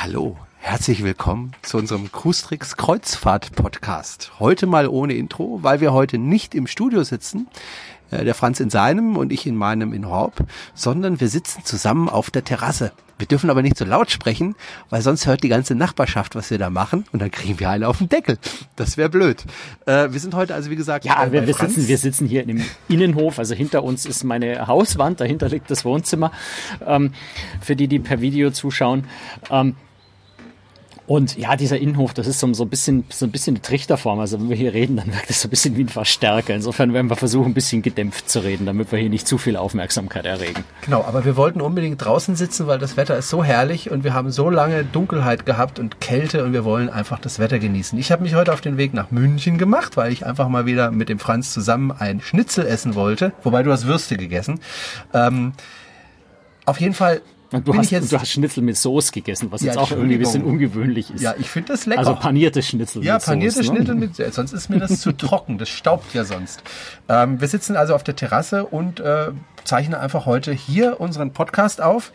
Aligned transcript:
Hallo, 0.00 0.36
herzlich 0.60 1.02
willkommen 1.02 1.54
zu 1.62 1.76
unserem 1.76 2.12
Cruestrix 2.12 2.76
Kreuzfahrt 2.76 3.56
Podcast. 3.56 4.30
Heute 4.38 4.68
mal 4.68 4.86
ohne 4.86 5.14
Intro, 5.14 5.58
weil 5.62 5.80
wir 5.80 5.92
heute 5.92 6.18
nicht 6.18 6.54
im 6.54 6.68
Studio 6.68 7.02
sitzen, 7.02 7.48
äh, 8.12 8.24
der 8.24 8.36
Franz 8.36 8.60
in 8.60 8.70
seinem 8.70 9.16
und 9.16 9.32
ich 9.32 9.44
in 9.44 9.56
meinem 9.56 9.92
in 9.92 10.06
Horb, 10.08 10.44
sondern 10.72 11.20
wir 11.20 11.28
sitzen 11.28 11.64
zusammen 11.64 12.08
auf 12.08 12.30
der 12.30 12.44
Terrasse. 12.44 12.92
Wir 13.18 13.26
dürfen 13.26 13.50
aber 13.50 13.62
nicht 13.62 13.76
so 13.76 13.84
laut 13.84 14.12
sprechen, 14.12 14.54
weil 14.88 15.02
sonst 15.02 15.26
hört 15.26 15.42
die 15.42 15.48
ganze 15.48 15.74
Nachbarschaft, 15.74 16.36
was 16.36 16.52
wir 16.52 16.58
da 16.58 16.70
machen 16.70 17.04
und 17.10 17.20
dann 17.20 17.32
kriegen 17.32 17.58
wir 17.58 17.68
alle 17.68 17.88
auf 17.88 17.98
den 17.98 18.08
Deckel. 18.08 18.38
Das 18.76 18.96
wäre 18.96 19.08
blöd. 19.08 19.44
Äh, 19.84 20.12
wir 20.12 20.20
sind 20.20 20.32
heute 20.36 20.54
also 20.54 20.70
wie 20.70 20.76
gesagt 20.76 21.06
ja, 21.06 21.24
äh, 21.24 21.32
wir, 21.32 21.44
wir 21.44 21.54
sitzen 21.54 21.88
wir 21.88 21.98
sitzen 21.98 22.28
hier 22.28 22.48
im 22.48 22.64
Innenhof, 22.88 23.40
also 23.40 23.56
hinter 23.56 23.82
uns 23.82 24.06
ist 24.06 24.22
meine 24.22 24.68
Hauswand, 24.68 25.20
dahinter 25.20 25.48
liegt 25.48 25.68
das 25.72 25.84
Wohnzimmer. 25.84 26.30
Ähm, 26.86 27.12
für 27.60 27.74
die, 27.74 27.88
die 27.88 27.98
per 27.98 28.20
Video 28.20 28.52
zuschauen. 28.52 29.02
Ähm, 29.50 29.74
und 31.08 31.38
ja, 31.38 31.56
dieser 31.56 31.78
Innenhof, 31.78 32.12
das 32.12 32.26
ist 32.26 32.38
so, 32.38 32.52
so 32.52 32.64
ein 32.64 32.68
bisschen, 32.68 33.04
so 33.08 33.24
ein 33.24 33.30
bisschen 33.30 33.56
eine 33.56 33.62
Trichterform. 33.62 34.20
Also 34.20 34.38
wenn 34.38 34.50
wir 34.50 34.56
hier 34.56 34.74
reden, 34.74 34.98
dann 34.98 35.06
wirkt 35.06 35.30
das 35.30 35.40
so 35.40 35.48
ein 35.48 35.50
bisschen 35.50 35.74
wie 35.78 35.84
ein 35.84 35.88
Verstärker. 35.88 36.54
Insofern 36.54 36.92
werden 36.92 37.08
wir 37.08 37.16
versuchen, 37.16 37.52
ein 37.52 37.54
bisschen 37.54 37.80
gedämpft 37.80 38.28
zu 38.28 38.40
reden, 38.40 38.66
damit 38.66 38.92
wir 38.92 38.98
hier 38.98 39.08
nicht 39.08 39.26
zu 39.26 39.38
viel 39.38 39.56
Aufmerksamkeit 39.56 40.26
erregen. 40.26 40.64
Genau, 40.82 41.02
aber 41.02 41.24
wir 41.24 41.34
wollten 41.36 41.62
unbedingt 41.62 42.04
draußen 42.04 42.36
sitzen, 42.36 42.66
weil 42.66 42.78
das 42.78 42.98
Wetter 42.98 43.16
ist 43.16 43.30
so 43.30 43.42
herrlich 43.42 43.90
und 43.90 44.04
wir 44.04 44.12
haben 44.12 44.30
so 44.30 44.50
lange 44.50 44.84
Dunkelheit 44.84 45.46
gehabt 45.46 45.78
und 45.78 45.98
Kälte 46.02 46.44
und 46.44 46.52
wir 46.52 46.66
wollen 46.66 46.90
einfach 46.90 47.18
das 47.18 47.38
Wetter 47.38 47.58
genießen. 47.58 47.98
Ich 47.98 48.12
habe 48.12 48.22
mich 48.22 48.34
heute 48.34 48.52
auf 48.52 48.60
den 48.60 48.76
Weg 48.76 48.92
nach 48.92 49.10
München 49.10 49.56
gemacht, 49.56 49.96
weil 49.96 50.12
ich 50.12 50.26
einfach 50.26 50.48
mal 50.50 50.66
wieder 50.66 50.90
mit 50.90 51.08
dem 51.08 51.18
Franz 51.18 51.54
zusammen 51.54 51.90
ein 51.90 52.20
Schnitzel 52.20 52.66
essen 52.66 52.94
wollte. 52.94 53.32
Wobei 53.44 53.62
du 53.62 53.72
hast 53.72 53.86
Würste 53.86 54.18
gegessen. 54.18 54.60
Ähm, 55.14 55.54
auf 56.66 56.78
jeden 56.82 56.92
Fall 56.92 57.22
du, 57.50 57.74
hast, 57.74 57.90
jetzt, 57.90 58.12
du 58.12 58.18
hast 58.18 58.30
Schnitzel 58.30 58.62
mit 58.62 58.76
Soße 58.76 59.12
gegessen, 59.12 59.50
was 59.50 59.62
ja, 59.62 59.68
jetzt 59.68 59.78
auch 59.78 59.90
irgendwie 59.90 60.14
ein 60.14 60.20
bisschen 60.20 60.44
ungewöhnlich 60.44 61.10
ist. 61.10 61.22
Ja, 61.22 61.34
ich 61.38 61.48
finde 61.48 61.72
das 61.72 61.86
lecker. 61.86 62.00
Also 62.00 62.14
panierte 62.14 62.62
Schnitzel 62.62 63.04
ja, 63.04 63.14
mit 63.14 63.22
Soße. 63.22 63.30
Ja, 63.30 63.34
panierte 63.34 63.64
Schnitzel 63.64 63.94
ne? 63.94 64.00
mit 64.00 64.34
Sonst 64.34 64.52
ist 64.52 64.68
mir 64.68 64.78
das 64.78 65.00
zu 65.00 65.12
trocken. 65.16 65.58
Das 65.58 65.68
staubt 65.68 66.14
ja 66.14 66.24
sonst. 66.24 66.62
Ähm, 67.08 67.40
wir 67.40 67.48
sitzen 67.48 67.76
also 67.76 67.94
auf 67.94 68.04
der 68.04 68.16
Terrasse 68.16 68.66
und 68.66 69.00
äh, 69.00 69.32
zeichnen 69.64 69.94
einfach 69.94 70.26
heute 70.26 70.52
hier 70.52 71.00
unseren 71.00 71.32
Podcast 71.32 71.80
auf. 71.80 72.12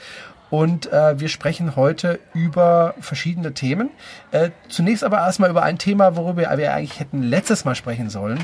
Und 0.53 0.93
äh, 0.93 1.19
wir 1.19 1.29
sprechen 1.29 1.75
heute 1.75 2.19
über 2.35 2.93
verschiedene 2.99 3.55
Themen. 3.55 3.89
Äh, 4.29 4.51
zunächst 4.69 5.03
aber 5.03 5.17
erstmal 5.17 5.49
über 5.49 5.63
ein 5.63 5.79
Thema, 5.79 6.15
worüber 6.15 6.43
wir 6.59 6.71
eigentlich 6.75 6.99
hätten 6.99 7.23
letztes 7.23 7.65
Mal 7.65 7.73
sprechen 7.73 8.11
sollen. 8.11 8.37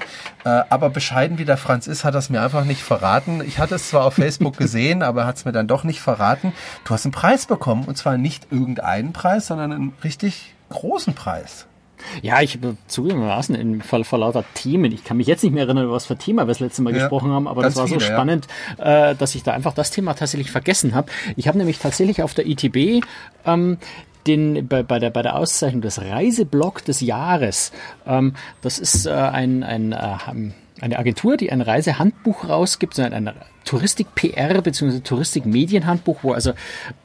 Äh, 0.44 0.64
aber 0.72 0.90
bescheiden 0.90 1.38
wie 1.38 1.46
der 1.46 1.56
Franz 1.56 1.86
ist, 1.86 2.04
hat 2.04 2.16
er 2.16 2.18
es 2.18 2.32
mir 2.32 2.42
einfach 2.42 2.66
nicht 2.66 2.82
verraten. 2.82 3.44
Ich 3.46 3.60
hatte 3.60 3.76
es 3.76 3.90
zwar 3.90 4.06
auf 4.06 4.16
Facebook 4.16 4.58
gesehen, 4.58 5.04
aber 5.04 5.28
hat 5.28 5.36
es 5.36 5.46
mir 5.46 5.52
dann 5.52 5.68
doch 5.68 5.84
nicht 5.84 6.02
verraten. 6.02 6.52
Du 6.84 6.96
hast 6.96 7.06
einen 7.06 7.12
Preis 7.12 7.46
bekommen 7.46 7.84
und 7.86 7.96
zwar 7.96 8.18
nicht 8.18 8.48
irgendeinen 8.50 9.14
Preis, 9.14 9.46
sondern 9.46 9.72
einen 9.72 9.94
richtig 10.04 10.56
großen 10.70 11.14
Preis. 11.14 11.68
Ja, 12.22 12.42
ich 12.42 12.60
zugegebenermaßen 12.88 13.56
in 13.56 13.82
vor, 13.82 14.04
vor 14.04 14.20
lauter 14.20 14.44
Themen. 14.54 14.92
Ich 14.92 15.04
kann 15.04 15.18
mich 15.18 15.28
jetzt 15.28 15.44
nicht 15.44 15.54
mehr 15.54 15.64
erinnern, 15.64 15.90
was 15.92 16.06
für 16.06 16.18
Thema 16.18 16.44
wir 16.44 16.48
das 16.48 16.60
letzte 16.60 16.82
Mal 16.82 16.94
ja, 16.94 17.00
gesprochen 17.00 17.32
haben, 17.32 17.48
aber 17.48 17.62
das 17.64 17.76
war 17.76 17.88
viele, 17.88 18.00
so 18.00 18.06
spannend, 18.06 18.48
ja. 18.78 19.12
äh, 19.12 19.16
dass 19.16 19.36
ich 19.36 19.44
da 19.44 19.54
einfach 19.54 19.74
das 19.74 19.92
Thema 19.92 20.14
tatsächlich 20.14 20.52
vergessen 20.52 20.96
habe. 20.96 21.12
Ich 21.36 21.48
habe 21.48 21.58
nämlich 21.58 21.80
tatsächlich 21.80 22.24
auf 22.24 22.34
der 22.34 22.48
ITB 22.48 23.04
ähm, 23.46 23.78
den, 24.28 24.68
bei, 24.68 24.84
bei, 24.84 25.00
der, 25.00 25.10
bei 25.10 25.22
der 25.22 25.36
Auszeichnung 25.36 25.82
des 25.82 26.02
Reiseblog 26.02 26.84
des 26.86 27.02
Jahres. 27.02 27.72
Ähm, 28.06 28.34
das 28.62 28.80
ist 28.80 29.06
äh, 29.06 29.12
ein, 29.12 29.64
ein 29.64 29.94
äh, 29.94 30.18
eine 30.82 31.00
Agentur, 31.00 31.38
die 31.38 31.52
ein 31.52 31.62
Reisehandbuch 31.62 32.48
rausgibt, 32.48 32.94
sondern 32.94 33.28
ein 33.28 33.36
Touristik-PR 33.66 34.62
bzw. 34.62 35.00
Touristik-Medienhandbuch, 35.00 36.20
wo 36.24 36.34
also 36.34 36.54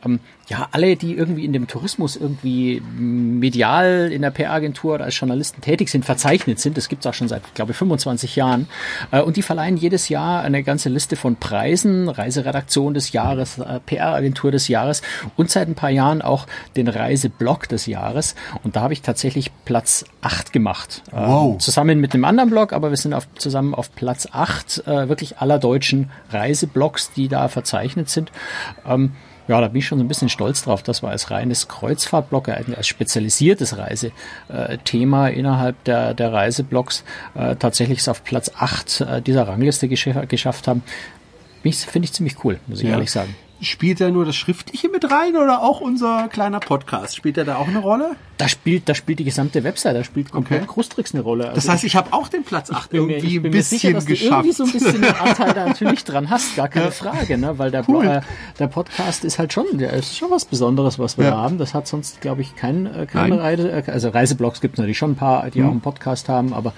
ähm, 0.04 0.20
ja, 0.48 0.68
alle, 0.72 0.96
die 0.96 1.14
irgendwie 1.14 1.44
in 1.44 1.52
dem 1.52 1.66
Tourismus 1.66 2.16
irgendwie 2.16 2.80
medial 2.80 4.10
in 4.12 4.22
der 4.22 4.30
PR-Agentur 4.30 4.94
oder 4.94 5.04
als 5.04 5.18
Journalisten 5.18 5.62
tätig 5.62 5.88
sind, 5.88 6.04
verzeichnet 6.04 6.60
sind. 6.60 6.76
Das 6.76 6.88
gibt 6.88 7.04
es 7.04 7.10
auch 7.10 7.14
schon 7.14 7.28
seit, 7.28 7.54
glaube 7.54 7.72
ich, 7.72 7.78
25 7.78 8.36
Jahren. 8.36 8.68
Äh, 9.10 9.22
und 9.22 9.36
die 9.36 9.42
verleihen 9.42 9.76
jedes 9.76 10.08
Jahr 10.10 10.42
eine 10.42 10.62
ganze 10.62 10.90
Liste 10.90 11.16
von 11.16 11.36
Preisen, 11.36 12.08
Reiseredaktion 12.08 12.92
des 12.92 13.12
Jahres, 13.12 13.58
äh, 13.58 13.80
PR-Agentur 13.86 14.50
des 14.50 14.68
Jahres 14.68 15.00
und 15.36 15.50
seit 15.50 15.68
ein 15.68 15.74
paar 15.74 15.90
Jahren 15.90 16.20
auch 16.20 16.46
den 16.76 16.88
Reiseblog 16.88 17.68
des 17.68 17.86
Jahres. 17.86 18.34
Und 18.62 18.76
da 18.76 18.82
habe 18.82 18.92
ich 18.92 19.00
tatsächlich 19.00 19.50
Platz 19.64 20.04
8 20.20 20.52
gemacht. 20.52 21.02
Ähm, 21.12 21.22
wow. 21.26 21.58
zusammen 21.58 22.00
mit 22.00 22.12
einem 22.12 22.24
anderen 22.24 22.50
Blog, 22.50 22.74
aber 22.74 22.90
wir 22.90 22.96
sind 22.98 23.14
auf, 23.14 23.26
zusammen 23.36 23.74
auf 23.74 23.94
Platz 23.94 24.28
8 24.30 24.86
äh, 24.86 25.08
wirklich 25.08 25.38
aller 25.38 25.58
deutschen 25.58 26.10
Reiseblogs, 26.44 27.12
die 27.12 27.28
da 27.28 27.48
verzeichnet 27.48 28.08
sind. 28.08 28.30
Ähm, 28.86 29.12
ja, 29.46 29.60
da 29.60 29.68
bin 29.68 29.78
ich 29.78 29.86
schon 29.86 29.98
so 29.98 30.04
ein 30.04 30.08
bisschen 30.08 30.30
stolz 30.30 30.64
drauf, 30.64 30.82
dass 30.82 31.02
wir 31.02 31.10
als 31.10 31.30
reines 31.30 31.68
Kreuzfahrtblog, 31.68 32.48
als 32.48 32.86
spezialisiertes 32.86 33.76
Reisethema 33.76 35.28
innerhalb 35.28 35.82
der, 35.84 36.14
der 36.14 36.32
Reiseblogs 36.32 37.04
äh, 37.34 37.54
tatsächlich 37.56 37.98
es 37.98 38.08
auf 38.08 38.24
Platz 38.24 38.50
8 38.56 39.00
äh, 39.02 39.22
dieser 39.22 39.46
Rangliste 39.46 39.88
geschafft 39.88 40.66
haben. 40.66 40.82
Finde 41.62 42.06
ich 42.06 42.12
ziemlich 42.12 42.42
cool, 42.44 42.58
muss 42.66 42.80
ich 42.80 42.86
ja. 42.86 42.92
ehrlich 42.92 43.10
sagen. 43.10 43.34
Spielt 43.60 44.00
er 44.00 44.10
nur 44.10 44.24
das 44.24 44.36
Schriftliche 44.36 44.88
mit 44.88 45.10
rein 45.10 45.36
oder 45.36 45.62
auch 45.62 45.80
unser 45.80 46.28
kleiner 46.28 46.60
Podcast? 46.60 47.16
Spielt 47.16 47.38
er 47.38 47.44
da 47.44 47.56
auch 47.56 47.68
eine 47.68 47.78
Rolle? 47.78 48.16
Da 48.36 48.48
spielt, 48.48 48.88
da 48.88 48.96
spielt 48.96 49.20
die 49.20 49.24
gesamte 49.24 49.62
Website, 49.62 49.94
da 49.94 50.02
spielt 50.02 50.32
komplett 50.32 50.62
okay. 50.62 50.72
Großtricks 50.72 51.14
eine 51.14 51.22
Rolle. 51.22 51.44
Also 51.44 51.54
das 51.54 51.68
heißt, 51.68 51.84
ich 51.84 51.94
habe 51.94 52.12
auch 52.12 52.26
den 52.26 52.42
Platz 52.42 52.70
8 52.72 52.92
irgendwie 52.92 53.38
mir, 53.38 53.48
ein 53.48 53.52
bisschen 53.52 53.78
sicher, 53.78 53.92
dass 53.92 54.06
geschafft. 54.06 54.44
Du 54.44 54.48
irgendwie 54.48 54.52
so 54.52 54.64
ein 54.64 54.72
bisschen 54.72 55.04
Anteil 55.04 55.54
da 55.54 55.66
natürlich 55.68 56.02
dran 56.02 56.30
hast, 56.30 56.56
gar 56.56 56.68
keine 56.68 56.86
ja. 56.86 56.90
Frage, 56.90 57.38
ne? 57.38 57.56
Weil 57.58 57.70
der, 57.70 57.88
cool. 57.88 58.04
äh, 58.04 58.20
der 58.58 58.66
Podcast 58.66 59.24
ist 59.24 59.38
halt 59.38 59.52
schon, 59.52 59.66
der 59.74 59.92
ist 59.92 60.16
schon 60.16 60.32
was 60.32 60.44
Besonderes, 60.46 60.98
was 60.98 61.16
wir 61.16 61.26
ja. 61.26 61.30
da 61.30 61.36
haben. 61.38 61.58
Das 61.58 61.74
hat 61.74 61.86
sonst, 61.86 62.20
glaube 62.20 62.42
ich, 62.42 62.56
kein, 62.56 62.86
äh, 62.86 63.06
keine 63.06 63.40
Reise, 63.40 63.70
äh, 63.70 63.84
also 63.86 64.08
Reiseblogs 64.08 64.60
gibt 64.60 64.74
es 64.74 64.78
natürlich 64.78 64.98
schon 64.98 65.12
ein 65.12 65.16
paar, 65.16 65.48
die 65.50 65.60
mhm. 65.60 65.66
auch 65.66 65.70
einen 65.70 65.80
Podcast 65.80 66.28
haben, 66.28 66.52
aber 66.54 66.72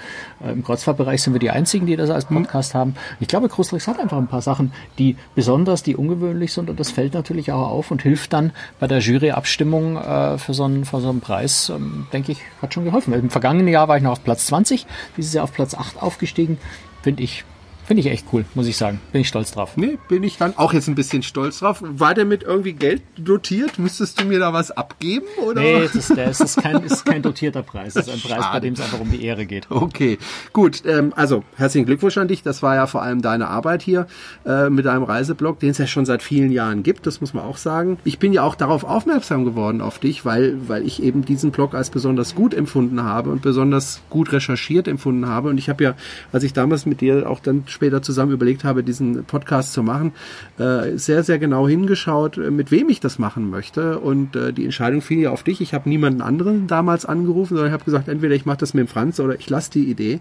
äh, 0.45 0.53
im 0.53 0.63
Kreuzfahrtbereich 0.63 1.23
sind 1.23 1.33
wir 1.33 1.41
die 1.41 1.51
einzigen, 1.51 1.87
die 1.87 1.97
das 1.97 2.11
als 2.11 2.29
mhm. 2.29 2.43
Podcast 2.43 2.75
mhm. 2.75 2.79
haben. 2.79 2.95
Ich 3.19 3.29
glaube, 3.29 3.49
Großtricks 3.49 3.89
hat 3.89 3.99
einfach 3.99 4.19
ein 4.19 4.29
paar 4.29 4.43
Sachen, 4.43 4.73
die 4.99 5.17
besonders, 5.35 5.83
die 5.83 5.97
ungewöhnlich 5.97 6.53
sind 6.53 6.66
und 6.71 6.81
das 6.81 6.91
fällt 6.91 7.15
natürlich 7.15 7.53
auch 7.53 7.69
auf 7.69 7.91
und 7.91 8.03
hilft 8.03 8.33
dann 8.33 8.53
bei 8.79 8.87
der 8.87 8.99
Juryabstimmung 8.99 9.97
äh, 9.97 10.39
für, 10.39 10.55
so 10.55 10.65
einen, 10.65 10.85
für 10.85 11.01
so 11.01 11.09
einen 11.09 11.21
Preis, 11.21 11.69
ähm, 11.69 12.07
denke 12.13 12.33
ich, 12.33 12.41
hat 12.63 12.75
schon 12.75 12.85
geholfen. 12.85 13.13
Im 13.13 13.31
vergangenen 13.31 13.69
Jahr 13.69 13.89
war 13.89 13.97
ich 13.97 14.03
noch 14.03 14.13
auf 14.13 14.25
Platz 14.25 14.47
20, 14.47 14.87
dieses 15.17 15.33
Jahr 15.35 15.45
auf 15.45 15.53
Platz 15.53 15.75
8 15.75 16.03
aufgestiegen. 16.03 16.59
Finde 17.03 17.23
ich 17.23 17.45
Finde 17.87 18.01
ich 18.01 18.09
echt 18.09 18.27
cool, 18.33 18.45
muss 18.55 18.67
ich 18.67 18.77
sagen. 18.77 19.01
Bin 19.13 19.21
ich 19.21 19.29
stolz 19.29 19.53
drauf. 19.53 19.77
Nee, 19.77 19.97
bin 20.09 20.25
ich 20.25 20.39
dann 20.39 20.57
auch 20.57 20.73
jetzt 20.73 20.89
ein 20.89 20.97
bisschen 20.97 21.23
stolz 21.23 21.61
drauf. 21.61 21.79
War 21.83 22.15
der 22.15 22.25
mit 22.25 22.43
irgendwie 22.43 22.73
Geld 22.73 23.01
dotiert? 23.17 23.79
Müsstest 23.79 24.21
du 24.21 24.25
mir 24.25 24.41
da 24.41 24.53
was 24.53 24.73
abgeben? 24.73 25.27
Oder? 25.41 25.61
Nee, 25.61 25.83
das, 25.83 25.95
ist, 25.95 26.41
ist, 26.41 26.57
kein, 26.57 26.83
ist 26.83 27.05
kein 27.05 27.23
dotierter 27.23 27.63
Preis. 27.63 27.95
Das 27.95 28.09
ist 28.09 28.15
ein 28.15 28.21
Preis, 28.29 28.45
bei 28.53 28.59
dem 28.59 28.75
es 28.75 28.81
einfach 28.81 28.99
um 28.99 29.09
die 29.13 29.25
Ehre 29.25 29.47
geht. 29.47 29.71
Okay, 29.71 30.19
gut. 30.53 30.83
Ähm, 30.85 31.13
also, 31.15 31.45
herzlichen 31.55 31.87
Glückwunsch 31.87 32.19
an 32.19 32.27
dich. 32.27 32.43
Das 32.43 32.61
war 32.61 32.75
ja 32.75 32.89
vor 32.89 33.03
allem 33.03 33.23
deine 33.23 33.47
Arbeit 33.47 33.83
hier 33.83 34.09
äh, 34.45 34.69
mit 34.69 34.87
deinem 34.87 35.05
Reiseblog, 35.05 35.61
den 35.61 35.71
es 35.71 35.79
ja 35.79 35.87
schon 35.87 36.07
seit 36.07 36.25
vielen 36.25 36.51
Jahren 36.51 36.83
gibt. 36.83 37.07
Das 37.07 37.21
muss 37.21 37.35
man 37.35 37.45
auch 37.45 37.57
sagen. 37.57 37.99
Ich 38.03 38.19
bin 38.19 38.33
ja 38.33 38.43
auch 38.43 38.57
darauf 38.57 38.83
aufmerksam 38.83 39.45
geworden 39.45 39.81
auf 39.81 40.01
dich, 40.01 40.25
weil, 40.25 40.57
weil 40.67 40.85
ich 40.85 41.01
eben 41.05 41.25
diesen 41.25 41.53
Blog 41.53 41.75
als 41.75 41.91
besonders 41.91 42.35
gut 42.35 42.53
empfunden 42.53 43.05
habe 43.05 43.31
und 43.31 43.43
besonders 43.43 44.01
gut 44.11 44.33
recherchiert 44.33 44.89
empfunden 44.89 45.29
habe. 45.29 45.51
Und 45.51 45.59
ich 45.59 45.69
habe 45.69 45.85
ja, 45.85 45.95
als 46.33 46.43
ich 46.43 46.53
damals 46.53 46.85
mit 46.85 47.01
dir 47.01 47.31
auch 47.31 47.39
dann 47.39 47.65
später 47.77 48.03
zusammen 48.03 48.33
überlegt 48.33 48.65
habe, 48.65 48.83
diesen 48.83 49.25
Podcast 49.25 49.73
zu 49.73 49.83
machen, 49.83 50.13
äh, 50.59 50.97
sehr, 50.97 51.23
sehr 51.23 51.39
genau 51.39 51.69
hingeschaut, 51.69 52.39
äh, 52.39 52.51
mit 52.51 52.73
wem 52.73 52.89
ich 52.89 52.99
das 52.99 53.21
machen 53.21 53.49
möchte. 53.49 54.01
Und 54.01 54.35
äh, 54.35 54.53
die 54.53 54.65
Entscheidung 54.65 55.01
fiel 55.01 55.21
ja 55.21 55.31
auf 55.31 55.45
dich. 55.45 55.61
Ich 55.61 55.73
habe 55.75 55.89
niemanden 55.89 56.21
anderen 56.21 56.67
damals 56.67 57.07
angerufen, 57.07 57.55
sondern 57.55 57.69
ich 57.69 57.75
habe 57.75 57.85
gesagt, 57.85 58.09
entweder 58.09 58.35
ich 58.35 58.47
mache 58.47 58.59
das 58.59 58.75
mit 58.75 58.87
dem 58.87 58.89
Franz 58.89 59.21
oder 59.21 59.39
ich 59.39 59.49
lasse 59.49 59.71
die 59.71 59.89
Idee. 59.89 60.21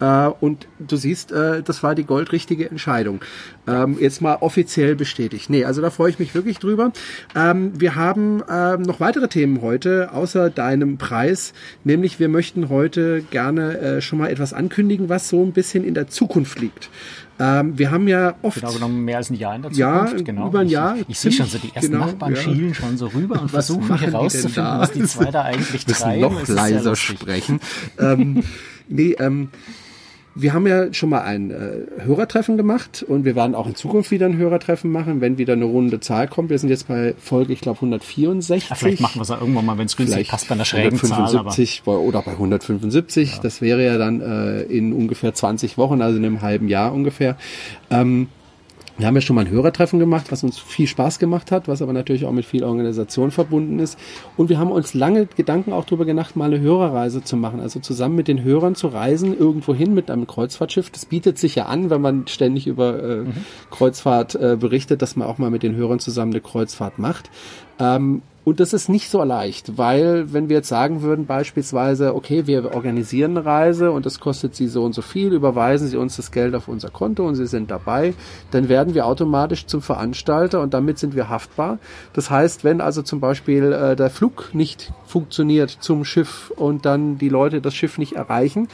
Äh, 0.00 0.30
und 0.40 0.66
du 0.78 0.96
siehst, 0.96 1.32
äh, 1.32 1.62
das 1.62 1.82
war 1.82 1.94
die 1.94 2.04
goldrichtige 2.04 2.68
Entscheidung. 2.68 3.20
Ähm, 3.66 3.98
jetzt 4.00 4.20
mal 4.22 4.36
offiziell 4.40 4.96
bestätigt. 4.96 5.50
Nee, 5.50 5.64
also 5.64 5.82
da 5.82 5.90
freue 5.90 6.10
ich 6.10 6.18
mich 6.18 6.34
wirklich 6.34 6.58
drüber. 6.58 6.92
Ähm, 7.34 7.78
wir 7.78 7.94
haben 7.94 8.42
ähm, 8.50 8.82
noch 8.82 9.00
weitere 9.00 9.28
Themen 9.28 9.60
heute, 9.62 10.12
außer 10.12 10.50
deinem 10.50 10.98
Preis. 10.98 11.52
Nämlich 11.84 12.18
wir 12.18 12.28
möchten 12.28 12.68
heute 12.68 13.22
gerne 13.30 13.78
äh, 13.78 14.00
schon 14.00 14.18
mal 14.18 14.28
etwas 14.28 14.52
ankündigen, 14.52 15.08
was 15.08 15.28
so 15.28 15.44
ein 15.44 15.52
bisschen 15.52 15.84
in 15.84 15.94
der 15.94 16.08
Zukunft 16.08 16.58
liegt. 16.60 16.90
Ähm, 17.40 17.78
wir 17.78 17.90
haben 17.90 18.06
ja 18.06 18.34
oft. 18.42 18.60
Genau 18.60 18.72
genommen 18.72 19.02
mehr 19.04 19.16
als 19.16 19.30
ein 19.30 19.34
Jahr 19.34 19.56
in 19.56 19.62
der 19.62 19.70
Zukunft. 19.72 20.18
Ja, 20.18 20.22
genau. 20.22 20.48
über 20.48 20.60
ein 20.60 20.68
Jahr. 20.68 20.96
Ich, 20.96 21.08
ich 21.08 21.18
sehe 21.18 21.32
schon 21.32 21.46
so 21.46 21.56
die 21.56 21.74
ersten 21.74 21.92
genau, 21.92 22.06
Nachbarn 22.06 22.34
ja. 22.34 22.40
schielen 22.40 22.74
schon 22.74 22.98
so 22.98 23.06
rüber 23.06 23.40
und 23.40 23.50
versuchen 23.50 23.98
herauszufinden, 23.98 24.78
was 24.78 24.92
die 24.92 25.02
zwei 25.04 25.30
da 25.30 25.42
eigentlich 25.42 25.86
treiben. 25.86 26.20
noch 26.20 26.46
leiser 26.46 26.94
sprechen. 26.96 27.60
ähm, 27.98 28.42
nee, 28.88 29.16
ähm, 29.18 29.48
wir 30.34 30.52
haben 30.52 30.66
ja 30.66 30.92
schon 30.92 31.08
mal 31.08 31.22
ein 31.22 31.50
äh, 31.50 32.04
Hörertreffen 32.04 32.56
gemacht 32.56 33.04
und 33.06 33.24
wir 33.24 33.34
werden 33.34 33.54
auch 33.54 33.66
in 33.66 33.74
Zukunft 33.74 34.10
wieder 34.10 34.26
ein 34.26 34.36
Hörertreffen 34.36 34.90
machen, 34.90 35.20
wenn 35.20 35.38
wieder 35.38 35.54
eine 35.54 35.64
runde 35.64 36.00
Zahl 36.00 36.28
kommt. 36.28 36.50
Wir 36.50 36.58
sind 36.58 36.68
jetzt 36.68 36.86
bei 36.88 37.14
Folge, 37.18 37.52
ich 37.52 37.60
glaube, 37.60 37.78
164. 37.78 38.70
Ja, 38.70 38.76
vielleicht 38.76 39.00
machen 39.00 39.16
wir 39.16 39.22
es 39.22 39.28
ja 39.28 39.38
irgendwann 39.40 39.66
mal, 39.66 39.78
wenn 39.78 39.86
es 39.86 39.96
günstig 39.96 40.28
passt, 40.28 40.48
bei 40.48 40.54
einer 40.54 40.64
schrägen 40.64 40.98
175 40.98 41.82
Zahl. 41.84 41.94
Aber 41.94 42.02
oder 42.02 42.22
bei 42.22 42.32
175. 42.32 43.32
Ja. 43.32 43.38
Das 43.42 43.60
wäre 43.60 43.84
ja 43.84 43.98
dann 43.98 44.20
äh, 44.20 44.62
in 44.62 44.92
ungefähr 44.92 45.34
20 45.34 45.76
Wochen, 45.76 46.00
also 46.00 46.16
in 46.16 46.24
einem 46.24 46.42
halben 46.42 46.68
Jahr 46.68 46.92
ungefähr. 46.92 47.36
Ähm, 47.90 48.28
Wir 49.00 49.06
haben 49.06 49.14
ja 49.14 49.22
schon 49.22 49.34
mal 49.34 49.46
ein 49.46 49.50
Hörertreffen 49.50 49.98
gemacht, 49.98 50.30
was 50.30 50.44
uns 50.44 50.58
viel 50.58 50.86
Spaß 50.86 51.18
gemacht 51.18 51.50
hat, 51.50 51.68
was 51.68 51.80
aber 51.80 51.94
natürlich 51.94 52.26
auch 52.26 52.32
mit 52.32 52.44
viel 52.44 52.64
Organisation 52.64 53.30
verbunden 53.30 53.78
ist. 53.78 53.98
Und 54.36 54.50
wir 54.50 54.58
haben 54.58 54.70
uns 54.70 54.92
lange 54.92 55.24
Gedanken 55.24 55.72
auch 55.72 55.86
darüber 55.86 56.04
gemacht, 56.04 56.36
mal 56.36 56.52
eine 56.52 56.60
Hörerreise 56.60 57.24
zu 57.24 57.38
machen. 57.38 57.60
Also 57.60 57.80
zusammen 57.80 58.14
mit 58.14 58.28
den 58.28 58.44
Hörern 58.44 58.74
zu 58.74 58.88
reisen, 58.88 59.34
irgendwo 59.34 59.74
hin 59.74 59.94
mit 59.94 60.10
einem 60.10 60.26
Kreuzfahrtschiff. 60.26 60.90
Das 60.90 61.06
bietet 61.06 61.38
sich 61.38 61.54
ja 61.54 61.64
an, 61.64 61.88
wenn 61.88 62.02
man 62.02 62.26
ständig 62.26 62.66
über 62.66 63.02
äh, 63.02 63.16
mhm. 63.22 63.32
Kreuzfahrt 63.70 64.34
äh, 64.34 64.58
berichtet, 64.60 65.00
dass 65.00 65.16
man 65.16 65.26
auch 65.26 65.38
mal 65.38 65.50
mit 65.50 65.62
den 65.62 65.76
Hörern 65.76 65.98
zusammen 65.98 66.32
eine 66.32 66.42
Kreuzfahrt 66.42 66.98
macht. 66.98 67.30
Ähm, 67.78 68.20
und 68.42 68.58
das 68.58 68.72
ist 68.72 68.88
nicht 68.88 69.10
so 69.10 69.22
leicht, 69.22 69.76
weil 69.76 70.32
wenn 70.32 70.48
wir 70.48 70.56
jetzt 70.56 70.68
sagen 70.68 71.02
würden 71.02 71.26
beispielsweise, 71.26 72.14
okay, 72.14 72.46
wir 72.46 72.74
organisieren 72.74 73.36
eine 73.36 73.44
Reise 73.44 73.92
und 73.92 74.06
das 74.06 74.18
kostet 74.18 74.54
Sie 74.54 74.66
so 74.66 74.82
und 74.82 74.94
so 74.94 75.02
viel, 75.02 75.34
überweisen 75.34 75.88
Sie 75.88 75.98
uns 75.98 76.16
das 76.16 76.32
Geld 76.32 76.54
auf 76.54 76.66
unser 76.66 76.88
Konto 76.88 77.26
und 77.26 77.34
Sie 77.34 77.46
sind 77.46 77.70
dabei, 77.70 78.14
dann 78.50 78.70
werden 78.70 78.94
wir 78.94 79.04
automatisch 79.04 79.66
zum 79.66 79.82
Veranstalter 79.82 80.62
und 80.62 80.72
damit 80.72 80.98
sind 80.98 81.14
wir 81.14 81.28
haftbar. 81.28 81.78
Das 82.14 82.30
heißt, 82.30 82.64
wenn 82.64 82.80
also 82.80 83.02
zum 83.02 83.20
Beispiel 83.20 83.72
äh, 83.72 83.94
der 83.94 84.08
Flug 84.08 84.54
nicht 84.54 84.90
funktioniert 85.04 85.70
zum 85.70 86.06
Schiff 86.06 86.50
und 86.56 86.86
dann 86.86 87.18
die 87.18 87.28
Leute 87.28 87.60
das 87.60 87.74
Schiff 87.74 87.98
nicht 87.98 88.14
erreichen, 88.14 88.68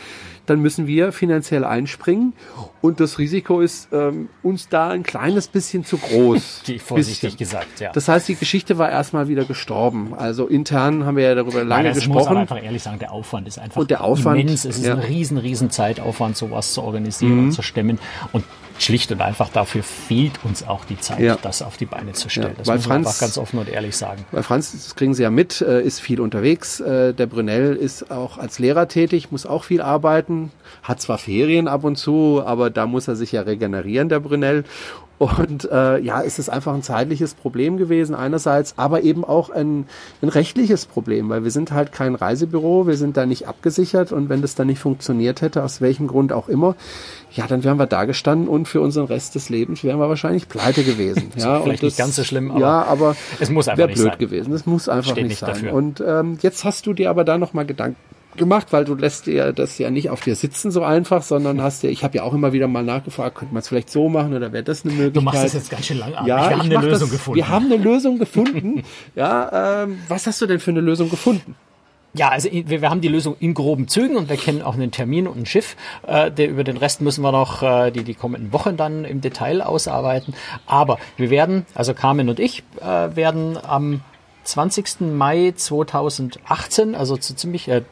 dann 0.47 0.61
müssen 0.61 0.87
wir 0.87 1.13
finanziell 1.13 1.65
einspringen. 1.65 2.33
Und 2.81 3.01
das 3.01 3.19
Risiko 3.19 3.61
ist 3.61 3.89
ähm, 3.93 4.29
uns 4.43 4.69
da 4.69 4.91
ein 4.91 5.03
kleines 5.03 5.49
bisschen 5.49 5.85
zu 5.85 5.99
groß. 5.99 6.63
Vorsichtig 6.79 7.21
bisschen. 7.21 7.39
gesagt, 7.39 7.81
ja. 7.81 7.93
Das 7.93 8.09
heißt, 8.09 8.29
die 8.29 8.37
Geschichte 8.37 8.79
war 8.79 8.91
erstmal 8.91 9.29
wieder 9.29 9.45
gestorben. 9.45 10.15
Also 10.15 10.47
intern 10.47 11.05
haben 11.05 11.17
wir 11.17 11.25
ja 11.25 11.35
darüber 11.35 11.65
lange 11.65 11.85
Nein, 11.85 11.95
gesprochen. 11.95 12.19
Muss 12.19 12.27
aber 12.29 12.41
einfach 12.41 12.63
ehrlich 12.63 12.83
sagen, 12.83 12.99
der 12.99 13.13
Aufwand 13.13 13.49
ist 13.49 13.59
einfach 13.59 13.81
und 13.81 13.91
der 13.91 14.03
Aufwand, 14.03 14.41
immens. 14.41 14.65
Es 14.65 14.79
ist 14.79 14.87
ja. 14.87 14.95
ein 14.95 15.01
riesen, 15.01 15.39
riesen 15.39 15.71
Zeitaufwand, 15.71 16.37
sowas 16.37 16.73
zu 16.73 16.83
organisieren 16.83 17.37
mhm. 17.37 17.45
und 17.45 17.53
zu 17.53 17.63
stemmen. 17.63 17.99
Und 18.33 18.45
schlicht 18.79 19.13
und 19.13 19.21
einfach 19.21 19.49
dafür 19.49 19.83
fehlt 19.83 20.45
uns 20.45 20.67
auch 20.67 20.85
die 20.85 20.99
Zeit, 20.99 21.21
ja. 21.21 21.37
das 21.41 21.63
auf 21.63 21.77
die 21.77 21.87
Beine 21.87 22.13
zu 22.13 22.29
stellen. 22.29 22.49
Ja, 22.49 22.65
das 22.65 22.69
muss 22.69 22.89
man 22.89 22.99
einfach 22.99 23.19
ganz 23.19 23.39
offen 23.39 23.59
und 23.59 23.69
ehrlich 23.69 23.97
sagen. 23.97 24.25
Weil 24.33 24.43
Franz, 24.43 24.73
das 24.73 24.95
kriegen 24.95 25.15
Sie 25.15 25.23
ja 25.23 25.31
mit, 25.31 25.61
äh, 25.61 25.83
ist 25.83 26.01
viel 26.01 26.21
unterwegs. 26.21 26.81
Äh, 26.81 27.15
der 27.15 27.27
Brunel 27.27 27.77
ist 27.77 28.11
auch 28.11 28.39
als 28.39 28.59
Lehrer 28.59 28.89
tätig, 28.89 29.31
muss 29.31 29.47
auch 29.47 29.65
viel 29.65 29.81
arbeiten, 29.81 30.53
hat 30.83 31.01
zwar 31.01 31.19
Ferien 31.19 31.69
ab 31.69 31.85
und 31.85 31.97
zu, 31.97 32.43
aber 32.45 32.71
da 32.71 32.87
muss 32.87 33.09
er 33.09 33.17
sich 33.17 33.33
ja 33.33 33.43
regenerieren, 33.43 34.09
der 34.09 34.21
Brunel. 34.21 34.65
Und 35.19 35.69
äh, 35.71 35.99
ja, 35.99 36.23
es 36.23 36.39
ist 36.39 36.51
einfach 36.51 36.75
ein 36.75 36.83
zeitliches 36.83 37.35
Problem 37.35 37.79
gewesen 37.79 38.15
einerseits, 38.15 38.75
aber 38.77 39.03
eben 39.03 39.25
auch 39.25 39.49
ein, 39.49 39.87
ein 40.21 40.29
rechtliches 40.29 40.85
Problem, 40.85 41.31
weil 41.31 41.43
wir 41.43 41.51
sind 41.51 41.73
halt 41.73 41.93
kein 41.93 42.15
Reisebüro, 42.15 42.87
wir 42.87 42.97
sind 42.97 43.17
da 43.17 43.25
nicht 43.25 43.49
abgesichert 43.49 44.13
und 44.13 44.29
wenn 44.29 44.43
das 44.43 44.55
dann 44.55 44.67
nicht 44.67 44.79
funktioniert 44.79 45.41
hätte, 45.41 45.63
aus 45.63 45.81
welchem 45.81 46.07
Grund 46.07 46.33
auch 46.33 46.49
immer, 46.49 46.77
ja, 47.33 47.47
dann 47.47 47.65
wären 47.65 47.79
wir 47.79 47.87
da 47.87 48.05
gestanden 48.05 48.49
und 48.49 48.69
für 48.69 48.83
unseren 48.83 49.07
Rest 49.07 49.35
des 49.35 49.49
Lebens 49.49 49.83
wären 49.85 49.99
wir 49.99 50.09
wahrscheinlich 50.09 50.49
pleite 50.49 50.85
gewesen. 50.85 51.33
ja, 51.37 51.61
vielleicht 51.61 51.83
das, 51.83 51.93
nicht 51.93 51.99
ganz 51.99 52.17
so 52.17 52.25
schlimm, 52.25 52.51
aber, 52.51 52.61
ja, 52.61 52.83
aber 52.83 53.17
es 53.41 53.49
muss 53.49 53.69
einfach 53.69 53.87
nicht 53.87 53.97
blöd 53.97 54.13
sein. 54.13 54.19
gewesen. 54.19 54.53
Es 54.53 54.67
muss 54.67 54.89
einfach 54.89 55.13
Steht 55.13 55.25
nicht, 55.25 55.31
nicht 55.31 55.39
sein. 55.41 55.51
Dafür. 55.51 55.73
Und 55.73 56.03
ähm, 56.07 56.37
jetzt 56.43 56.65
hast 56.65 56.87
du 56.87 56.93
dir 56.93 57.09
aber 57.09 57.25
da 57.25 57.39
nochmal 57.39 57.65
Gedanken 57.65 57.97
gemacht, 58.37 58.69
weil 58.73 58.85
du 58.85 58.95
lässt 58.95 59.27
dir 59.27 59.53
das 59.53 59.79
ja 59.79 59.91
nicht 59.91 60.11
auf 60.11 60.21
dir 60.21 60.35
sitzen 60.35 60.71
so 60.71 60.83
einfach, 60.83 61.23
sondern 61.23 61.63
hast 61.63 61.83
ja, 61.83 61.91
ich 61.91 62.05
habe 62.05 62.19
ja 62.19 62.23
auch 62.23 62.35
immer 62.35 62.53
wieder 62.53 62.69
mal 62.69 62.83
nachgefragt, 62.83 63.37
könnte 63.37 63.55
man 63.55 63.61
es 63.61 63.69
vielleicht 63.69 63.91
so 63.91 64.09
machen 64.09 64.35
oder 64.35 64.53
wäre 64.53 64.65
das 64.65 64.85
eine 64.85 64.95
Möglichkeit? 64.95 65.17
Du 65.17 65.21
machst 65.23 65.45
das 65.45 65.55
jetzt 65.55 65.71
ganz 65.71 65.87
schön 65.87 65.99
lang 65.99 66.13
Ja, 66.27 66.27
wir 66.27 66.59
haben 66.59 66.61
eine 66.61 66.75
Lösung 66.77 67.09
das, 67.09 67.11
gefunden. 67.11 67.37
Wir 67.37 67.49
haben 67.49 67.67
eine 67.67 67.77
Lösung 67.77 68.19
gefunden. 68.19 68.83
ja, 69.15 69.83
ähm, 69.85 69.99
was 70.09 70.27
hast 70.27 70.41
du 70.41 70.47
denn 70.47 70.61
für 70.61 70.71
eine 70.71 70.81
Lösung 70.81 71.11
gefunden? 71.11 71.55
Ja, 72.15 72.31
also 72.31 72.49
wir, 72.51 72.81
wir 72.81 72.89
haben 72.89 73.03
die 73.03 73.09
Lösung 73.09 73.37
in 73.41 73.53
groben 73.53 73.89
Zügen 73.89 74.17
und 74.17 74.31
wir 74.31 74.37
kennen 74.37 74.63
auch 74.63 74.75
einen 74.75 74.91
Termin 74.91 75.27
und 75.27 75.39
ein 75.39 75.47
Schiff. 75.47 75.77
Äh, 76.07 76.31
der, 76.31 76.49
über 76.49 76.65
den 76.65 76.79
Rest 76.79 77.03
müssen 77.03 77.23
wir 77.23 77.31
noch 77.31 77.63
äh, 77.63 77.91
die, 77.91 78.05
die 78.05 78.15
kommenden 78.15 78.53
Wochen 78.53 78.77
dann 78.77 79.05
im 79.05 79.21
Detail 79.21 79.61
ausarbeiten. 79.61 80.35
Aber 80.67 80.99
wir 81.19 81.29
werden, 81.29 81.67
also 81.75 81.93
Carmen 81.93 82.31
und 82.31 82.41
ich, 82.41 82.63
äh, 82.81 83.15
werden 83.15 83.59
am 83.63 84.01
20. 84.45 85.01
Mai 85.01 85.53
2018, 85.55 86.95
also 86.95 87.17
zu 87.17 87.35
ziemlich 87.35 87.69
äh, 87.69 87.83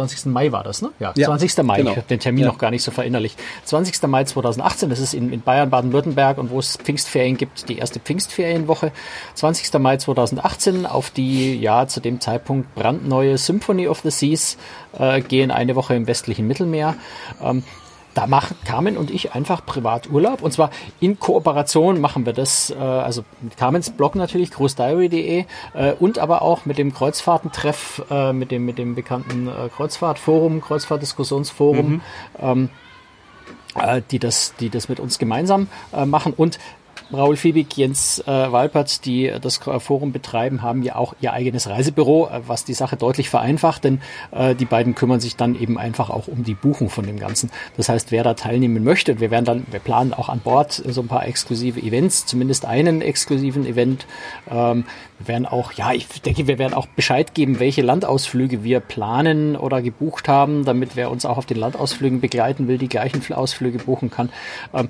20. 0.00 0.26
Mai 0.26 0.52
war 0.52 0.64
das, 0.64 0.82
ne? 0.82 0.90
Ja, 0.98 1.12
ja 1.16 1.26
20. 1.26 1.62
Mai. 1.62 1.78
Genau. 1.78 1.90
Ich 1.90 1.96
habe 1.96 2.06
den 2.06 2.20
Termin 2.20 2.44
ja. 2.44 2.48
noch 2.48 2.58
gar 2.58 2.70
nicht 2.70 2.82
so 2.82 2.90
verinnerlicht. 2.90 3.38
20. 3.64 4.02
Mai 4.08 4.24
2018, 4.24 4.88
das 4.88 4.98
ist 4.98 5.14
in, 5.14 5.32
in 5.32 5.42
Bayern, 5.42 5.70
Baden-Württemberg 5.70 6.38
und 6.38 6.50
wo 6.50 6.58
es 6.58 6.76
Pfingstferien 6.76 7.36
gibt, 7.36 7.68
die 7.68 7.78
erste 7.78 8.00
Pfingstferienwoche. 8.00 8.92
20. 9.34 9.78
Mai 9.78 9.98
2018 9.98 10.86
auf 10.86 11.10
die, 11.10 11.58
ja, 11.60 11.86
zu 11.86 12.00
dem 12.00 12.20
Zeitpunkt 12.20 12.74
brandneue 12.74 13.36
Symphony 13.36 13.88
of 13.88 14.00
the 14.00 14.10
Seas 14.10 14.56
äh, 14.98 15.20
gehen 15.20 15.50
eine 15.50 15.76
Woche 15.76 15.94
im 15.94 16.06
westlichen 16.06 16.46
Mittelmeer. 16.46 16.94
Ähm, 17.42 17.62
da 18.14 18.26
machen 18.26 18.56
Carmen 18.64 18.96
und 18.96 19.10
ich 19.10 19.34
einfach 19.34 19.64
Privaturlaub. 19.64 20.42
Und 20.42 20.52
zwar 20.52 20.70
in 21.00 21.18
Kooperation 21.18 22.00
machen 22.00 22.26
wir 22.26 22.32
das, 22.32 22.70
äh, 22.70 22.74
also 22.74 23.24
mit 23.40 23.56
Carmens 23.56 23.90
Blog 23.90 24.14
natürlich, 24.14 24.50
großdiary.de 24.50 25.44
äh, 25.74 25.92
und 25.98 26.18
aber 26.18 26.42
auch 26.42 26.64
mit 26.66 26.78
dem 26.78 26.92
Kreuzfahrtentreff, 26.92 28.04
äh, 28.10 28.32
mit, 28.32 28.50
dem, 28.50 28.64
mit 28.64 28.78
dem 28.78 28.94
bekannten 28.94 29.48
äh, 29.48 29.68
Kreuzfahrtforum, 29.74 30.60
Kreuzfahrtdiskussionsforum. 30.60 31.88
Mhm. 31.88 32.00
Ähm, 32.38 32.70
äh, 33.76 34.02
die 34.10 34.18
das, 34.18 34.54
die 34.58 34.68
das 34.68 34.88
mit 34.88 34.98
uns 34.98 35.18
gemeinsam 35.18 35.68
äh, 35.92 36.04
machen. 36.04 36.32
Und 36.36 36.58
Raul 37.12 37.36
Fiebig, 37.36 37.76
Jens 37.76 38.20
äh, 38.20 38.26
Walpert, 38.26 39.04
die 39.04 39.32
das 39.40 39.58
Forum 39.58 40.12
betreiben, 40.12 40.62
haben 40.62 40.82
ja 40.82 40.96
auch 40.96 41.14
ihr 41.20 41.32
eigenes 41.32 41.68
Reisebüro, 41.68 42.28
äh, 42.28 42.40
was 42.46 42.64
die 42.64 42.74
Sache 42.74 42.96
deutlich 42.96 43.28
vereinfacht, 43.28 43.84
denn 43.84 44.00
äh, 44.30 44.54
die 44.54 44.64
beiden 44.64 44.94
kümmern 44.94 45.20
sich 45.20 45.36
dann 45.36 45.60
eben 45.60 45.78
einfach 45.78 46.10
auch 46.10 46.28
um 46.28 46.44
die 46.44 46.54
Buchung 46.54 46.88
von 46.88 47.06
dem 47.06 47.18
Ganzen. 47.18 47.50
Das 47.76 47.88
heißt, 47.88 48.12
wer 48.12 48.22
da 48.22 48.34
teilnehmen 48.34 48.84
möchte, 48.84 49.20
wir 49.20 49.30
werden 49.30 49.44
dann, 49.44 49.66
wir 49.70 49.80
planen 49.80 50.12
auch 50.12 50.28
an 50.28 50.40
Bord 50.40 50.72
so 50.72 51.00
ein 51.00 51.08
paar 51.08 51.26
exklusive 51.26 51.80
Events, 51.80 52.26
zumindest 52.26 52.64
einen 52.64 53.02
exklusiven 53.02 53.66
Event. 53.66 54.06
Ähm, 54.50 54.84
wir 55.18 55.28
werden 55.28 55.46
auch, 55.46 55.72
ja, 55.72 55.92
ich 55.92 56.06
denke, 56.22 56.46
wir 56.46 56.58
werden 56.58 56.74
auch 56.74 56.86
Bescheid 56.86 57.34
geben, 57.34 57.58
welche 57.58 57.82
Landausflüge 57.82 58.62
wir 58.62 58.80
planen 58.80 59.56
oder 59.56 59.82
gebucht 59.82 60.28
haben, 60.28 60.64
damit 60.64 60.96
wer 60.96 61.10
uns 61.10 61.26
auch 61.26 61.38
auf 61.38 61.46
den 61.46 61.58
Landausflügen 61.58 62.20
begleiten 62.20 62.68
will, 62.68 62.78
die 62.78 62.88
gleichen 62.88 63.20
Ausflüge 63.32 63.78
buchen 63.78 64.10
kann. 64.10 64.30
Ähm, 64.72 64.88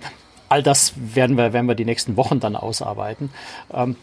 all 0.51 0.63
das 0.63 0.93
werden 0.97 1.37
wir, 1.37 1.53
werden 1.53 1.67
wir 1.67 1.75
die 1.75 1.85
nächsten 1.87 2.17
Wochen 2.17 2.41
dann 2.41 2.57
ausarbeiten. 2.57 3.31
Ähm, 3.73 3.97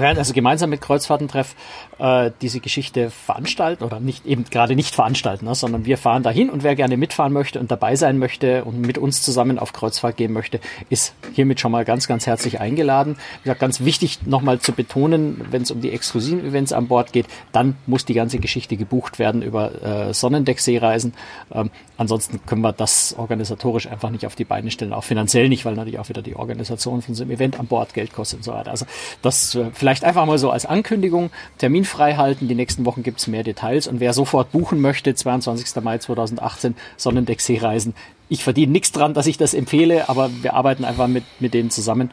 also 0.00 0.32
gemeinsam 0.32 0.70
mit 0.70 0.80
Kreuzfahrtentreff 0.80 1.54
äh, 1.98 2.30
diese 2.40 2.60
Geschichte 2.60 3.10
veranstalten 3.10 3.84
oder 3.84 4.00
nicht 4.00 4.26
eben 4.26 4.44
gerade 4.44 4.76
nicht 4.76 4.94
veranstalten, 4.94 5.46
ne, 5.46 5.54
sondern 5.54 5.84
wir 5.84 5.98
fahren 5.98 6.22
dahin 6.22 6.50
und 6.50 6.62
wer 6.62 6.74
gerne 6.74 6.96
mitfahren 6.96 7.32
möchte 7.32 7.58
und 7.60 7.70
dabei 7.70 7.96
sein 7.96 8.18
möchte 8.18 8.64
und 8.64 8.80
mit 8.80 8.98
uns 8.98 9.22
zusammen 9.22 9.58
auf 9.58 9.72
Kreuzfahrt 9.72 10.16
gehen 10.16 10.32
möchte, 10.32 10.60
ist 10.90 11.14
hiermit 11.32 11.60
schon 11.60 11.72
mal 11.72 11.84
ganz, 11.84 12.06
ganz 12.06 12.26
herzlich 12.26 12.60
eingeladen. 12.60 13.16
Wie 13.38 13.44
gesagt, 13.44 13.60
ganz 13.60 13.80
wichtig 13.80 14.26
nochmal 14.26 14.60
zu 14.60 14.72
betonen, 14.72 15.40
wenn 15.50 15.62
es 15.62 15.70
um 15.70 15.80
die 15.80 15.90
exklusiven 15.90 16.46
Events 16.46 16.72
an 16.72 16.88
Bord 16.88 17.12
geht, 17.12 17.26
dann 17.52 17.76
muss 17.86 18.04
die 18.04 18.14
ganze 18.14 18.38
Geschichte 18.38 18.76
gebucht 18.76 19.18
werden 19.18 19.42
über 19.42 19.82
äh, 19.82 20.14
Sonnendeck-Seereisen. 20.14 21.14
Ähm, 21.52 21.70
ansonsten 21.96 22.40
können 22.46 22.62
wir 22.62 22.72
das 22.72 23.14
organisatorisch 23.18 23.86
einfach 23.86 24.10
nicht 24.10 24.26
auf 24.26 24.34
die 24.34 24.44
Beine 24.44 24.70
stellen, 24.70 24.92
auch 24.92 25.04
finanziell 25.04 25.48
nicht, 25.48 25.64
weil 25.64 25.74
natürlich 25.74 25.98
auch 25.98 26.08
wieder 26.08 26.22
die 26.22 26.36
Organisation 26.36 27.02
von 27.02 27.14
so 27.14 27.22
einem 27.22 27.32
Event 27.32 27.58
an 27.58 27.66
Bord 27.66 27.94
Geld 27.94 28.12
kostet 28.12 28.40
und 28.40 28.42
so 28.42 28.52
weiter. 28.52 28.70
Also 28.70 28.86
das 29.22 29.54
äh, 29.54 29.70
vielleicht 29.86 30.02
einfach 30.02 30.26
mal 30.26 30.36
so 30.36 30.50
als 30.50 30.66
Ankündigung, 30.66 31.30
Termin 31.58 31.84
frei 31.84 32.16
halten. 32.16 32.48
Die 32.48 32.56
nächsten 32.56 32.84
Wochen 32.84 33.04
gibt 33.04 33.20
es 33.20 33.28
mehr 33.28 33.44
Details. 33.44 33.86
Und 33.86 34.00
wer 34.00 34.12
sofort 34.14 34.50
buchen 34.50 34.80
möchte, 34.80 35.14
22. 35.14 35.80
Mai 35.80 35.98
2018, 35.98 36.74
Sonnendeck 36.96 37.40
Seereisen. 37.40 37.94
Ich 38.28 38.42
verdiene 38.42 38.72
nichts 38.72 38.90
dran, 38.90 39.14
dass 39.14 39.28
ich 39.28 39.38
das 39.38 39.54
empfehle, 39.54 40.08
aber 40.08 40.28
wir 40.42 40.54
arbeiten 40.54 40.84
einfach 40.84 41.06
mit, 41.06 41.22
mit 41.38 41.54
denen 41.54 41.70
zusammen. 41.70 42.10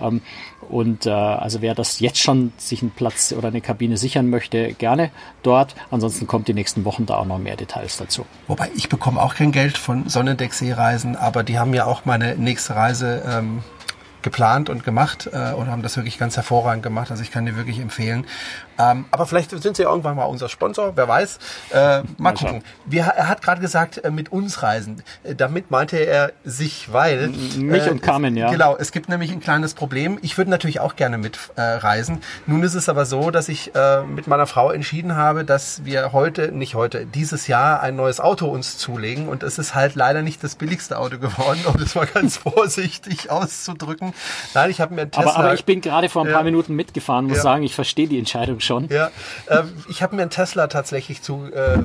Ähm, 0.00 0.20
und 0.68 1.06
äh, 1.06 1.10
also 1.10 1.62
wer 1.62 1.74
das 1.74 1.98
jetzt 1.98 2.20
schon 2.20 2.52
sich 2.58 2.82
einen 2.82 2.92
Platz 2.92 3.34
oder 3.36 3.48
eine 3.48 3.60
Kabine 3.60 3.96
sichern 3.96 4.30
möchte, 4.30 4.74
gerne 4.74 5.10
dort. 5.42 5.74
Ansonsten 5.90 6.28
kommt 6.28 6.46
die 6.46 6.54
nächsten 6.54 6.84
Wochen 6.84 7.06
da 7.06 7.16
auch 7.16 7.26
noch 7.26 7.40
mehr 7.40 7.56
Details 7.56 7.96
dazu. 7.96 8.24
Wobei 8.46 8.70
ich 8.76 8.88
bekomme 8.88 9.20
auch 9.20 9.34
kein 9.34 9.50
Geld 9.50 9.76
von 9.78 10.08
Sonnendeck 10.08 10.54
Seereisen, 10.54 11.16
aber 11.16 11.42
die 11.42 11.58
haben 11.58 11.74
ja 11.74 11.86
auch 11.86 12.04
meine 12.04 12.36
nächste 12.36 12.76
Reise 12.76 13.24
ähm, 13.28 13.64
geplant 14.22 14.68
und 14.68 14.84
gemacht 14.84 15.28
äh, 15.32 15.52
und 15.52 15.70
haben 15.70 15.82
das 15.82 15.96
wirklich 15.96 16.18
ganz 16.18 16.36
hervorragend 16.36 16.82
gemacht. 16.82 17.10
Also 17.10 17.22
ich 17.22 17.30
kann 17.30 17.46
dir 17.46 17.56
wirklich 17.56 17.78
empfehlen. 17.78 18.26
Ähm, 18.78 19.04
aber 19.10 19.26
vielleicht 19.26 19.50
sind 19.50 19.76
sie 19.76 19.82
ja 19.82 19.90
irgendwann 19.90 20.16
mal 20.16 20.24
unser 20.24 20.48
Sponsor, 20.48 20.92
wer 20.96 21.06
weiß. 21.08 21.38
Äh, 21.70 21.76
mal, 21.76 22.04
mal 22.18 22.34
gucken. 22.34 22.62
Wir, 22.86 23.02
er 23.04 23.28
hat 23.28 23.42
gerade 23.42 23.60
gesagt, 23.60 23.98
äh, 23.98 24.10
mit 24.10 24.32
uns 24.32 24.62
reisen. 24.62 25.02
Äh, 25.22 25.34
damit 25.34 25.70
meinte 25.70 25.98
er 25.98 26.32
sich, 26.44 26.92
weil... 26.92 27.28
Mich 27.28 27.86
äh, 27.86 27.90
und 27.90 28.02
Carmen, 28.02 28.36
ja. 28.36 28.50
Genau, 28.50 28.76
es 28.76 28.92
gibt 28.92 29.08
nämlich 29.08 29.32
ein 29.32 29.40
kleines 29.40 29.74
Problem. 29.74 30.18
Ich 30.22 30.38
würde 30.38 30.50
natürlich 30.50 30.80
auch 30.80 30.96
gerne 30.96 31.18
mitreisen. 31.18 32.16
Äh, 32.16 32.20
Nun 32.50 32.62
ist 32.62 32.74
es 32.74 32.88
aber 32.88 33.04
so, 33.04 33.30
dass 33.30 33.48
ich 33.48 33.72
mit 34.06 34.26
meiner 34.26 34.46
Frau 34.46 34.70
entschieden 34.70 35.16
habe, 35.16 35.44
dass 35.44 35.84
wir 35.84 36.12
heute, 36.12 36.52
nicht 36.52 36.74
heute, 36.74 37.04
dieses 37.04 37.46
Jahr 37.46 37.80
ein 37.80 37.96
neues 37.96 38.20
Auto 38.20 38.46
uns 38.46 38.78
zulegen. 38.78 39.28
Und 39.28 39.42
es 39.42 39.58
ist 39.58 39.74
halt 39.74 39.94
leider 39.94 40.22
nicht 40.22 40.42
das 40.42 40.54
billigste 40.54 40.98
Auto 40.98 41.18
geworden, 41.18 41.60
um 41.66 41.78
das 41.78 41.94
mal 41.94 42.06
ganz 42.06 42.36
vorsichtig 42.38 43.30
auszudrücken. 43.30 44.14
Nein, 44.54 44.70
ich 44.70 44.80
habe 44.80 44.94
mir 44.94 45.02
ein 45.02 45.10
Tesla... 45.10 45.32
Aber, 45.32 45.44
aber 45.44 45.54
ich 45.54 45.64
bin 45.64 45.80
gerade 45.80 46.08
vor 46.08 46.24
ein 46.24 46.32
paar. 46.32 46.46
Minuten 46.46 46.74
mitgefahren, 46.74 47.26
muss 47.26 47.38
ja. 47.38 47.42
sagen, 47.42 47.62
ich 47.62 47.74
verstehe 47.74 48.08
die 48.08 48.18
Entscheidung 48.18 48.60
schon. 48.66 48.88
Ja, 48.88 49.10
äh, 49.46 49.62
ich 49.88 50.02
habe 50.02 50.16
mir 50.16 50.22
einen 50.22 50.30
Tesla 50.30 50.66
tatsächlich 50.66 51.22
zu, 51.22 51.46
äh, 51.52 51.78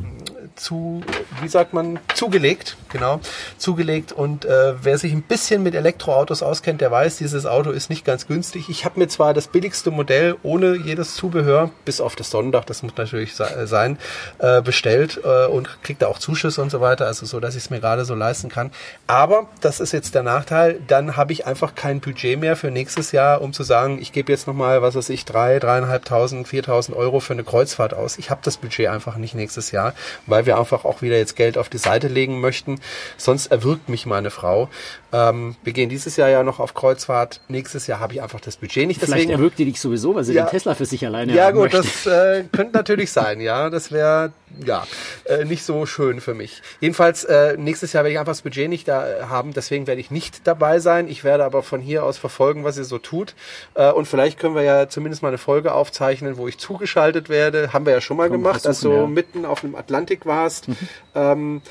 zu, 0.62 1.02
wie 1.42 1.48
sagt 1.48 1.74
man, 1.74 2.00
zugelegt, 2.14 2.78
genau, 2.90 3.20
zugelegt. 3.58 4.12
Und 4.12 4.46
äh, 4.46 4.74
wer 4.84 4.98
sich 4.98 5.12
ein 5.12 5.24
bisschen 5.24 5.64
mit 5.64 5.76
Elektroautos 5.76 6.44
auskennt, 6.44 6.82
der 6.82 6.92
weiß, 6.92 7.18
dieses 7.18 7.46
Auto 7.46 7.72
ist 7.72 7.90
nicht 7.90 8.06
ganz 8.06 8.28
günstig. 8.28 8.70
Ich 8.70 8.86
habe 8.86 9.00
mir 9.00 9.08
zwar 9.08 9.34
das 9.34 9.48
billigste 9.48 9.92
Modell 9.92 10.36
ohne 10.44 10.76
jedes 10.76 11.16
Zubehör, 11.16 11.72
bis 11.86 12.00
auf 12.00 12.16
das 12.16 12.30
Sonnendach, 12.30 12.66
das 12.66 12.84
muss 12.84 12.96
natürlich 12.96 13.40
äh, 13.40 13.66
sein, 13.66 13.98
äh, 14.38 14.62
bestellt 14.62 15.20
äh, 15.24 15.48
und 15.48 15.82
kriegt 15.84 16.02
da 16.02 16.08
auch 16.08 16.20
Zuschüsse 16.20 16.62
und 16.62 16.70
so 16.70 16.80
weiter, 16.80 17.08
also 17.08 17.26
so, 17.26 17.40
dass 17.40 17.56
ich 17.56 17.64
es 17.64 17.70
mir 17.70 17.80
gerade 17.80 18.06
so 18.06 18.14
leisten 18.14 18.50
kann. 18.50 18.72
Aber 19.08 19.48
das 19.62 19.80
ist 19.80 19.92
jetzt 19.92 20.14
der 20.14 20.24
Nachteil, 20.24 20.80
dann 20.88 21.18
habe 21.18 21.34
ich 21.34 21.48
einfach 21.48 21.74
kein 21.76 22.00
Budget 22.00 22.40
mehr 22.40 22.56
für 22.56 22.70
nächstes 22.70 23.12
Jahr, 23.12 23.42
um 23.42 23.54
zu 23.54 23.64
sagen, 23.64 24.00
ich 24.00 24.12
gebe 24.12 24.32
jetzt 24.32 24.48
nochmal, 24.48 24.82
was 24.82 24.96
weiß 24.96 25.10
ich, 25.10 25.26
drei, 25.26 25.60
dreieinhalbtausend, 25.60 26.48
viertausend 26.48 26.96
Euro 26.96 27.20
für 27.20 27.34
eine 27.34 27.44
Kreuzfahrt 27.44 27.94
aus. 27.94 28.18
Ich 28.18 28.30
habe 28.30 28.42
das 28.44 28.58
Budget 28.58 28.88
einfach 28.88 29.18
nicht 29.18 29.34
nächstes 29.34 29.72
Jahr, 29.72 29.94
weil 30.28 30.46
wir 30.46 30.51
einfach 30.58 30.86
auch 30.86 31.02
wieder 31.02 31.18
jetzt 31.18 31.36
Geld 31.36 31.58
auf 31.58 31.70
die 31.70 31.78
Seite 31.78 32.08
legen 32.08 32.40
möchten. 32.42 32.80
Sonst 33.18 33.48
erwürgt 33.48 33.90
mich 33.90 34.06
meine 34.06 34.30
Frau. 34.30 34.70
Ähm, 35.14 35.56
wir 35.64 35.74
gehen 35.74 35.90
dieses 35.90 36.18
Jahr 36.18 36.30
ja 36.30 36.44
noch 36.44 36.60
auf 36.60 36.74
Kreuzfahrt. 36.74 37.42
Nächstes 37.48 37.88
Jahr 37.88 38.00
habe 38.00 38.14
ich 38.14 38.22
einfach 38.22 38.40
das 38.40 38.58
Budget 38.58 38.88
nicht. 38.88 39.00
Vielleicht 39.00 39.14
Deswegen, 39.14 39.32
erwürgt 39.32 39.60
die 39.60 39.66
dich 39.66 39.80
sowieso, 39.80 40.16
weil 40.16 40.24
sie 40.24 40.34
ja, 40.34 40.46
den 40.46 40.52
Tesla 40.52 40.76
für 40.76 40.86
sich 40.86 41.06
alleine 41.06 41.34
Ja 41.34 41.52
gut, 41.52 41.74
möchte. 41.74 41.78
das 41.78 42.06
äh, 42.06 42.44
könnte 42.52 42.78
natürlich 42.78 43.12
sein. 43.12 43.42
Ja, 43.42 43.70
das 43.70 43.92
wäre 43.92 44.32
ja 44.66 44.86
äh, 45.26 45.46
nicht 45.46 45.64
so 45.64 45.86
schön 45.86 46.22
für 46.22 46.34
mich. 46.34 46.62
Jedenfalls 46.80 47.24
äh, 47.24 47.58
nächstes 47.58 47.94
Jahr 47.94 48.04
werde 48.04 48.14
ich 48.14 48.20
einfach 48.20 48.32
das 48.32 48.42
Budget 48.42 48.70
nicht 48.70 48.88
da 48.88 49.08
äh, 49.08 49.24
haben. 49.24 49.54
Deswegen 49.54 49.88
werde 49.88 50.02
ich 50.02 50.12
nicht 50.12 50.48
dabei 50.48 50.80
sein. 50.80 51.08
Ich 51.08 51.24
werde 51.24 51.46
aber 51.46 51.64
von 51.64 51.82
hier 51.82 52.04
aus 52.04 52.18
verfolgen, 52.18 52.64
was 52.64 52.78
ihr 52.78 52.84
so 52.84 52.98
tut. 52.98 53.36
Äh, 53.74 53.92
und 53.92 54.08
vielleicht 54.08 54.40
können 54.40 54.56
wir 54.56 54.64
ja 54.64 54.90
zumindest 54.90 55.22
mal 55.22 55.30
eine 55.30 55.38
Folge 55.38 55.74
aufzeichnen, 55.74 56.38
wo 56.38 56.48
ich 56.48 56.58
zugeschaltet 56.58 57.30
werde. 57.30 57.74
Haben 57.74 57.86
wir 57.86 57.94
ja 57.94 58.02
schon 58.02 58.18
mal 58.18 58.30
Komm, 58.30 58.44
gemacht, 58.44 58.66
als 58.66 58.82
du 58.82 58.92
ja. 58.92 59.08
mitten 59.08 59.46
auf 59.46 59.62
dem 59.62 59.76
Atlantik 59.76 60.26
warst. 60.26 60.68
Mhm. 60.68 60.78
Ähm, 61.16 61.62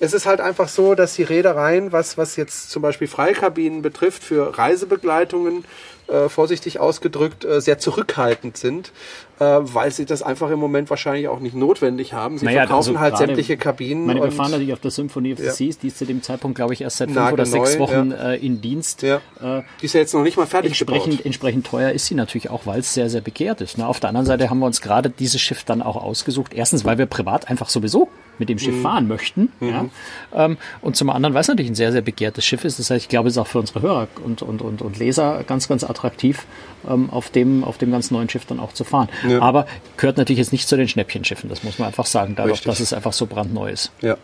es 0.00 0.14
ist 0.14 0.24
halt 0.24 0.40
einfach 0.40 0.68
so, 0.68 0.94
dass 0.94 1.14
die 1.14 1.22
Reedereien, 1.22 1.92
was, 1.92 2.16
was 2.16 2.36
jetzt 2.36 2.70
zum 2.70 2.80
Beispiel 2.80 3.06
Freikabinen 3.06 3.82
betrifft, 3.82 4.24
für 4.24 4.56
Reisebegleitungen 4.56 5.64
äh, 6.10 6.28
vorsichtig 6.28 6.80
ausgedrückt, 6.80 7.44
äh, 7.44 7.60
sehr 7.60 7.78
zurückhaltend 7.78 8.56
sind, 8.56 8.92
äh, 9.38 9.44
weil 9.44 9.90
sie 9.90 10.04
das 10.04 10.22
einfach 10.22 10.50
im 10.50 10.58
Moment 10.58 10.90
wahrscheinlich 10.90 11.28
auch 11.28 11.40
nicht 11.40 11.54
notwendig 11.54 12.12
haben. 12.12 12.38
Sie 12.38 12.44
naja, 12.44 12.66
verkaufen 12.66 12.96
also 12.96 13.00
halt 13.00 13.18
sämtliche 13.18 13.56
Kabinen. 13.56 14.06
Meine, 14.06 14.22
wir 14.22 14.32
fahren 14.32 14.50
natürlich 14.50 14.72
auf 14.72 14.80
der 14.80 14.90
Symphony 14.90 15.32
of 15.32 15.38
the 15.38 15.46
ja. 15.46 15.52
Seas, 15.52 15.78
die 15.78 15.88
ist 15.88 15.98
zu 15.98 16.04
dem 16.04 16.22
Zeitpunkt, 16.22 16.56
glaube 16.56 16.74
ich, 16.74 16.82
erst 16.82 16.98
seit 16.98 17.10
fünf 17.10 17.32
oder 17.32 17.46
sechs 17.46 17.78
Wochen 17.78 18.10
ja. 18.10 18.32
äh, 18.32 18.44
in 18.44 18.60
Dienst. 18.60 19.02
Ja. 19.02 19.16
Äh, 19.40 19.62
die 19.80 19.86
ist 19.86 19.94
ja 19.94 20.00
jetzt 20.00 20.14
noch 20.14 20.22
nicht 20.22 20.36
mal 20.36 20.46
fertig 20.46 20.72
entsprechend, 20.72 21.10
gebaut. 21.10 21.26
Entsprechend 21.26 21.66
teuer 21.66 21.90
ist 21.92 22.06
sie 22.06 22.14
natürlich 22.14 22.50
auch, 22.50 22.66
weil 22.66 22.80
es 22.80 22.92
sehr, 22.92 23.08
sehr 23.08 23.20
begehrt 23.20 23.60
ist. 23.60 23.78
Ne? 23.78 23.86
Auf 23.86 24.00
der 24.00 24.08
anderen 24.08 24.26
Seite 24.26 24.50
haben 24.50 24.58
wir 24.58 24.66
uns 24.66 24.80
gerade 24.80 25.10
dieses 25.10 25.40
Schiff 25.40 25.64
dann 25.64 25.82
auch 25.82 25.96
ausgesucht. 25.96 26.52
Erstens, 26.54 26.84
weil 26.84 26.98
wir 26.98 27.06
privat 27.06 27.48
einfach 27.48 27.68
sowieso 27.68 28.08
mit 28.40 28.48
dem 28.48 28.58
Schiff 28.58 28.74
mhm. 28.74 28.82
fahren 28.82 29.08
möchten. 29.08 29.52
Mhm. 29.60 29.68
Ja. 29.68 29.84
Ähm, 30.34 30.56
und 30.80 30.96
zum 30.96 31.10
anderen, 31.10 31.34
weil 31.34 31.42
es 31.42 31.48
natürlich 31.48 31.70
ein 31.70 31.76
sehr, 31.76 31.92
sehr 31.92 32.02
begehrtes 32.02 32.44
Schiff 32.44 32.64
ist. 32.64 32.80
Das 32.80 32.90
heißt, 32.90 33.04
ich 33.04 33.08
glaube, 33.08 33.28
es 33.28 33.34
ist 33.34 33.38
auch 33.38 33.46
für 33.46 33.60
unsere 33.60 33.82
Hörer 33.82 34.08
und, 34.24 34.42
und, 34.42 34.62
und, 34.62 34.82
und 34.82 34.98
Leser 34.98 35.44
ganz, 35.46 35.68
ganz 35.68 35.84
attraktiv, 35.84 36.46
ähm, 36.88 37.10
auf, 37.10 37.30
dem, 37.30 37.62
auf 37.62 37.78
dem 37.78 37.92
ganz 37.92 38.10
neuen 38.10 38.28
Schiff 38.28 38.46
dann 38.46 38.58
auch 38.58 38.72
zu 38.72 38.82
fahren. 38.82 39.08
Ja. 39.28 39.40
Aber 39.40 39.66
gehört 39.96 40.16
natürlich 40.16 40.38
jetzt 40.38 40.52
nicht 40.52 40.66
zu 40.66 40.76
den 40.76 40.88
Schnäppchenschiffen, 40.88 41.48
das 41.48 41.62
muss 41.62 41.78
man 41.78 41.88
einfach 41.88 42.06
sagen, 42.06 42.34
dadurch, 42.34 42.54
Richtig. 42.54 42.66
dass 42.66 42.80
es 42.80 42.92
einfach 42.92 43.12
so 43.12 43.26
brandneu 43.26 43.70
ist. 43.70 43.92
Ja. 44.00 44.16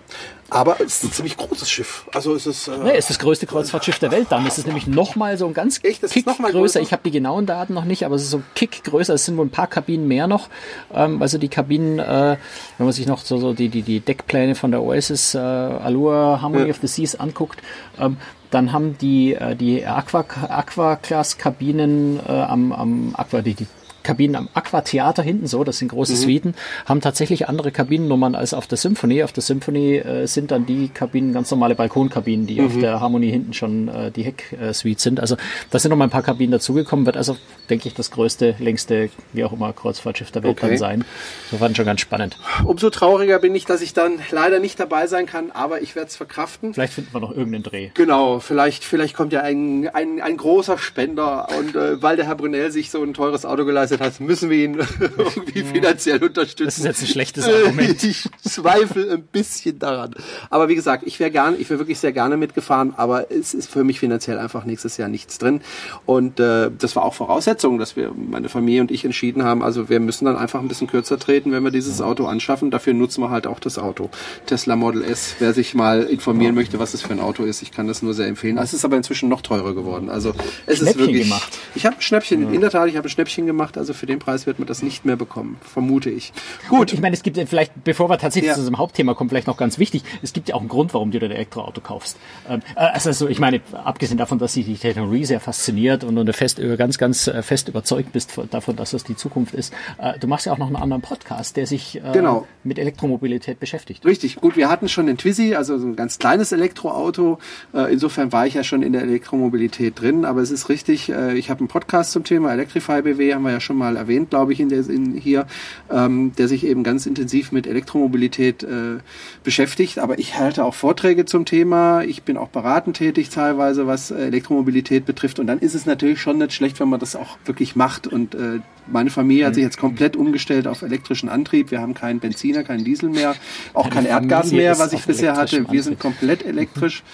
Aber 0.49 0.81
es 0.81 0.99
ist 0.99 1.05
ein 1.05 1.12
ziemlich 1.12 1.37
großes 1.37 1.69
Schiff. 1.69 2.07
Also 2.15 2.35
es 2.35 2.47
ist. 2.47 2.69
Äh, 2.69 2.79
nee, 2.85 2.91
es 2.91 2.99
ist 2.99 3.11
das 3.11 3.19
größte 3.19 3.47
Kreuzfahrtschiff 3.47 3.99
der 3.99 4.12
Welt 4.12 4.29
dann. 4.31 4.47
Es 4.47 4.59
ist 4.59 4.67
nämlich 4.67 4.87
nochmal 4.87 5.37
so 5.38 5.47
ein 5.47 5.55
ganz 5.55 5.81
Echt? 5.83 6.03
Das 6.03 6.12
Kick 6.12 6.21
ist 6.21 6.26
noch 6.26 6.38
mal 6.38 6.53
größer. 6.53 6.81
Ich 6.81 6.93
habe 6.93 7.03
die 7.05 7.11
genauen 7.11 7.47
Daten 7.47 7.75
noch 7.75 7.85
nicht, 7.85 8.05
aber 8.05 8.15
es 8.15 8.23
ist 8.23 8.31
so 8.31 8.38
ein 8.38 8.45
Kick 8.55 8.85
größer. 8.85 9.15
Es 9.15 9.25
sind 9.25 9.37
wohl 9.37 9.47
ein 9.47 9.50
paar 9.50 9.67
Kabinen 9.67 10.07
mehr 10.07 10.26
noch. 10.26 10.49
Ähm, 10.95 11.21
also 11.21 11.38
die 11.38 11.49
Kabinen, 11.49 11.99
äh, 11.99 12.37
wenn 12.79 12.87
man 12.87 12.93
sich 12.93 13.07
noch 13.07 13.25
so, 13.25 13.38
so 13.38 13.55
die, 13.55 13.69
die, 13.69 13.83
die 13.83 14.00
Deckpläne 14.00 14.55
von 14.55 14.71
der 14.71 14.83
Oasis 14.83 15.35
äh, 15.35 15.38
Allure 15.38 16.41
Harmony 16.41 16.65
ja. 16.65 16.71
of 16.71 16.79
the 16.81 16.87
Seas 16.87 17.17
anguckt, 17.19 17.61
ähm, 17.99 18.17
dann 18.50 18.73
haben 18.73 18.97
die, 18.99 19.35
äh, 19.35 19.57
die 19.57 19.85
Aqua, 19.85 20.25
Aqua 20.49 20.97
Class 20.97 21.38
Kabinen 21.38 22.21
äh, 22.26 22.31
am, 22.31 22.73
am 22.73 23.15
Aqua, 23.17 23.43
die, 23.43 23.55
die 23.55 23.67
Kabinen 24.07 24.37
am 24.37 24.49
Aquatheater 24.55 25.23
hinten 25.23 25.49
so, 25.49 25.65
das 25.65 25.79
sind 25.79 25.89
große 25.89 26.13
mhm. 26.13 26.17
Suiten, 26.17 26.55
haben 26.85 27.01
tatsächlich 27.01 27.49
andere 27.49 27.73
Kabinennummern 27.73 28.37
als 28.37 28.55
auf 28.55 28.69
der 28.69 28.79
Symphony. 28.79 29.25
Auf 29.25 29.33
der 29.33 29.43
Symphony 29.43 29.97
äh, 29.97 30.27
sind 30.27 30.53
dann 30.53 30.65
die 30.65 30.89
Kabinen 30.89 31.33
ganz 31.33 31.51
normale 31.51 31.75
Balkonkabinen, 31.75 32.47
die 32.47 32.61
mhm. 32.61 32.67
auf 32.67 32.79
der 32.79 33.01
Harmonie 33.01 33.31
hinten 33.33 33.53
schon 33.53 33.89
äh, 33.89 34.13
die 34.13 34.23
Hecksuite 34.23 35.03
sind. 35.03 35.19
Also 35.19 35.37
da 35.71 35.81
sind 35.81 35.91
noch 35.91 35.97
mal 35.97 36.05
ein 36.05 36.11
paar 36.11 36.23
Kabinen 36.23 36.53
dazugekommen, 36.53 37.05
wird 37.05 37.17
also, 37.17 37.37
denke 37.69 37.89
ich, 37.89 37.95
das 37.95 38.13
größte, 38.13 38.55
längste, 38.61 39.11
wie 39.33 39.45
auch 39.45 39.53
immer, 39.53 39.73
Kreuzfahrtschiff 39.73 40.31
der 40.31 40.45
Welt 40.45 40.57
okay. 40.57 40.69
dann 40.69 40.79
sein. 40.79 41.05
So 41.51 41.59
war 41.59 41.75
schon 41.75 41.85
ganz 41.85 42.01
spannend. 42.01 42.39
Umso 42.65 42.91
trauriger 42.91 43.41
bin 43.41 43.55
ich, 43.57 43.65
dass 43.65 43.83
ich 43.83 43.93
dann 43.93 44.21
leider 44.31 44.61
nicht 44.61 44.79
dabei 44.79 45.09
sein 45.09 45.27
kann, 45.27 45.51
aber 45.51 45.83
ich 45.83 45.97
werde 45.97 46.09
es 46.09 46.17
verkraften. 46.17 46.75
Vielleicht 46.75 46.93
finden 46.93 47.13
wir 47.13 47.21
noch 47.21 47.31
irgendeinen 47.31 47.65
Dreh. 47.65 47.91
Genau, 47.95 48.39
vielleicht, 48.39 48.85
vielleicht 48.85 49.17
kommt 49.17 49.33
ja 49.33 49.41
ein, 49.41 49.89
ein, 49.93 50.21
ein 50.21 50.37
großer 50.37 50.79
Spender 50.79 51.49
und 51.59 51.75
äh, 51.75 52.01
weil 52.01 52.15
der 52.15 52.27
Herr 52.27 52.37
Brunel 52.37 52.71
sich 52.71 52.91
so 52.91 53.03
ein 53.03 53.15
teures 53.15 53.45
Auto 53.45 53.65
geleistet 53.65 53.96
geleistet 53.97 54.21
hat, 54.21 54.26
müssen 54.26 54.50
wir 54.50 54.65
ihn 54.65 54.75
irgendwie 55.00 55.62
finanziell 55.62 56.23
unterstützen. 56.23 56.65
Das 56.67 56.79
ist 56.79 56.85
jetzt 56.85 57.03
ein 57.03 57.07
schlechtes 57.07 57.47
Argument. 57.47 58.03
Ich 58.03 58.29
zweifle 58.43 59.12
ein 59.12 59.23
bisschen 59.23 59.79
daran. 59.79 60.15
Aber 60.50 60.69
wie 60.69 60.75
gesagt, 60.75 61.05
ich 61.07 61.19
wäre 61.21 61.31
gerne, 61.31 61.57
ich 61.57 61.69
wäre 61.71 61.79
wirklich 61.79 61.99
sehr 61.99 62.12
gerne 62.12 62.37
mitgefahren, 62.37 62.95
aber 62.97 63.31
es 63.31 63.55
ist 63.55 63.71
für 63.71 63.85
mich 63.85 64.00
finanziell 64.00 64.38
einfach 64.38 64.65
nächstes 64.65 64.97
Jahr 64.97 65.09
nichts 65.09 65.38
drin. 65.38 65.61
Und 66.05 66.41
äh, 66.41 66.71
das 66.76 66.97
war 66.97 67.05
auch 67.05 67.15
Voraussetzung, 67.15 67.79
dass 67.79 67.97
wir, 67.97 68.12
meine 68.15 68.49
Familie 68.49 68.81
und 68.81 68.91
ich 68.91 69.05
entschieden 69.05 69.45
haben, 69.45 69.62
also 69.62 69.88
wir 69.88 70.00
müssen 70.00 70.25
dann 70.25 70.37
einfach 70.37 70.61
ein 70.61 70.69
bisschen 70.69 70.87
kürzer 70.87 71.19
treten, 71.19 71.53
wenn 71.53 71.65
wir 71.65 71.71
dieses 71.71 72.00
Auto 72.00 72.26
anschaffen. 72.26 72.71
Dafür 72.71 72.95
nutzen 72.95 73.23
wir 73.23 73.31
halt 73.31 73.47
auch 73.47 73.61
das 73.61 73.79
Auto. 73.79 74.11
Tesla 74.47 74.76
Model 74.76 75.03
S, 75.03 75.37
wer 75.38 75.53
sich 75.53 75.75
mal 75.75 76.03
informieren 76.03 76.55
möchte, 76.55 76.79
was 76.79 76.95
es 76.95 77.03
für 77.03 77.12
ein 77.12 77.21
Auto 77.21 77.45
ist, 77.45 77.62
ich 77.62 77.73
kann 77.73 77.87
das 77.88 78.03
nur 78.03 78.15
sehr 78.15 78.26
empfehlen. 78.26 78.59
Es 78.59 78.73
ist 78.73 78.85
aber 78.85 78.97
inzwischen 78.97 79.29
noch 79.29 79.43
teurer 79.43 79.75
geworden. 79.75 80.11
Also 80.11 80.35
es 80.67 80.79
Schnäppchen 80.79 80.87
ist 80.87 80.99
wirklich. 80.99 81.23
Gemacht. 81.25 81.59
Ich 81.75 81.87
habe 81.87 81.97
ein 81.97 82.03
Schnäppchen, 82.03 82.43
ja. 82.43 82.50
in 82.50 82.61
der 82.61 82.71
Tat, 82.71 82.88
ich 82.88 82.97
habe 82.97 83.07
ein 83.07 83.11
Schnäppchen 83.11 83.47
gemacht. 83.47 83.79
Also 83.79 83.86
für 83.95 84.07
den 84.07 84.19
Preis 84.19 84.47
wird 84.47 84.59
man 84.59 84.66
das 84.66 84.83
nicht 84.83 85.05
mehr 85.05 85.16
bekommen, 85.16 85.59
vermute 85.61 86.11
ich. 86.11 86.33
Gut. 86.69 86.93
ich 86.93 87.00
meine, 87.00 87.14
es 87.14 87.23
gibt 87.23 87.37
vielleicht, 87.49 87.85
bevor 87.85 88.09
wir 88.09 88.19
tatsächlich 88.19 88.49
ja. 88.49 88.55
zu 88.55 88.61
unserem 88.61 88.78
Hauptthema 88.78 89.14
kommen, 89.14 89.31
vielleicht 89.31 89.47
noch 89.47 89.57
ganz 89.57 89.78
wichtig, 89.78 90.02
es 90.23 90.33
gibt 90.33 90.49
ja 90.49 90.55
auch 90.55 90.61
einen 90.61 90.69
Grund, 90.69 90.95
warum 90.95 91.11
du 91.11 91.19
dein 91.19 91.31
Elektroauto 91.31 91.81
kaufst. 91.81 92.16
Ähm, 92.49 92.61
äh, 92.75 92.81
also 92.81 93.28
ich 93.28 93.38
meine, 93.38 93.61
abgesehen 93.73 94.19
davon, 94.19 94.38
dass 94.38 94.55
sich 94.55 94.66
die 94.66 94.76
Technologie 94.76 95.25
sehr 95.25 95.40
fasziniert 95.40 96.05
und 96.05 96.16
du 96.16 96.33
fest, 96.33 96.61
ganz, 96.78 96.99
ganz 96.99 97.26
äh, 97.26 97.43
fest 97.43 97.69
überzeugt 97.69 98.12
bist 98.12 98.38
davon, 98.50 98.76
dass 98.76 98.90
das 98.90 99.05
die 99.05 99.16
Zukunft 99.16 99.55
ist. 99.55 99.73
Äh, 99.99 100.19
du 100.19 100.26
machst 100.26 100.47
ja 100.47 100.52
auch 100.52 100.59
noch 100.59 100.66
einen 100.66 100.76
anderen 100.76 101.02
Podcast, 101.02 101.57
der 101.57 101.66
sich 101.66 102.00
genau. 102.12 102.47
mit 102.64 102.78
Elektromobilität 102.78 103.61
beschäftigt. 103.61 104.05
Richtig, 104.05 104.37
gut, 104.37 104.57
wir 104.57 104.69
hatten 104.69 104.88
schon 104.88 105.07
den 105.07 105.19
Twizy, 105.19 105.55
also 105.55 105.78
so 105.78 105.87
ein 105.87 105.97
ganz 105.97 106.19
kleines 106.19 106.52
Elektroauto. 106.52 107.38
Insofern 107.73 108.33
war 108.33 108.47
ich 108.47 108.55
ja 108.55 108.64
schon 108.64 108.83
in 108.83 108.93
der 108.93 109.02
Elektromobilität 109.02 110.00
drin, 110.00 110.25
aber 110.25 110.40
es 110.40 110.50
ist 110.50 110.69
richtig, 110.69 111.09
ich 111.09 111.50
habe 111.50 111.61
einen 111.61 111.69
Podcast 111.69 112.12
zum 112.12 112.25
Thema 112.25 112.52
Electrify 112.52 113.02
BW, 113.02 113.35
haben 113.35 113.43
wir 113.43 113.52
ja 113.52 113.61
schon 113.61 113.75
mal 113.76 113.97
erwähnt, 113.97 114.30
glaube 114.30 114.52
ich, 114.52 114.61
in 114.61 114.68
der, 114.68 114.88
in 114.88 115.14
hier, 115.14 115.47
ähm, 115.90 116.33
der 116.37 116.49
sich 116.49 116.66
eben 116.66 116.83
ganz 116.83 117.06
intensiv 117.06 117.52
mit 117.52 117.66
Elektromobilität 117.66 118.62
äh, 118.62 118.99
beschäftigt. 119.45 119.99
Aber 119.99 120.18
ich 120.18 120.38
halte 120.38 120.64
auch 120.64 120.75
Vorträge 120.75 121.25
zum 121.25 121.45
Thema. 121.45 122.02
Ich 122.02 122.23
bin 122.23 122.37
auch 122.37 122.49
beratend 122.49 122.97
tätig 122.97 123.28
teilweise, 123.28 123.87
was 123.87 124.11
Elektromobilität 124.11 125.06
betrifft. 125.06 125.38
Und 125.38 125.47
dann 125.47 125.59
ist 125.59 125.75
es 125.75 125.87
natürlich 125.87 126.21
schon 126.21 126.38
nicht 126.38 126.52
schlecht, 126.52 126.80
wenn 126.80 126.88
man 126.88 127.00
das 127.00 127.16
auch 127.16 127.38
wirklich 127.45 127.76
macht. 127.76 128.06
Und 128.06 128.35
äh, 128.35 128.61
meine 128.87 129.11
Familie 129.11 129.47
hat 129.47 129.54
sich 129.54 129.64
jetzt 129.64 129.78
komplett 129.78 130.16
umgestellt 130.16 130.66
auf 130.66 130.83
elektrischen 130.83 131.28
Antrieb. 131.28 131.71
Wir 131.71 131.80
haben 131.80 131.95
keinen 131.95 132.21
Benziner, 132.21 132.64
keinen 132.64 132.85
Diesel 132.85 133.11
mehr, 133.11 133.35
auch 133.75 133.90
kein 133.90 134.06
Erdgas 134.06 134.52
mehr, 134.52 134.78
was 134.78 134.92
ich 134.92 135.04
bisher 135.04 135.37
hatte. 135.37 135.71
Wir 135.71 135.83
sind 135.83 135.99
komplett 135.99 136.45
elektrisch. 136.45 137.02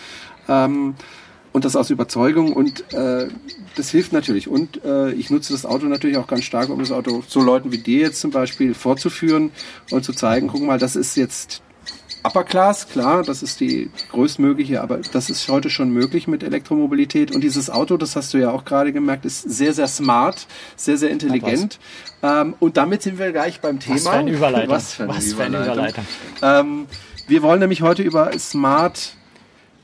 Ähm, 0.49 0.95
und 1.53 1.65
das 1.65 1.77
aus 1.77 1.91
Überzeugung 1.91 2.53
und 2.53 2.93
äh, 2.93 3.29
das 3.77 3.91
hilft 3.91 4.13
natürlich. 4.13 4.49
Und 4.49 4.85
äh, 4.85 5.13
ich 5.13 5.31
nutze 5.31 5.53
das 5.53 5.67
Auto 5.67 5.87
natürlich 5.87 6.17
auch 6.17 6.27
ganz 6.27 6.45
stark, 6.45 6.71
um 6.71 6.79
das 6.79 6.93
Auto 6.93 7.23
so 7.27 7.41
Leuten 7.41 7.73
wie 7.73 7.79
dir 7.79 8.01
jetzt 8.01 8.21
zum 8.21 8.31
Beispiel 8.31 8.75
vorzuführen 8.75 9.51
und 9.91 10.05
zu 10.05 10.13
zeigen, 10.13 10.49
guck 10.49 10.63
mal, 10.63 10.79
das 10.79 10.97
ist 10.97 11.17
jetzt 11.17 11.63
Upper 12.25 12.45
Class, 12.45 12.89
klar, 12.89 13.25
das 13.25 13.43
ist 13.43 13.59
die 13.59 13.91
größtmögliche, 14.13 14.81
aber 14.81 14.99
das 15.13 15.29
ist 15.29 15.49
heute 15.49 15.71
schon 15.71 15.91
möglich 15.91 16.29
mit 16.29 16.45
Elektromobilität. 16.45 17.35
Und 17.35 17.43
dieses 17.43 17.69
Auto, 17.69 17.97
das 17.97 18.15
hast 18.15 18.33
du 18.33 18.39
ja 18.39 18.53
auch 18.53 18.65
gerade 18.65 18.93
gemerkt, 18.93 19.25
ist 19.25 19.43
sehr, 19.43 19.73
sehr 19.73 19.89
smart, 19.89 20.47
sehr, 20.77 20.97
sehr 20.99 21.11
intelligent. 21.11 21.81
Ähm, 22.23 22.55
und 22.61 22.77
damit 22.77 23.03
sind 23.03 23.19
wir 23.19 23.33
gleich 23.33 23.61
beim 23.61 23.81
Thema. 23.81 23.97
Was 23.97 24.05
für 24.05 24.11
eine 24.13 24.31
Überleitung. 24.31 24.71
Was 24.71 24.95
für 24.95 25.03
eine 25.03 25.17
Was 25.17 25.33
Überleitung. 25.33 25.53
Für 25.53 25.63
eine 25.63 25.73
Überleitung. 25.73 26.05
Ähm, 26.43 26.87
wir 27.27 27.43
wollen 27.43 27.61
nämlich 27.61 27.83
heute 27.83 28.03
über 28.03 28.31
Smart 28.39 29.15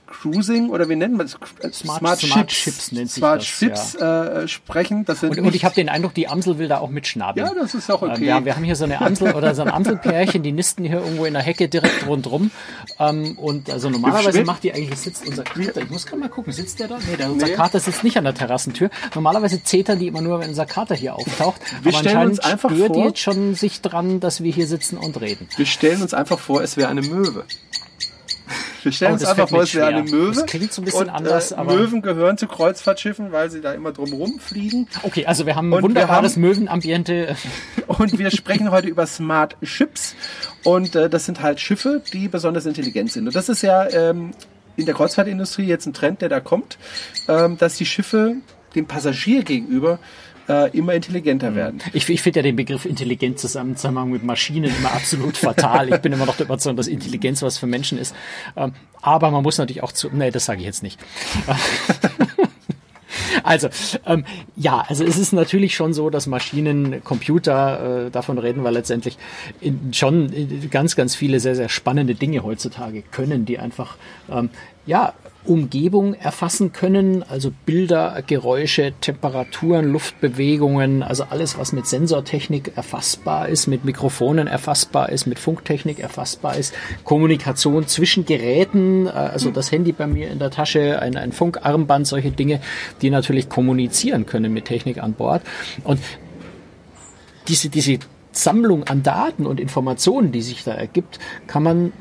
Cruising 0.09 0.71
oder 0.71 0.89
wie 0.89 0.97
nennen 0.97 1.17
wir 1.17 1.25
das? 1.25 1.33
Smart, 1.33 1.75
Smart, 1.75 2.21
Smart 2.21 2.49
Chips, 2.49 2.65
Chips 2.65 2.93
nennt 2.93 3.11
sich 3.11 3.19
Smart 3.19 3.41
das, 3.41 3.47
Chips 3.47 3.97
ja. 4.01 4.25
äh, 4.25 4.49
sprechen. 4.49 5.05
Das 5.05 5.21
sind 5.21 5.37
und, 5.37 5.47
und 5.47 5.55
ich 5.55 5.65
habe 5.65 5.75
den 5.75 5.89
Eindruck, 5.89 6.15
die 6.15 6.29
Amsel 6.29 6.59
will 6.59 6.69
da 6.69 6.79
auch 6.79 6.91
mitschnabeln. 6.91 7.47
Ja, 7.47 7.55
das 7.55 7.75
ist 7.75 7.91
auch 7.91 8.03
okay. 8.03 8.15
Äh, 8.15 8.21
wir, 8.21 8.45
wir, 8.47 8.57
haben 8.57 8.65
hier 8.65 8.77
so 8.77 8.85
eine 8.85 9.01
Amsel 9.01 9.33
oder 9.35 9.55
so 9.55 9.63
ein 9.63 9.69
Amselpärchen, 9.69 10.43
die 10.43 10.53
nisten 10.53 10.85
hier 10.85 11.01
irgendwo 11.01 11.25
in 11.25 11.35
der 11.35 11.43
Hecke 11.43 11.69
direkt 11.69 12.07
rundrum. 12.07 12.51
Ähm, 12.99 13.37
und 13.39 13.71
also 13.71 13.91
normalerweise 13.91 14.45
macht 14.45 14.65
die 14.65 14.73
eigentlich, 14.73 14.99
sitzt 14.99 15.27
unser 15.27 15.45
Kater, 15.45 15.83
ich 15.83 15.91
muss 15.91 16.07
gerade 16.07 16.21
mal 16.21 16.29
gucken, 16.29 16.53
sitzt 16.53 16.81
der 16.81 16.89
da? 16.89 16.99
Nee, 16.99 17.17
der, 17.17 17.31
unser 17.31 17.47
nee. 17.47 17.53
Kater 17.53 17.79
sitzt 17.79 18.03
nicht 18.03 18.17
an 18.17 18.25
der 18.25 18.35
Terrassentür. 18.35 18.91
Normalerweise 19.15 19.63
zetern 19.63 19.99
die 19.99 20.07
immer 20.07 20.23
nur, 20.23 20.41
wenn 20.41 20.49
unser 20.49 20.67
Kater 20.67 20.95
hier 20.95 21.15
auftaucht. 21.15 21.61
Wir 21.83 21.93
Aber 21.93 22.01
stellen 22.01 22.29
uns 22.31 22.41
einfach 22.41 22.71
spürt 22.71 22.89
vor, 22.89 22.97
die 22.97 23.09
jetzt 23.09 23.21
schon 23.21 23.55
sich 23.55 23.81
dran, 23.83 24.21
dass 24.21 24.43
wir 24.43 24.53
hier 24.53 24.67
sitzen 24.67 24.97
und 24.97 25.21
reden. 25.21 25.49
Wir 25.57 25.67
stellen 25.67 26.03
uns 26.03 26.15
einfach 26.15 26.39
vor, 26.39 26.63
es 26.63 26.77
wäre 26.77 26.89
eine 26.89 27.03
Möwe. 27.03 27.45
Wir 28.89 28.93
stellen 28.93 29.11
oh, 29.11 29.15
uns 29.17 29.25
einfach 29.27 29.51
vor, 29.51 29.65
es 29.65 29.75
wäre 29.75 29.89
eine 29.89 30.03
Möwe. 30.03 30.33
Das 30.33 30.47
klingt 30.47 30.73
so 30.73 30.81
ein 30.81 30.87
bisschen 30.87 31.03
und, 31.03 31.11
anders, 31.11 31.53
äh, 31.53 31.57
aber. 31.57 31.75
Möwen 31.75 32.01
gehören 32.01 32.39
zu 32.39 32.47
Kreuzfahrtschiffen, 32.47 33.33
weil 33.33 33.51
sie 33.51 33.61
da 33.61 33.75
immer 33.75 33.93
drum 33.93 34.15
rumfliegen. 34.15 34.89
Okay, 35.03 35.27
also 35.27 35.45
wir 35.45 35.57
haben 35.57 35.69
ein 35.69 35.75
und 35.75 35.83
wunderbares 35.83 36.37
Möwenambiente. 36.37 37.37
Und 37.87 38.19
wir 38.19 38.31
sprechen 38.31 38.71
heute 38.71 38.89
über 38.89 39.07
Smart 39.07 39.57
Ships. 39.63 40.15
Und 40.65 40.95
äh, 40.95 41.11
das 41.11 41.27
sind 41.27 41.43
halt 41.43 41.61
Schiffe, 41.61 42.03
die 42.13 42.29
besonders 42.29 42.65
intelligent 42.65 43.13
sind. 43.13 43.27
Und 43.27 43.37
das 43.37 43.49
ist 43.49 43.63
ja 43.63 43.89
ähm, 43.91 44.33
in 44.77 44.87
der 44.87 44.95
Kreuzfahrtindustrie 44.95 45.67
jetzt 45.67 45.87
ein 45.87 45.93
Trend, 45.93 46.23
der 46.23 46.31
da 46.31 46.41
kommt, 46.41 46.79
ähm, 47.29 47.59
dass 47.59 47.77
die 47.77 47.87
Schiffe 47.87 48.37
dem 48.75 48.87
Passagier 48.87 49.43
gegenüber 49.43 49.99
äh, 50.49 50.77
immer 50.77 50.95
intelligenter 50.95 51.55
werden. 51.55 51.81
Ich, 51.93 52.09
ich 52.09 52.23
finde 52.23 52.41
ja 52.41 52.43
den 52.43 52.57
Begriff 52.57 52.85
Intelligenz 52.85 53.41
zusammen 53.41 53.77
Zusammenhang 53.77 54.11
mit 54.11 54.25
Maschinen 54.25 54.75
immer 54.77 54.93
absolut 54.93 55.37
fatal. 55.37 55.93
Ich 55.93 56.01
bin 56.01 56.13
immer 56.13 56.27
noch 56.27 56.37
der 56.37 56.47
Überzeugung, 56.47 56.77
dass 56.77 56.89
Intelligenz 56.89 57.43
was 57.43 57.59
für 57.59 57.67
Menschen 57.67 57.99
ist. 57.99 58.15
Ähm, 58.57 58.73
aber 59.01 59.31
man 59.31 59.43
muss 59.43 59.59
natürlich 59.59 59.83
auch 59.83 59.93
zu. 59.93 60.09
Nee, 60.11 60.31
das 60.31 60.45
sage 60.45 60.61
ich 60.61 60.67
jetzt 60.67 60.83
nicht. 60.83 60.99
Also, 63.43 63.69
ähm, 64.07 64.25
ja, 64.57 64.85
also 64.89 65.05
es 65.05 65.17
ist 65.19 65.33
natürlich 65.33 65.75
schon 65.75 65.93
so, 65.93 66.11
dass 66.11 66.27
Maschinen, 66.27 67.03
Computer, 67.05 68.07
äh, 68.07 68.11
davon 68.11 68.39
reden 68.39 68.63
wir 68.63 68.71
letztendlich, 68.71 69.17
in, 69.61 69.93
schon 69.93 70.31
ganz, 70.71 70.97
ganz 70.97 71.15
viele 71.15 71.41
sehr, 71.41 71.57
sehr 71.57 71.69
spannende 71.69 72.15
Dinge 72.15 72.43
heutzutage 72.43 73.03
können, 73.03 73.45
die 73.45 73.59
einfach, 73.59 73.97
ähm, 74.31 74.51
ja, 74.89 75.13
Umgebung 75.45 76.15
erfassen 76.15 76.73
können, 76.73 77.23
also 77.23 77.53
Bilder, 77.67 78.23
Geräusche, 78.27 78.95
Temperaturen, 79.01 79.93
Luftbewegungen, 79.93 81.03
also 81.03 81.25
alles, 81.29 81.59
was 81.59 81.73
mit 81.73 81.87
Sensortechnik 81.87 82.73
erfassbar 82.75 83.49
ist, 83.51 83.67
mit 83.67 83.85
Mikrofonen 83.85 84.47
erfassbar 84.47 85.11
ist, 85.11 85.27
mit 85.27 85.39
Funktechnik 85.39 86.01
erfassbar 86.01 86.57
ist, 86.57 86.75
Kommunikation 87.05 87.87
zwischen 87.87 88.25
Geräten, 88.25 89.07
äh, 89.07 89.11
also 89.11 89.51
das 89.51 89.71
Handy 89.71 89.93
bei 89.93 90.07
mir 90.07 90.31
in 90.31 90.39
der 90.39 90.51
Tasche, 90.51 91.01
ein, 91.01 91.17
ein 91.17 91.33
Funkarmband, 91.33 92.07
solche 92.07 92.31
Dinge, 92.31 92.61
die 93.03 93.11
natürlich 93.11 93.51
kommunizieren 93.51 94.25
können 94.25 94.55
mit 94.55 94.65
Technik 94.65 95.03
an 95.03 95.13
Bord. 95.13 95.43
Und 95.85 96.01
diese, 97.47 97.69
diese 97.69 97.99
Sammlung 98.33 98.85
an 98.85 99.03
Daten 99.03 99.45
und 99.45 99.61
Informationen, 99.61 100.33
die 100.33 100.43
sich 100.43 100.65
da 100.65 100.73
ergibt, 100.73 101.19
kann 101.47 101.63
man 101.63 101.93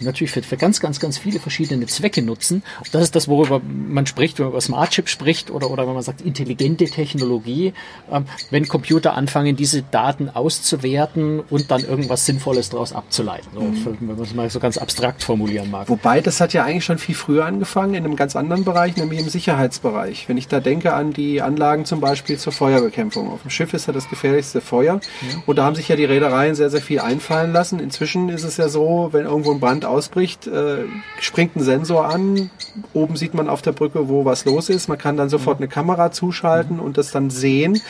natürlich 0.00 0.30
für, 0.30 0.42
für 0.42 0.56
ganz, 0.56 0.80
ganz, 0.80 1.00
ganz 1.00 1.18
viele 1.18 1.40
verschiedene 1.40 1.86
Zwecke 1.86 2.22
nutzen. 2.22 2.62
Das 2.92 3.02
ist 3.02 3.16
das, 3.16 3.28
worüber 3.28 3.60
man 3.60 4.06
spricht, 4.06 4.38
wenn 4.38 4.46
man 4.46 4.52
über 4.52 4.60
Smart 4.60 4.90
Chip 4.90 5.08
spricht 5.08 5.50
oder, 5.50 5.70
oder 5.70 5.86
wenn 5.86 5.94
man 5.94 6.02
sagt 6.02 6.20
intelligente 6.20 6.84
Technologie, 6.86 7.72
ähm, 8.10 8.26
wenn 8.50 8.68
Computer 8.68 9.14
anfangen, 9.14 9.56
diese 9.56 9.82
Daten 9.82 10.28
auszuwerten 10.28 11.40
und 11.40 11.70
dann 11.70 11.82
irgendwas 11.82 12.26
Sinnvolles 12.26 12.70
daraus 12.70 12.92
abzuleiten, 12.92 13.48
so, 13.54 13.60
mhm. 13.60 13.96
wenn 14.00 14.16
man 14.16 14.20
es 14.20 14.34
mal 14.34 14.50
so 14.50 14.60
ganz 14.60 14.78
abstrakt 14.78 15.22
formulieren 15.22 15.70
mag. 15.70 15.88
Wobei, 15.88 16.20
das 16.20 16.40
hat 16.40 16.52
ja 16.52 16.64
eigentlich 16.64 16.84
schon 16.84 16.98
viel 16.98 17.14
früher 17.14 17.44
angefangen, 17.44 17.94
in 17.94 18.04
einem 18.04 18.16
ganz 18.16 18.36
anderen 18.36 18.64
Bereich, 18.64 18.96
nämlich 18.96 19.20
im 19.20 19.28
Sicherheitsbereich. 19.28 20.28
Wenn 20.28 20.36
ich 20.36 20.48
da 20.48 20.60
denke 20.60 20.94
an 20.94 21.12
die 21.12 21.40
Anlagen 21.42 21.84
zum 21.84 22.00
Beispiel 22.00 22.38
zur 22.38 22.52
Feuerbekämpfung. 22.52 23.30
Auf 23.30 23.42
dem 23.42 23.50
Schiff 23.50 23.72
ist 23.72 23.86
ja 23.86 23.92
das 23.92 24.08
gefährlichste 24.08 24.60
Feuer. 24.60 25.00
Ja. 25.22 25.42
Und 25.46 25.56
da 25.56 25.64
haben 25.64 25.76
sich 25.76 25.88
ja 25.88 25.96
die 25.96 26.04
Reedereien 26.04 26.54
sehr, 26.54 26.70
sehr 26.70 26.82
viel 26.82 27.00
einfallen 27.00 27.52
lassen. 27.52 27.80
Inzwischen 27.80 28.28
ist 28.28 28.44
es 28.44 28.56
ja 28.56 28.68
so, 28.68 29.08
wenn 29.12 29.24
irgendwo 29.24 29.52
ein 29.52 29.60
Brand 29.60 29.84
ausbricht, 29.86 30.46
äh, 30.46 30.84
springt 31.20 31.56
ein 31.56 31.62
Sensor 31.62 32.06
an. 32.06 32.50
Oben 32.92 33.16
sieht 33.16 33.34
man 33.34 33.48
auf 33.48 33.62
der 33.62 33.72
Brücke, 33.72 34.08
wo 34.08 34.24
was 34.24 34.44
los 34.44 34.68
ist. 34.68 34.88
Man 34.88 34.98
kann 34.98 35.16
dann 35.16 35.28
sofort 35.28 35.58
eine 35.58 35.68
Kamera 35.68 36.12
zuschalten 36.12 36.78
und 36.78 36.98
das 36.98 37.10
dann 37.10 37.30
sehen. 37.30 37.80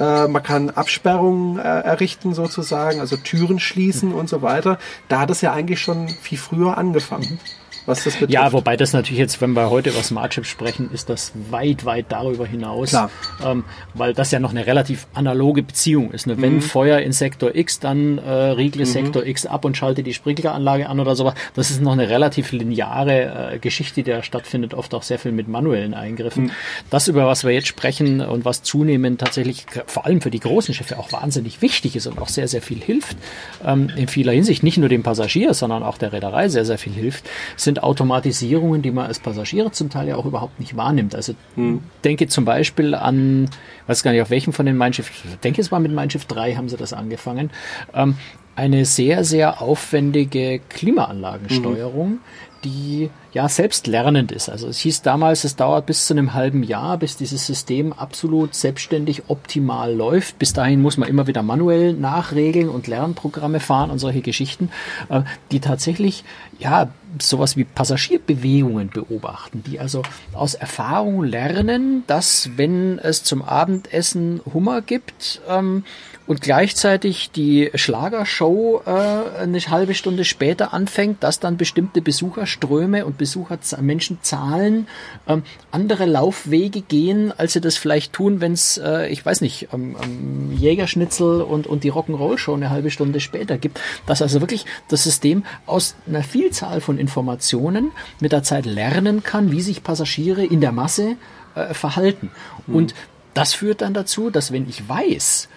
Äh, 0.00 0.28
man 0.28 0.42
kann 0.42 0.70
Absperrungen 0.70 1.58
äh, 1.58 1.62
errichten 1.62 2.34
sozusagen, 2.34 3.00
also 3.00 3.16
Türen 3.16 3.58
schließen 3.58 4.12
und 4.12 4.28
so 4.28 4.42
weiter. 4.42 4.78
Da 5.08 5.20
hat 5.20 5.30
es 5.30 5.40
ja 5.40 5.52
eigentlich 5.52 5.80
schon 5.80 6.08
viel 6.08 6.38
früher 6.38 6.76
angefangen 6.76 7.38
was 7.86 8.04
das 8.04 8.14
betrifft. 8.14 8.32
Ja, 8.32 8.52
wobei 8.52 8.76
das 8.76 8.92
natürlich 8.92 9.18
jetzt, 9.18 9.40
wenn 9.40 9.52
wir 9.52 9.70
heute 9.70 9.90
über 9.90 10.02
Smart 10.02 10.32
Chips 10.32 10.48
sprechen, 10.48 10.90
ist 10.92 11.08
das 11.08 11.32
weit, 11.50 11.84
weit 11.84 12.06
darüber 12.10 12.46
hinaus. 12.46 12.90
Klar. 12.90 13.10
Ähm, 13.44 13.64
weil 13.94 14.14
das 14.14 14.30
ja 14.30 14.38
noch 14.38 14.50
eine 14.50 14.66
relativ 14.66 15.06
analoge 15.14 15.62
Beziehung 15.62 16.12
ist. 16.12 16.26
Ne? 16.26 16.40
Wenn 16.40 16.56
mhm. 16.56 16.62
Feuer 16.62 17.00
in 17.00 17.12
Sektor 17.12 17.54
X, 17.54 17.80
dann 17.80 18.18
äh, 18.18 18.30
riegle 18.30 18.84
mhm. 18.84 18.88
Sektor 18.88 19.24
X 19.24 19.46
ab 19.46 19.64
und 19.64 19.76
schalte 19.76 20.02
die 20.02 20.14
Sprinkleranlage 20.14 20.88
an 20.88 21.00
oder 21.00 21.16
sowas. 21.16 21.34
Das 21.54 21.70
ist 21.70 21.80
noch 21.80 21.92
eine 21.92 22.08
relativ 22.08 22.52
lineare 22.52 23.54
äh, 23.54 23.58
Geschichte, 23.58 24.02
die 24.02 24.10
da 24.10 24.22
stattfindet, 24.22 24.74
oft 24.74 24.94
auch 24.94 25.02
sehr 25.02 25.18
viel 25.18 25.32
mit 25.32 25.48
manuellen 25.48 25.94
Eingriffen. 25.94 26.44
Mhm. 26.44 26.50
Das, 26.90 27.08
über 27.08 27.26
was 27.26 27.44
wir 27.44 27.50
jetzt 27.52 27.68
sprechen 27.68 28.20
und 28.20 28.44
was 28.44 28.62
zunehmend 28.62 29.20
tatsächlich 29.20 29.66
vor 29.86 30.06
allem 30.06 30.20
für 30.20 30.30
die 30.30 30.40
großen 30.40 30.74
Schiffe 30.74 30.98
auch 30.98 31.12
wahnsinnig 31.12 31.62
wichtig 31.62 31.96
ist 31.96 32.06
und 32.06 32.20
auch 32.20 32.28
sehr, 32.28 32.48
sehr 32.48 32.62
viel 32.62 32.80
hilft, 32.80 33.16
ähm, 33.64 33.90
in 33.96 34.08
vieler 34.08 34.32
Hinsicht, 34.32 34.62
nicht 34.62 34.78
nur 34.78 34.88
dem 34.88 35.02
Passagier, 35.02 35.54
sondern 35.54 35.82
auch 35.82 35.98
der 35.98 36.12
Reederei 36.12 36.48
sehr, 36.48 36.64
sehr 36.64 36.78
viel 36.78 36.92
hilft, 36.92 37.28
sind 37.56 37.71
sind 37.72 37.82
Automatisierungen, 37.82 38.82
die 38.82 38.90
man 38.90 39.06
als 39.06 39.18
Passagiere 39.18 39.70
zum 39.72 39.88
Teil 39.88 40.08
ja 40.08 40.16
auch 40.16 40.26
überhaupt 40.26 40.60
nicht 40.60 40.76
wahrnimmt. 40.76 41.14
Also 41.14 41.34
hm. 41.54 41.82
denke 42.04 42.26
zum 42.26 42.44
Beispiel 42.44 42.94
an, 42.94 43.48
weiß 43.86 44.02
gar 44.02 44.12
nicht, 44.12 44.20
auf 44.20 44.30
welchem 44.30 44.52
von 44.52 44.66
den 44.66 44.76
Mein 44.76 44.92
Schiff, 44.92 45.10
denke 45.42 45.60
es 45.60 45.72
war 45.72 45.80
mit 45.80 45.92
Mein 45.92 46.10
Schiff 46.10 46.26
3 46.26 46.54
haben 46.54 46.68
sie 46.68 46.76
das 46.76 46.92
angefangen, 46.92 47.50
ähm, 47.94 48.16
eine 48.54 48.84
sehr, 48.84 49.24
sehr 49.24 49.62
aufwendige 49.62 50.60
Klimaanlagensteuerung, 50.68 52.10
mhm. 52.10 52.20
Die 52.64 53.10
ja 53.32 53.48
selbstlernend 53.48 54.30
ist. 54.32 54.48
Also 54.48 54.68
es 54.68 54.78
hieß 54.78 55.02
damals, 55.02 55.44
es 55.44 55.56
dauert 55.56 55.86
bis 55.86 56.06
zu 56.06 56.14
einem 56.14 56.34
halben 56.34 56.62
Jahr, 56.62 56.98
bis 56.98 57.16
dieses 57.16 57.46
System 57.46 57.92
absolut 57.92 58.54
selbstständig 58.54 59.24
optimal 59.28 59.94
läuft. 59.94 60.38
Bis 60.38 60.52
dahin 60.52 60.82
muss 60.82 60.96
man 60.96 61.08
immer 61.08 61.26
wieder 61.26 61.42
manuell 61.42 61.94
nachregeln 61.94 62.68
und 62.68 62.86
Lernprogramme 62.86 63.60
fahren 63.60 63.90
und 63.90 63.98
solche 63.98 64.20
Geschichten, 64.20 64.70
äh, 65.08 65.22
die 65.50 65.60
tatsächlich 65.60 66.24
ja 66.58 66.90
sowas 67.20 67.56
wie 67.56 67.64
Passagierbewegungen 67.64 68.90
beobachten, 68.90 69.62
die 69.66 69.78
also 69.78 70.02
aus 70.32 70.54
Erfahrung 70.54 71.24
lernen, 71.24 72.04
dass 72.06 72.50
wenn 72.56 72.98
es 72.98 73.24
zum 73.24 73.42
Abendessen 73.42 74.40
Hummer 74.52 74.80
gibt, 74.82 75.42
ähm, 75.48 75.84
und 76.32 76.40
gleichzeitig 76.40 77.30
die 77.30 77.70
Schlagershow 77.74 78.80
äh, 78.86 79.42
eine 79.42 79.60
halbe 79.60 79.92
Stunde 79.92 80.24
später 80.24 80.72
anfängt, 80.72 81.22
dass 81.22 81.40
dann 81.40 81.58
bestimmte 81.58 82.00
Besucherströme 82.00 83.04
und 83.04 83.18
Besucher 83.18 83.58
Menschenzahlen 83.82 84.88
ähm, 85.28 85.42
andere 85.72 86.06
Laufwege 86.06 86.80
gehen, 86.80 87.34
als 87.36 87.52
sie 87.52 87.60
das 87.60 87.76
vielleicht 87.76 88.14
tun, 88.14 88.40
wenn 88.40 88.52
es, 88.52 88.78
äh, 88.78 89.08
ich 89.08 89.26
weiß 89.26 89.42
nicht, 89.42 89.68
ähm, 89.74 89.94
ähm, 90.02 90.56
Jägerschnitzel 90.56 91.42
und, 91.42 91.66
und 91.66 91.84
die 91.84 91.92
Rock'n'Roll-Show 91.92 92.54
eine 92.54 92.70
halbe 92.70 92.90
Stunde 92.90 93.20
später 93.20 93.58
gibt. 93.58 93.78
Dass 94.06 94.22
also 94.22 94.40
wirklich 94.40 94.64
das 94.88 95.02
System 95.02 95.44
aus 95.66 95.96
einer 96.08 96.22
Vielzahl 96.22 96.80
von 96.80 96.96
Informationen 96.96 97.92
mit 98.20 98.32
der 98.32 98.42
Zeit 98.42 98.64
lernen 98.64 99.22
kann, 99.22 99.52
wie 99.52 99.60
sich 99.60 99.82
Passagiere 99.82 100.46
in 100.46 100.62
der 100.62 100.72
Masse 100.72 101.16
äh, 101.56 101.74
verhalten. 101.74 102.30
Mhm. 102.66 102.74
Und 102.74 102.94
das 103.34 103.52
führt 103.52 103.82
dann 103.82 103.92
dazu, 103.92 104.30
dass 104.30 104.50
wenn 104.50 104.66
ich 104.66 104.88
weiß, 104.88 105.50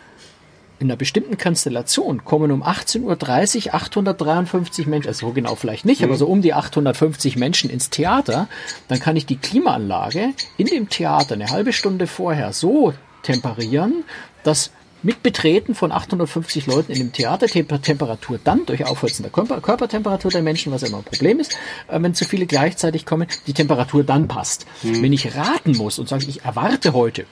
in 0.79 0.87
einer 0.87 0.97
bestimmten 0.97 1.37
Konstellation 1.37 2.25
kommen 2.25 2.51
um 2.51 2.63
18.30 2.63 3.67
Uhr 3.67 3.73
853 3.75 4.87
Menschen, 4.87 5.07
also 5.07 5.27
so 5.27 5.33
genau 5.33 5.55
vielleicht 5.55 5.85
nicht, 5.85 6.01
mhm. 6.01 6.07
aber 6.07 6.17
so 6.17 6.27
um 6.27 6.41
die 6.41 6.53
850 6.53 7.37
Menschen 7.37 7.69
ins 7.69 7.89
Theater, 7.89 8.47
dann 8.87 8.99
kann 8.99 9.15
ich 9.15 9.25
die 9.25 9.37
Klimaanlage 9.37 10.33
in 10.57 10.67
dem 10.67 10.89
Theater 10.89 11.35
eine 11.35 11.49
halbe 11.49 11.73
Stunde 11.73 12.07
vorher 12.07 12.53
so 12.53 12.93
temperieren, 13.23 14.03
dass 14.43 14.71
mit 15.05 15.21
Betreten 15.21 15.75
von 15.75 15.91
850 15.91 16.65
Leuten 16.65 16.91
in 16.91 16.97
dem 16.97 17.13
Theater 17.13 17.45
Temperatur 17.47 18.39
dann 18.43 18.65
durch 18.65 18.85
Aufheizen 18.85 19.21
der 19.21 19.31
Körper 19.31 19.61
Körpertemperatur 19.61 20.31
der 20.31 20.41
Menschen, 20.41 20.71
was 20.71 20.81
immer 20.81 20.97
ein 20.97 21.03
Problem 21.03 21.39
ist, 21.39 21.55
äh, 21.87 22.01
wenn 22.01 22.15
zu 22.15 22.25
viele 22.25 22.47
gleichzeitig 22.47 23.05
kommen, 23.05 23.27
die 23.45 23.53
Temperatur 23.53 24.03
dann 24.03 24.27
passt. 24.27 24.65
Mhm. 24.81 25.03
Wenn 25.03 25.13
ich 25.13 25.35
raten 25.35 25.77
muss 25.77 25.99
und 25.99 26.09
sage, 26.09 26.25
ich 26.27 26.43
erwarte 26.43 26.93
heute 26.93 27.25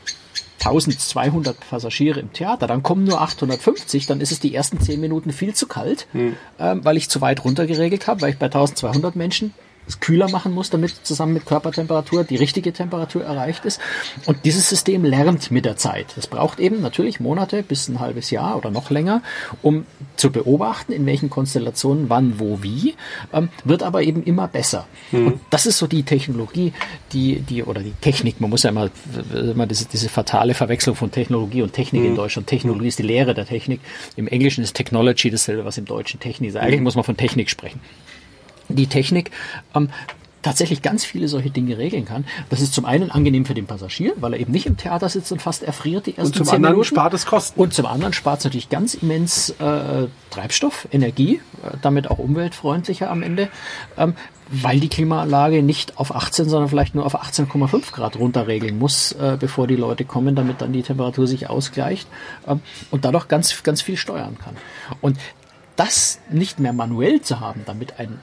1200 0.65 1.59
Passagiere 1.69 2.19
im 2.19 2.31
Theater, 2.31 2.67
dann 2.67 2.83
kommen 2.83 3.03
nur 3.03 3.21
850, 3.21 4.05
dann 4.05 4.21
ist 4.21 4.31
es 4.31 4.39
die 4.39 4.55
ersten 4.55 4.79
10 4.79 4.99
Minuten 4.99 5.31
viel 5.31 5.53
zu 5.53 5.67
kalt, 5.67 6.07
hm. 6.11 6.35
ähm, 6.59 6.85
weil 6.85 6.97
ich 6.97 7.09
zu 7.09 7.21
weit 7.21 7.43
runter 7.43 7.67
geregelt 7.67 8.07
habe, 8.07 8.21
weil 8.21 8.31
ich 8.31 8.37
bei 8.37 8.45
1200 8.45 9.15
Menschen 9.15 9.53
es 9.87 9.99
kühler 9.99 10.29
machen 10.29 10.53
muss, 10.53 10.69
damit 10.69 10.93
zusammen 11.03 11.33
mit 11.33 11.45
Körpertemperatur 11.45 12.23
die 12.23 12.35
richtige 12.35 12.73
Temperatur 12.73 13.23
erreicht 13.23 13.65
ist. 13.65 13.81
Und 14.25 14.45
dieses 14.45 14.69
System 14.69 15.03
lernt 15.03 15.51
mit 15.51 15.65
der 15.65 15.77
Zeit. 15.77 16.15
Es 16.17 16.27
braucht 16.27 16.59
eben 16.59 16.81
natürlich 16.81 17.19
Monate 17.19 17.63
bis 17.63 17.87
ein 17.89 17.99
halbes 17.99 18.31
Jahr 18.31 18.57
oder 18.57 18.71
noch 18.71 18.89
länger, 18.89 19.21
um 19.61 19.85
zu 20.15 20.31
beobachten, 20.31 20.93
in 20.93 21.05
welchen 21.05 21.29
Konstellationen 21.29 22.09
wann, 22.09 22.39
wo, 22.39 22.63
wie, 22.63 22.95
ähm, 23.33 23.49
wird 23.63 23.83
aber 23.83 24.03
eben 24.03 24.23
immer 24.23 24.47
besser. 24.47 24.87
Mhm. 25.11 25.27
Und 25.27 25.39
das 25.49 25.65
ist 25.65 25.77
so 25.77 25.87
die 25.87 26.03
Technologie, 26.03 26.73
die, 27.11 27.41
die, 27.41 27.63
oder 27.63 27.81
die 27.81 27.93
Technik, 27.99 28.39
man 28.39 28.49
muss 28.49 28.63
ja 28.63 28.69
immer, 28.69 28.89
immer 29.33 29.67
diese, 29.67 29.85
diese 29.85 30.09
fatale 30.09 30.53
Verwechslung 30.53 30.95
von 30.95 31.11
Technologie 31.11 31.61
und 31.61 31.73
Technik 31.73 32.03
mhm. 32.03 32.09
in 32.09 32.15
Deutschland. 32.15 32.47
Technologie 32.47 32.87
ist 32.87 32.99
die 32.99 33.03
Lehre 33.03 33.33
der 33.33 33.45
Technik. 33.45 33.81
Im 34.15 34.27
Englischen 34.27 34.63
ist 34.63 34.75
Technology 34.75 35.29
dasselbe, 35.29 35.65
was 35.65 35.77
im 35.77 35.85
Deutschen 35.85 36.19
Technik 36.19 36.49
ist. 36.49 36.55
Eigentlich 36.55 36.79
mhm. 36.79 36.85
muss 36.85 36.95
man 36.95 37.03
von 37.03 37.17
Technik 37.17 37.49
sprechen 37.49 37.81
die 38.69 38.87
Technik 38.87 39.31
ähm, 39.75 39.89
tatsächlich 40.43 40.81
ganz 40.81 41.03
viele 41.03 41.27
solche 41.27 41.49
Dinge 41.49 41.77
regeln 41.77 42.05
kann. 42.05 42.25
Das 42.49 42.61
ist 42.61 42.73
zum 42.73 42.85
einen 42.85 43.09
angenehm 43.09 43.45
für 43.45 43.53
den 43.53 43.65
Passagier, 43.65 44.13
weil 44.17 44.33
er 44.33 44.39
eben 44.39 44.51
nicht 44.51 44.65
im 44.67 44.77
Theater 44.77 45.09
sitzt 45.09 45.31
und 45.31 45.41
fast 45.41 45.63
erfriert 45.63 46.05
die 46.05 46.17
ersten 46.17 46.37
Und 46.37 46.45
zum 46.45 46.55
anderen 46.55 46.75
Minuten. 46.75 46.85
spart 46.85 47.13
es 47.13 47.25
Kosten. 47.25 47.59
Und 47.59 47.73
zum 47.73 47.85
anderen 47.85 48.13
spart 48.13 48.39
es 48.39 48.43
natürlich 48.43 48.69
ganz 48.69 48.93
immens 48.93 49.49
äh, 49.51 50.07
Treibstoff, 50.29 50.87
Energie, 50.91 51.35
äh, 51.63 51.77
damit 51.81 52.11
auch 52.11 52.19
umweltfreundlicher 52.19 53.09
am 53.09 53.23
Ende, 53.23 53.47
ähm, 53.97 54.15
weil 54.49 54.79
die 54.79 54.89
Klimaanlage 54.89 55.63
nicht 55.63 55.97
auf 55.97 56.13
18, 56.13 56.47
sondern 56.49 56.69
vielleicht 56.69 56.93
nur 56.93 57.05
auf 57.05 57.15
18,5 57.15 57.91
Grad 57.93 58.17
runterregeln 58.17 58.77
muss, 58.77 59.13
äh, 59.13 59.37
bevor 59.39 59.65
die 59.65 59.77
Leute 59.77 60.03
kommen, 60.03 60.35
damit 60.35 60.61
dann 60.61 60.73
die 60.73 60.83
Temperatur 60.83 61.25
sich 61.25 61.49
ausgleicht 61.49 62.07
ähm, 62.47 62.59
und 62.91 63.05
dadurch 63.05 63.29
ganz, 63.29 63.63
ganz 63.63 63.81
viel 63.81 63.97
steuern 63.97 64.37
kann. 64.43 64.55
Und 64.99 65.17
das 65.77 66.19
nicht 66.29 66.59
mehr 66.59 66.73
manuell 66.73 67.21
zu 67.21 67.39
haben, 67.39 67.61
damit 67.65 67.99
ein 67.99 68.19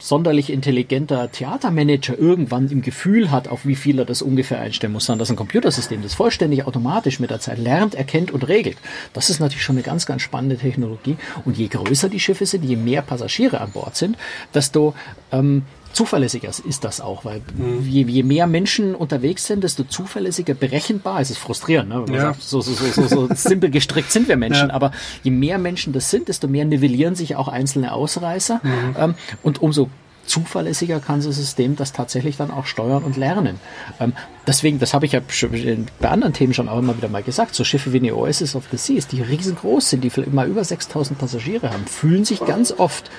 sonderlich 0.00 0.50
intelligenter 0.50 1.30
Theatermanager 1.30 2.18
irgendwann 2.18 2.68
im 2.70 2.82
Gefühl 2.82 3.30
hat, 3.30 3.48
auf 3.48 3.66
wie 3.66 3.76
viel 3.76 3.98
er 3.98 4.04
das 4.04 4.22
ungefähr 4.22 4.60
einstellen 4.60 4.92
muss, 4.92 5.06
sondern 5.06 5.20
dass 5.20 5.30
ein 5.30 5.36
Computersystem 5.36 6.02
das 6.02 6.14
vollständig 6.14 6.66
automatisch 6.66 7.20
mit 7.20 7.30
der 7.30 7.40
Zeit 7.40 7.58
lernt, 7.58 7.94
erkennt 7.94 8.30
und 8.30 8.48
regelt. 8.48 8.78
Das 9.12 9.30
ist 9.30 9.40
natürlich 9.40 9.62
schon 9.62 9.76
eine 9.76 9.82
ganz, 9.82 10.06
ganz 10.06 10.22
spannende 10.22 10.56
Technologie. 10.56 11.16
Und 11.44 11.56
je 11.56 11.68
größer 11.68 12.08
die 12.08 12.20
Schiffe 12.20 12.46
sind, 12.46 12.64
je 12.64 12.76
mehr 12.76 13.02
Passagiere 13.02 13.60
an 13.60 13.72
Bord 13.72 13.96
sind, 13.96 14.16
desto 14.54 14.94
ähm, 15.32 15.62
zuverlässiger 15.92 16.48
ist 16.48 16.84
das 16.84 17.00
auch, 17.00 17.24
weil 17.24 17.42
mhm. 17.56 17.86
je, 17.86 18.02
je, 18.02 18.22
mehr 18.22 18.46
Menschen 18.46 18.94
unterwegs 18.94 19.46
sind, 19.46 19.64
desto 19.64 19.84
zuverlässiger 19.84 20.54
berechenbar. 20.54 21.20
Es 21.20 21.30
ist 21.30 21.38
frustrierend, 21.38 21.88
ne? 21.88 22.04
Ja. 22.12 22.20
Sagt, 22.20 22.42
so, 22.42 22.60
so, 22.60 22.72
so, 22.72 22.90
so, 22.90 23.06
so 23.06 23.28
simpel 23.34 23.70
gestrickt 23.70 24.12
sind 24.12 24.28
wir 24.28 24.36
Menschen, 24.36 24.68
ja. 24.68 24.74
aber 24.74 24.92
je 25.22 25.30
mehr 25.30 25.58
Menschen 25.58 25.92
das 25.92 26.10
sind, 26.10 26.28
desto 26.28 26.48
mehr 26.48 26.64
nivellieren 26.64 27.14
sich 27.14 27.36
auch 27.36 27.48
einzelne 27.48 27.92
Ausreißer 27.92 28.60
mhm. 28.62 28.96
ähm, 28.98 29.14
und 29.42 29.60
umso 29.60 29.88
zuverlässiger 30.30 31.00
kann 31.00 31.22
das 31.22 31.36
System 31.36 31.76
das 31.76 31.92
tatsächlich 31.92 32.36
dann 32.36 32.50
auch 32.50 32.66
steuern 32.66 33.02
und 33.02 33.16
lernen. 33.16 33.58
Ähm, 33.98 34.12
deswegen, 34.46 34.78
das 34.78 34.94
habe 34.94 35.04
ich 35.04 35.12
ja 35.12 35.20
bei 36.00 36.08
anderen 36.08 36.32
Themen 36.32 36.54
schon 36.54 36.68
auch 36.68 36.78
immer 36.78 36.96
wieder 36.96 37.08
mal 37.08 37.22
gesagt, 37.22 37.54
so 37.54 37.64
Schiffe 37.64 37.92
wie 37.92 38.00
die 38.00 38.12
Oasis 38.12 38.54
of 38.54 38.64
the 38.70 38.76
Seas, 38.76 39.08
die 39.08 39.22
riesengroß 39.22 39.90
sind, 39.90 40.04
die 40.04 40.12
immer 40.20 40.44
über 40.44 40.62
6000 40.62 41.18
Passagiere 41.18 41.70
haben, 41.70 41.84
fühlen 41.86 42.24
sich 42.24 42.44
ganz 42.44 42.72
oft 42.72 43.10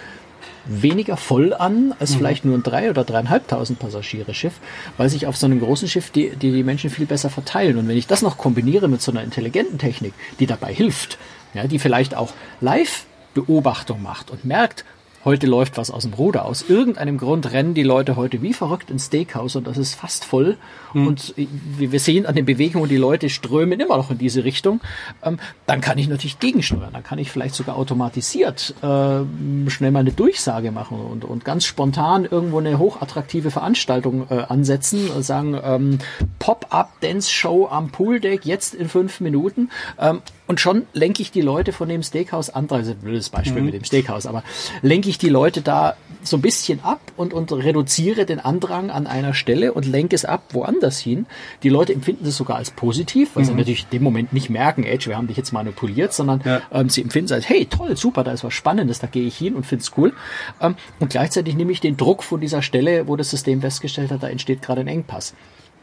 weniger 0.66 1.18
voll 1.18 1.54
an 1.54 1.94
als 2.00 2.12
mhm. 2.12 2.18
vielleicht 2.18 2.46
nur 2.46 2.58
ein 2.58 2.64
drei 2.64 2.90
oder 2.90 3.04
dreieinhalbtausend 3.04 3.80
Passagiere 3.80 4.34
Schiff, 4.34 4.54
weil 4.98 5.10
sich 5.10 5.28
auf 5.28 5.38
so 5.38 5.46
einem 5.46 5.60
großen 5.60 5.88
Schiff 5.88 6.12
die, 6.12 6.30
die, 6.36 6.52
die 6.52 6.64
Menschen 6.64 6.90
viel 6.90 7.06
besser 7.06 7.30
verteilen. 7.30 7.78
Und 7.78 7.88
wenn 7.88 7.98
ich 7.98 8.08
das 8.08 8.22
noch 8.22 8.38
kombiniere 8.38 8.88
mit 8.88 9.02
so 9.02 9.12
einer 9.12 9.24
intelligenten 9.24 9.78
Technik, 9.78 10.14
die 10.40 10.48
dabei 10.48 10.74
hilft, 10.74 11.18
ja, 11.54 11.68
die 11.68 11.80
vielleicht 11.80 12.16
auch 12.16 12.34
Live-Beobachtung 12.62 14.02
macht 14.02 14.32
und 14.32 14.46
merkt, 14.46 14.86
heute 15.26 15.48
läuft 15.48 15.78
was 15.78 15.92
aus 15.92 16.04
dem 16.04 16.14
Ruder. 16.14 16.46
Aus 16.46 16.64
irgendeinem 16.68 17.18
Grund 17.18 17.52
rennen 17.52 17.74
die 17.74 17.84
Leute 17.84 18.16
heute 18.16 18.42
wie 18.42 18.54
verrückt 18.54 18.90
ins 18.90 19.06
Steakhouse 19.08 19.56
und 19.56 19.68
das 19.68 19.78
ist 19.78 19.96
fast 19.96 20.26
voll. 20.26 20.58
Mhm. 20.94 21.08
Und 21.08 21.34
wir 21.36 22.00
sehen 22.00 22.26
an 22.26 22.36
den 22.36 22.46
Bewegungen, 22.46 22.90
die 22.90 22.98
Leute 22.98 23.30
strömen 23.30 23.80
immer 23.80 23.98
noch 23.98 24.12
in 24.12 24.18
diese 24.18 24.44
Richtung. 24.44 24.82
Ähm, 25.24 25.40
dann 25.66 25.82
kann 25.82 25.98
ich 25.98 26.08
natürlich 26.08 26.40
gegensteuern. 26.40 26.92
Dann 26.94 27.04
kann 27.04 27.20
ich 27.20 27.32
vielleicht 27.32 27.56
sogar 27.56 27.78
automatisiert 27.78 28.76
äh, 28.82 29.22
schnell 29.70 29.92
mal 29.92 30.00
eine 30.00 30.12
Durchsage 30.12 30.72
machen 30.72 31.00
und, 31.00 31.26
und 31.26 31.46
ganz 31.46 31.66
spontan 31.66 32.26
irgendwo 32.26 32.60
eine 32.60 32.80
hochattraktive 32.80 33.52
Veranstaltung 33.52 34.28
äh, 34.30 34.44
ansetzen 34.48 35.10
und 35.10 35.24
sagen, 35.24 35.60
ähm, 35.64 36.00
Pop-up-Dance-Show 36.40 37.68
am 37.68 37.90
Pooldeck 37.92 38.46
jetzt 38.46 38.74
in 38.74 38.90
fünf 38.90 39.20
Minuten. 39.20 39.70
Ähm, 40.00 40.22
und 40.52 40.60
schon 40.60 40.86
lenke 40.92 41.22
ich 41.22 41.32
die 41.32 41.40
Leute 41.40 41.72
von 41.72 41.88
dem 41.88 42.04
Steakhouse 42.04 42.50
an, 42.50 42.68
also 42.70 42.92
ein 42.92 42.98
blödes 42.98 43.30
Beispiel 43.30 43.62
mhm. 43.62 43.68
mit 43.68 43.74
dem 43.74 43.86
Steakhouse, 43.86 44.26
aber 44.26 44.44
lenke 44.82 45.08
ich 45.08 45.18
die 45.18 45.30
Leute 45.30 45.62
da 45.62 45.96
so 46.24 46.36
ein 46.36 46.42
bisschen 46.42 46.84
ab 46.84 47.00
und, 47.16 47.34
und 47.34 47.54
reduziere 47.54 48.26
den 48.26 48.42
Andrang 48.42 48.92
an 48.92 49.08
einer 49.08 49.34
Stelle 49.34 49.72
und 49.72 49.86
lenke 49.86 50.14
es 50.14 50.26
ab 50.26 50.44
woanders 50.50 51.00
hin. 51.00 51.26
Die 51.64 51.70
Leute 51.70 51.94
empfinden 51.94 52.26
das 52.26 52.36
sogar 52.36 52.58
als 52.58 52.70
positiv, 52.70 53.30
weil 53.36 53.44
mhm. 53.44 53.48
sie 53.48 53.54
natürlich 53.54 53.84
in 53.84 53.92
dem 53.92 54.04
Moment 54.04 54.34
nicht 54.34 54.50
merken, 54.50 54.84
Edge, 54.84 55.10
wir 55.10 55.16
haben 55.16 55.28
dich 55.28 55.38
jetzt 55.38 55.54
manipuliert, 55.54 56.12
sondern 56.12 56.42
ja. 56.44 56.62
ähm, 56.74 56.90
sie 56.90 57.02
empfinden 57.02 57.28
es 57.28 57.32
als, 57.32 57.48
hey, 57.48 57.66
toll, 57.66 57.96
super, 57.96 58.26
da 58.26 58.34
ist 58.34 58.44
was 58.44 58.54
Spannendes, 58.54 59.00
da 59.00 59.08
gehe 59.08 59.24
ich 59.24 59.38
hin 59.38 59.56
und 59.56 59.66
finde 59.66 59.84
es 59.84 59.94
cool. 59.96 60.12
Ähm, 60.60 60.76
und 61.00 61.12
gleichzeitig 61.12 61.56
nehme 61.56 61.72
ich 61.72 61.80
den 61.80 61.96
Druck 61.96 62.24
von 62.24 62.42
dieser 62.42 62.62
Stelle, 62.62 63.08
wo 63.08 63.16
das 63.16 63.30
System 63.30 63.62
festgestellt 63.62 64.12
hat, 64.12 64.22
da 64.22 64.28
entsteht 64.28 64.62
gerade 64.62 64.82
ein 64.82 64.90
Engpass. 64.90 65.34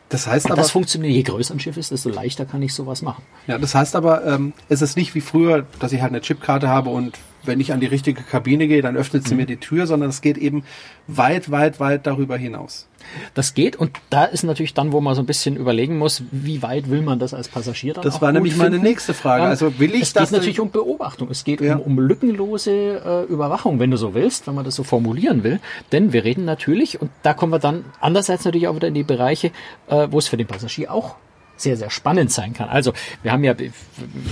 Das 0.08 0.26
heißt 0.26 0.46
aber. 0.46 0.56
Das 0.56 0.70
funktioniert, 0.70 1.12
je 1.12 1.22
größer 1.22 1.54
ein 1.54 1.60
Schiff 1.60 1.76
ist, 1.76 1.90
desto 1.90 2.08
leichter 2.08 2.46
kann 2.46 2.62
ich 2.62 2.72
sowas 2.74 3.02
machen. 3.02 3.22
Ja, 3.46 3.58
das 3.58 3.74
heißt 3.74 3.94
aber, 3.94 4.26
ähm, 4.26 4.52
es 4.68 4.82
ist 4.82 4.96
nicht 4.96 5.14
wie 5.14 5.20
früher, 5.20 5.66
dass 5.80 5.92
ich 5.92 6.00
halt 6.00 6.12
eine 6.12 6.20
Chipkarte 6.20 6.68
habe 6.68 6.90
und 6.90 7.18
wenn 7.44 7.60
ich 7.60 7.72
an 7.72 7.80
die 7.80 7.86
richtige 7.86 8.22
Kabine 8.22 8.68
gehe, 8.68 8.82
dann 8.82 8.96
öffnet 8.96 9.26
sie 9.26 9.34
mhm. 9.34 9.40
mir 9.40 9.46
die 9.46 9.58
Tür, 9.58 9.86
sondern 9.86 10.10
es 10.10 10.20
geht 10.20 10.38
eben 10.38 10.64
weit, 11.06 11.50
weit, 11.50 11.80
weit 11.80 12.06
darüber 12.06 12.36
hinaus. 12.36 12.86
Das 13.34 13.54
geht 13.54 13.76
und 13.76 13.90
da 14.10 14.24
ist 14.24 14.42
natürlich 14.42 14.74
dann, 14.74 14.92
wo 14.92 15.00
man 15.00 15.14
so 15.14 15.22
ein 15.22 15.26
bisschen 15.26 15.56
überlegen 15.56 15.98
muss, 15.98 16.22
wie 16.30 16.62
weit 16.62 16.90
will 16.90 17.02
man 17.02 17.18
das 17.18 17.34
als 17.34 17.48
Passagier 17.48 17.94
dann 17.94 18.04
Das 18.04 18.20
war 18.20 18.32
nämlich 18.32 18.54
finden. 18.54 18.72
meine 18.72 18.82
nächste 18.82 19.14
Frage. 19.14 19.44
Ähm, 19.44 19.50
also 19.50 19.78
will 19.78 19.94
ich 19.94 20.02
es 20.02 20.12
das? 20.12 20.24
Es 20.24 20.30
geht 20.30 20.38
natürlich 20.38 20.60
um 20.60 20.70
Beobachtung. 20.70 21.28
Es 21.30 21.44
geht 21.44 21.60
ja. 21.60 21.76
um, 21.76 21.98
um 21.98 21.98
lückenlose 21.98 22.70
äh, 22.70 23.32
Überwachung, 23.32 23.78
wenn 23.78 23.90
du 23.90 23.96
so 23.96 24.14
willst, 24.14 24.46
wenn 24.46 24.54
man 24.54 24.64
das 24.64 24.74
so 24.74 24.82
formulieren 24.82 25.44
will. 25.44 25.60
Denn 25.92 26.12
wir 26.12 26.24
reden 26.24 26.44
natürlich, 26.44 27.00
und 27.00 27.10
da 27.22 27.34
kommen 27.34 27.52
wir 27.52 27.58
dann 27.58 27.84
andererseits 28.00 28.44
natürlich 28.44 28.68
auch 28.68 28.76
wieder 28.76 28.88
in 28.88 28.94
die 28.94 29.04
Bereiche, 29.04 29.50
äh, 29.88 30.08
wo 30.10 30.18
es 30.18 30.28
für 30.28 30.36
den 30.36 30.46
Passagier 30.46 30.92
auch 30.92 31.16
sehr, 31.60 31.76
sehr 31.76 31.90
spannend 31.90 32.30
sein 32.30 32.52
kann. 32.52 32.68
Also, 32.68 32.92
wir 33.22 33.32
haben 33.32 33.44
ja 33.44 33.54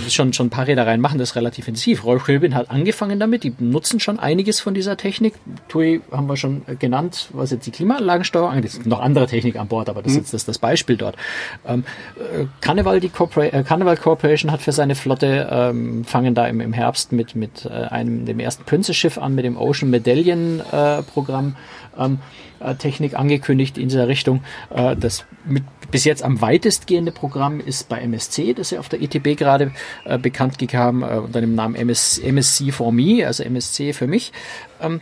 schon, 0.08 0.32
schon 0.32 0.46
ein 0.46 0.50
paar 0.50 0.66
Reedereien 0.66 1.00
machen 1.00 1.18
das 1.18 1.36
relativ 1.36 1.68
intensiv. 1.68 2.04
Royal 2.04 2.20
Caribbean 2.20 2.54
hat 2.54 2.70
angefangen 2.70 3.18
damit, 3.18 3.44
die 3.44 3.52
nutzen 3.58 4.00
schon 4.00 4.18
einiges 4.18 4.60
von 4.60 4.74
dieser 4.74 4.96
Technik. 4.96 5.34
TUI 5.68 6.00
haben 6.10 6.28
wir 6.28 6.36
schon 6.36 6.62
genannt, 6.78 7.28
was 7.32 7.50
jetzt 7.50 7.66
die 7.66 7.70
Klimaanlagensteuerung 7.70 8.50
angeht. 8.50 8.70
Es 8.70 8.74
gibt 8.76 8.86
noch 8.86 9.00
andere 9.00 9.26
Technik 9.26 9.56
an 9.56 9.68
Bord, 9.68 9.88
aber 9.88 10.02
das 10.02 10.12
mhm. 10.12 10.20
ist 10.20 10.32
jetzt 10.32 10.48
das, 10.48 10.56
Beispiel 10.56 10.96
dort. 10.96 11.16
Ähm, 11.66 11.84
äh, 12.16 12.46
Carnival, 12.60 12.98
die 12.98 13.10
Corpora 13.10 13.46
äh, 13.46 13.62
Carnival 13.62 13.96
Corporation 13.96 14.50
hat 14.50 14.62
für 14.62 14.72
seine 14.72 14.94
Flotte, 14.94 15.48
ähm, 15.50 16.04
fangen 16.04 16.34
da 16.34 16.46
im, 16.46 16.60
im 16.60 16.72
Herbst 16.72 17.12
mit, 17.12 17.36
mit 17.36 17.66
äh, 17.66 17.68
einem, 17.68 18.24
dem 18.24 18.40
ersten 18.40 18.64
Princess 18.64 18.96
Schiff 18.96 19.18
an, 19.18 19.34
mit 19.34 19.44
dem 19.44 19.56
Ocean 19.56 19.90
Medallion 19.90 20.60
äh, 20.72 21.02
Programm. 21.02 21.56
Ähm, 21.98 22.18
äh, 22.60 22.74
Technik 22.74 23.18
angekündigt 23.18 23.78
in 23.78 23.88
dieser 23.88 24.08
Richtung. 24.08 24.42
Äh, 24.70 24.96
das 24.96 25.24
mit 25.44 25.64
bis 25.90 26.04
jetzt 26.04 26.22
am 26.22 26.40
weitestgehende 26.40 27.12
Programm 27.12 27.60
ist 27.60 27.88
bei 27.88 28.00
MSC, 28.00 28.54
das 28.54 28.70
ja 28.70 28.80
auf 28.80 28.88
der 28.88 29.02
ETB 29.02 29.36
gerade 29.36 29.72
äh, 30.04 30.18
bekannt 30.18 30.58
gegeben 30.58 31.02
unter 31.02 31.40
dem 31.40 31.54
Namen 31.54 31.74
MS, 31.74 32.18
MSC 32.18 32.72
for 32.72 32.92
Me, 32.92 33.26
also 33.26 33.42
MSC 33.42 33.92
für 33.92 34.06
mich. 34.06 34.32
Ähm, 34.80 35.00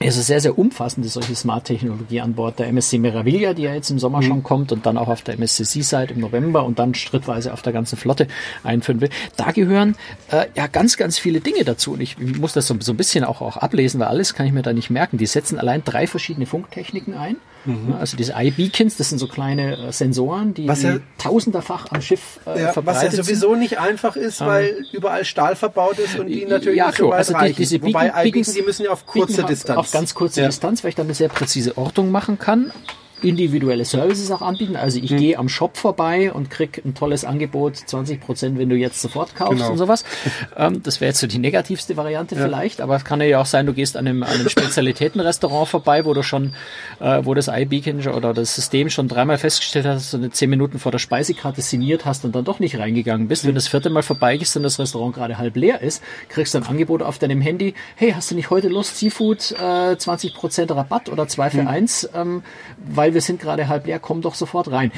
also 0.00 0.22
sehr, 0.22 0.40
sehr 0.40 0.56
umfassende 0.56 1.08
solche 1.08 1.34
Smart-Technologie 1.34 2.20
an 2.20 2.34
Bord 2.34 2.60
der 2.60 2.68
MSC 2.68 2.98
Meraviglia, 2.98 3.52
die 3.52 3.62
ja 3.62 3.74
jetzt 3.74 3.90
im 3.90 3.98
Sommer 3.98 4.18
mhm. 4.18 4.26
schon 4.26 4.42
kommt 4.44 4.70
und 4.70 4.86
dann 4.86 4.96
auch 4.96 5.08
auf 5.08 5.22
der 5.22 5.34
MSC 5.34 5.64
Seaside 5.64 6.14
im 6.14 6.20
November 6.20 6.64
und 6.64 6.78
dann 6.78 6.94
schrittweise 6.94 7.52
auf 7.52 7.62
der 7.62 7.72
ganzen 7.72 7.96
Flotte 7.96 8.28
einführen 8.62 9.00
will. 9.00 9.10
Da 9.36 9.50
gehören 9.50 9.96
äh, 10.30 10.46
ja 10.54 10.68
ganz, 10.68 10.96
ganz 10.96 11.18
viele 11.18 11.40
Dinge 11.40 11.64
dazu 11.64 11.94
und 11.94 12.00
ich 12.00 12.16
muss 12.18 12.52
das 12.52 12.68
so, 12.68 12.76
so 12.78 12.92
ein 12.92 12.96
bisschen 12.96 13.24
auch, 13.24 13.40
auch 13.40 13.56
ablesen, 13.56 13.98
weil 13.98 14.06
alles 14.06 14.34
kann 14.34 14.46
ich 14.46 14.52
mir 14.52 14.62
da 14.62 14.72
nicht 14.72 14.90
merken. 14.90 15.18
Die 15.18 15.26
setzen 15.26 15.58
allein 15.58 15.82
drei 15.84 16.06
verschiedene 16.06 16.46
Funktechniken 16.46 17.14
ein. 17.14 17.36
Mhm. 17.64 17.94
Also 17.98 18.16
diese 18.16 18.34
Eye-Beacons, 18.34 18.96
das 18.96 19.10
sind 19.10 19.18
so 19.18 19.26
kleine 19.26 19.88
äh, 19.88 19.92
Sensoren, 19.92 20.54
die, 20.54 20.68
was 20.68 20.82
ja, 20.82 20.94
die 20.94 21.00
tausenderfach 21.18 21.86
am 21.90 22.00
Schiff 22.00 22.40
äh, 22.46 22.62
ja, 22.62 22.72
verbreitet 22.72 23.10
Was 23.10 23.16
ja 23.16 23.22
sowieso 23.22 23.50
sind. 23.50 23.60
nicht 23.60 23.78
einfach 23.78 24.16
ist, 24.16 24.40
weil 24.40 24.68
ähm, 24.68 24.86
überall 24.92 25.24
Stahl 25.24 25.56
verbaut 25.56 25.98
ist 25.98 26.18
und 26.18 26.26
die 26.26 26.46
natürlich 26.46 26.78
ja, 26.78 26.86
nicht 26.86 26.98
so 26.98 27.10
weit 27.10 27.18
also 27.18 27.34
die, 27.38 27.52
diese 27.52 27.82
Wobei 27.82 28.10
Beacons, 28.10 28.52
die 28.52 28.62
müssen 28.62 28.84
ja 28.84 28.90
auf 28.90 29.06
kurze 29.06 29.44
Distanz. 29.44 29.78
Auf 29.78 29.90
ganz 29.90 30.14
kurze 30.14 30.40
ja. 30.40 30.46
Distanz, 30.46 30.82
weil 30.82 30.90
ich 30.90 30.94
dann 30.94 31.06
eine 31.06 31.14
sehr 31.14 31.28
präzise 31.28 31.76
Ortung 31.76 32.10
machen 32.10 32.38
kann 32.38 32.72
individuelle 33.22 33.84
Services 33.84 34.30
auch 34.30 34.42
anbieten. 34.42 34.76
Also 34.76 34.98
ich 34.98 35.10
mhm. 35.10 35.16
gehe 35.16 35.38
am 35.38 35.48
Shop 35.48 35.76
vorbei 35.76 36.32
und 36.32 36.50
krieg 36.50 36.82
ein 36.84 36.94
tolles 36.94 37.24
Angebot, 37.24 37.76
20 37.76 38.20
Prozent, 38.20 38.58
wenn 38.58 38.68
du 38.68 38.76
jetzt 38.76 39.00
sofort 39.00 39.34
kaufst 39.34 39.58
genau. 39.58 39.70
und 39.70 39.78
sowas. 39.78 40.04
Ähm, 40.56 40.82
das 40.82 41.00
wäre 41.00 41.10
jetzt 41.10 41.20
so 41.20 41.26
die 41.26 41.38
negativste 41.38 41.96
Variante 41.96 42.34
ja. 42.34 42.42
vielleicht, 42.42 42.80
aber 42.80 42.96
es 42.96 43.04
kann 43.04 43.20
ja 43.20 43.40
auch 43.40 43.46
sein, 43.46 43.66
du 43.66 43.72
gehst 43.72 43.96
an 43.96 44.06
einem, 44.06 44.22
an 44.22 44.30
einem 44.30 44.48
Spezialitätenrestaurant 44.48 45.68
vorbei, 45.68 46.04
wo 46.04 46.14
du 46.14 46.22
schon, 46.22 46.54
äh, 47.00 47.20
wo 47.22 47.34
das 47.34 47.48
iBeacon 47.48 48.06
oder 48.08 48.32
das 48.34 48.54
System 48.54 48.90
schon 48.90 49.08
dreimal 49.08 49.38
festgestellt 49.38 49.86
hast, 49.86 50.02
dass 50.02 50.10
du 50.12 50.16
eine 50.16 50.30
zehn 50.30 50.50
Minuten 50.50 50.78
vor 50.78 50.90
der 50.90 50.98
Speisekarte 50.98 51.60
signiert 51.60 52.04
hast 52.04 52.24
und 52.24 52.34
dann 52.34 52.44
doch 52.44 52.60
nicht 52.60 52.78
reingegangen 52.78 53.28
bist. 53.28 53.44
Mhm. 53.44 53.48
Wenn 53.48 53.54
das 53.56 53.68
vierte 53.68 53.90
Mal 53.90 54.02
vorbei 54.02 54.36
ist 54.36 54.56
und 54.56 54.62
das 54.62 54.78
Restaurant 54.78 55.14
gerade 55.14 55.38
halb 55.38 55.56
leer 55.56 55.80
ist, 55.82 56.02
kriegst 56.28 56.54
du 56.54 56.58
ein 56.58 56.66
Angebot 56.66 57.02
auf 57.02 57.18
deinem 57.18 57.40
Handy, 57.40 57.74
hey, 57.96 58.12
hast 58.12 58.30
du 58.30 58.34
nicht 58.34 58.50
heute 58.50 58.68
Lust, 58.68 58.96
Seafood, 58.98 59.52
äh, 59.52 59.96
20 59.96 60.34
Prozent 60.34 60.70
Rabatt 60.70 61.08
oder 61.08 61.28
zwei 61.28 61.50
für 61.50 61.62
mhm. 61.62 61.68
eins, 61.68 62.08
ähm, 62.14 62.42
weil 62.78 63.07
wir 63.14 63.20
sind 63.20 63.40
gerade 63.40 63.68
halb 63.68 63.86
leer, 63.86 63.98
komm 63.98 64.20
doch 64.20 64.34
sofort 64.34 64.70
rein 64.70 64.92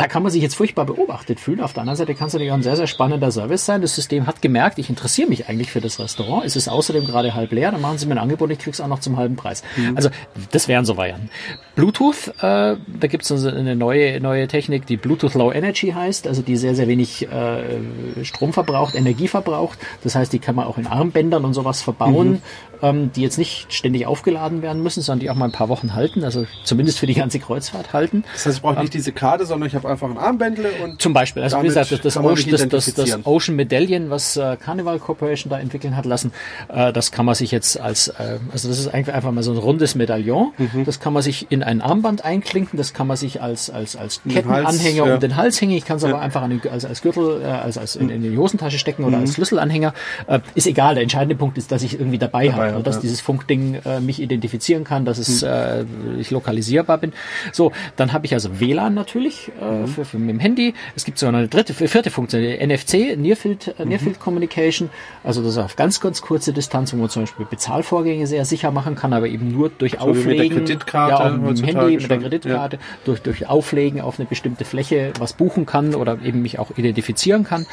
da 0.00 0.06
kann 0.06 0.22
man 0.22 0.32
sich 0.32 0.40
jetzt 0.40 0.54
furchtbar 0.54 0.86
beobachtet 0.86 1.40
fühlen. 1.40 1.60
Auf 1.60 1.74
der 1.74 1.82
anderen 1.82 1.98
Seite 1.98 2.14
kann 2.14 2.28
es 2.28 2.32
natürlich 2.32 2.52
auch 2.52 2.56
ein 2.56 2.62
sehr, 2.62 2.76
sehr 2.76 2.86
spannender 2.86 3.30
Service 3.30 3.66
sein. 3.66 3.82
Das 3.82 3.94
System 3.94 4.26
hat 4.26 4.40
gemerkt, 4.40 4.78
ich 4.78 4.88
interessiere 4.88 5.28
mich 5.28 5.46
eigentlich 5.50 5.70
für 5.70 5.82
das 5.82 6.00
Restaurant. 6.00 6.46
Es 6.46 6.56
ist 6.56 6.68
außerdem 6.68 7.04
gerade 7.04 7.34
halb 7.34 7.52
leer, 7.52 7.70
dann 7.70 7.82
machen 7.82 7.98
sie 7.98 8.06
mir 8.06 8.14
ein 8.14 8.18
Angebot, 8.18 8.50
ich 8.50 8.58
krieg's 8.58 8.80
auch 8.80 8.86
noch 8.86 9.00
zum 9.00 9.18
halben 9.18 9.36
Preis. 9.36 9.62
Mhm. 9.76 9.96
Also 9.96 10.08
das 10.52 10.68
wären 10.68 10.86
so 10.86 10.96
Varianten. 10.96 11.28
Bluetooth, 11.74 12.28
äh, 12.28 12.32
da 12.40 13.06
gibt 13.08 13.30
es 13.30 13.44
eine 13.44 13.76
neue, 13.76 14.18
neue 14.22 14.48
Technik, 14.48 14.86
die 14.86 14.96
Bluetooth 14.96 15.34
Low 15.34 15.52
Energy 15.52 15.90
heißt, 15.90 16.26
also 16.26 16.40
die 16.40 16.56
sehr, 16.56 16.74
sehr 16.74 16.88
wenig 16.88 17.28
äh, 17.28 18.24
Strom 18.24 18.54
verbraucht, 18.54 18.94
Energie 18.94 19.28
verbraucht. 19.28 19.78
Das 20.02 20.14
heißt, 20.14 20.32
die 20.32 20.38
kann 20.38 20.54
man 20.54 20.66
auch 20.66 20.78
in 20.78 20.86
Armbändern 20.86 21.44
und 21.44 21.52
sowas 21.52 21.82
verbauen. 21.82 22.40
Mhm 22.82 22.90
ähm, 22.90 23.12
die 23.12 23.22
jetzt 23.22 23.38
nicht 23.38 23.72
ständig 23.72 24.06
aufgeladen 24.06 24.62
werden 24.62 24.82
müssen, 24.82 25.02
sondern 25.02 25.20
die 25.20 25.30
auch 25.30 25.34
mal 25.34 25.46
ein 25.46 25.52
paar 25.52 25.68
Wochen 25.68 25.94
halten, 25.94 26.24
also 26.24 26.46
zumindest 26.64 26.98
für 26.98 27.06
die 27.06 27.14
ganze 27.14 27.38
Kreuzfahrt 27.38 27.92
halten. 27.92 28.24
Das 28.32 28.46
heißt, 28.46 28.56
ich 28.56 28.62
brauche 28.62 28.80
nicht 28.80 28.94
ähm, 28.94 28.98
diese 28.98 29.12
Karte, 29.12 29.46
sondern 29.46 29.68
ich 29.68 29.74
habe 29.74 29.88
einfach 29.88 30.08
ein 30.08 30.18
Armbändle 30.18 30.70
und 30.82 31.00
zum 31.00 31.12
Beispiel, 31.12 31.42
also 31.42 31.60
wie 31.62 31.66
gesagt, 31.66 31.92
das, 31.92 32.00
das, 32.00 32.16
Ocean, 32.16 32.50
das, 32.50 32.94
das, 32.94 33.26
Ocean 33.26 33.56
Medallion, 33.56 34.10
was 34.10 34.36
äh, 34.36 34.56
Carnival 34.56 34.98
Corporation 34.98 35.50
da 35.50 35.58
entwickeln 35.58 35.96
hat 35.96 36.06
lassen, 36.06 36.32
äh, 36.68 36.92
das 36.92 37.12
kann 37.12 37.26
man 37.26 37.34
sich 37.34 37.50
jetzt 37.50 37.80
als, 37.80 38.08
äh, 38.08 38.38
also 38.52 38.68
das 38.68 38.78
ist 38.78 38.88
eigentlich 38.88 39.14
einfach 39.14 39.32
mal 39.32 39.42
so 39.42 39.52
ein 39.52 39.58
rundes 39.58 39.94
Medaillon, 39.94 40.52
mhm. 40.58 40.84
das 40.84 41.00
kann 41.00 41.12
man 41.12 41.22
sich 41.22 41.50
in 41.50 41.62
ein 41.62 41.80
Armband 41.80 42.24
einklinken, 42.24 42.76
das 42.76 42.94
kann 42.94 43.06
man 43.06 43.16
sich 43.16 43.42
als 43.42 43.70
als 43.70 43.96
als 43.96 44.20
Kettenanhänger 44.28 45.06
ja. 45.06 45.14
um 45.14 45.20
den 45.20 45.36
Hals 45.36 45.60
hängen, 45.60 45.72
ich 45.72 45.84
kann 45.84 45.96
es 45.96 46.02
ja. 46.02 46.10
aber 46.10 46.20
einfach 46.20 46.42
an 46.42 46.50
den, 46.50 46.60
als 46.70 46.84
als 46.84 47.02
Gürtel, 47.02 47.42
äh, 47.42 47.46
als 47.46 47.78
als 47.78 47.96
in, 47.96 48.08
in 48.08 48.22
die 48.22 48.36
Hosentasche 48.36 48.78
stecken 48.78 49.04
oder 49.04 49.16
mhm. 49.16 49.24
als 49.24 49.34
Schlüsselanhänger, 49.34 49.94
äh, 50.26 50.40
ist 50.54 50.66
egal. 50.66 50.94
Der 50.94 51.02
entscheidende 51.02 51.36
Punkt 51.36 51.58
ist, 51.58 51.72
dass 51.72 51.82
ich 51.82 51.98
irgendwie 51.98 52.18
dabei, 52.18 52.48
dabei 52.48 52.68
habe 52.68 52.69
ja, 52.76 52.80
dass 52.80 52.96
ja. 52.96 53.02
dieses 53.02 53.20
Funkding 53.20 53.76
äh, 53.84 54.00
mich 54.00 54.20
identifizieren 54.20 54.84
kann, 54.84 55.04
dass 55.04 55.18
es, 55.18 55.42
mhm. 55.42 55.48
äh, 55.48 56.20
ich 56.20 56.30
lokalisierbar 56.30 56.98
bin. 56.98 57.12
So, 57.52 57.72
dann 57.96 58.12
habe 58.12 58.26
ich 58.26 58.34
also 58.34 58.60
WLAN 58.60 58.94
natürlich 58.94 59.50
äh, 59.60 59.64
mhm. 59.64 59.86
für, 59.86 60.04
für 60.04 60.18
mit 60.18 60.30
dem 60.30 60.40
Handy. 60.40 60.74
Es 60.96 61.04
gibt 61.04 61.18
sogar 61.18 61.34
eine 61.34 61.48
dritte, 61.48 61.74
vierte 61.74 62.10
Funktion, 62.10 62.42
NFC, 62.42 63.16
Near 63.16 63.36
Field, 63.36 63.74
äh, 63.78 63.84
mhm. 63.84 64.18
Communication. 64.18 64.90
Also 65.24 65.42
das 65.42 65.52
ist 65.52 65.58
auf 65.58 65.76
ganz, 65.76 66.00
ganz 66.00 66.22
kurze 66.22 66.52
Distanz, 66.52 66.92
wo 66.92 66.96
man 66.96 67.08
zum 67.08 67.22
Beispiel 67.22 67.46
Bezahlvorgänge 67.46 68.26
sehr 68.26 68.44
sicher 68.44 68.70
machen 68.70 68.94
kann, 68.94 69.12
aber 69.12 69.28
eben 69.28 69.50
nur 69.50 69.70
durch 69.70 69.92
so 69.92 69.98
Auflegen. 69.98 70.28
Mit 70.28 70.68
der 70.68 70.76
Kreditkarte. 70.76 71.22
Ja, 71.22 71.30
mit 71.30 71.58
dem 71.58 71.64
Handy, 71.64 71.96
mit 71.96 72.10
der 72.10 72.18
Kreditkarte, 72.18 72.76
ja. 72.76 72.82
durch, 73.04 73.20
durch 73.22 73.48
Auflegen 73.48 74.00
auf 74.00 74.18
eine 74.18 74.26
bestimmte 74.26 74.64
Fläche 74.64 75.12
was 75.18 75.32
buchen 75.32 75.66
kann 75.66 75.94
oder 75.94 76.18
eben 76.22 76.42
mich 76.42 76.58
auch 76.58 76.70
identifizieren 76.76 77.44
kann. 77.44 77.66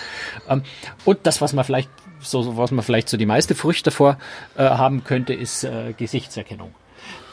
Ähm, 0.49 0.63
und 1.05 1.19
das, 1.23 1.41
was 1.41 1.53
man 1.53 1.65
vielleicht 1.65 1.89
so 2.19 2.57
was 2.57 2.71
man 2.71 2.83
vielleicht 2.83 3.09
so 3.09 3.17
die 3.17 3.25
meiste 3.25 3.55
Furcht 3.55 3.87
davor 3.87 4.17
äh, 4.57 4.63
haben 4.63 5.03
könnte, 5.03 5.33
ist 5.33 5.63
äh, 5.63 5.93
Gesichtserkennung. 5.93 6.73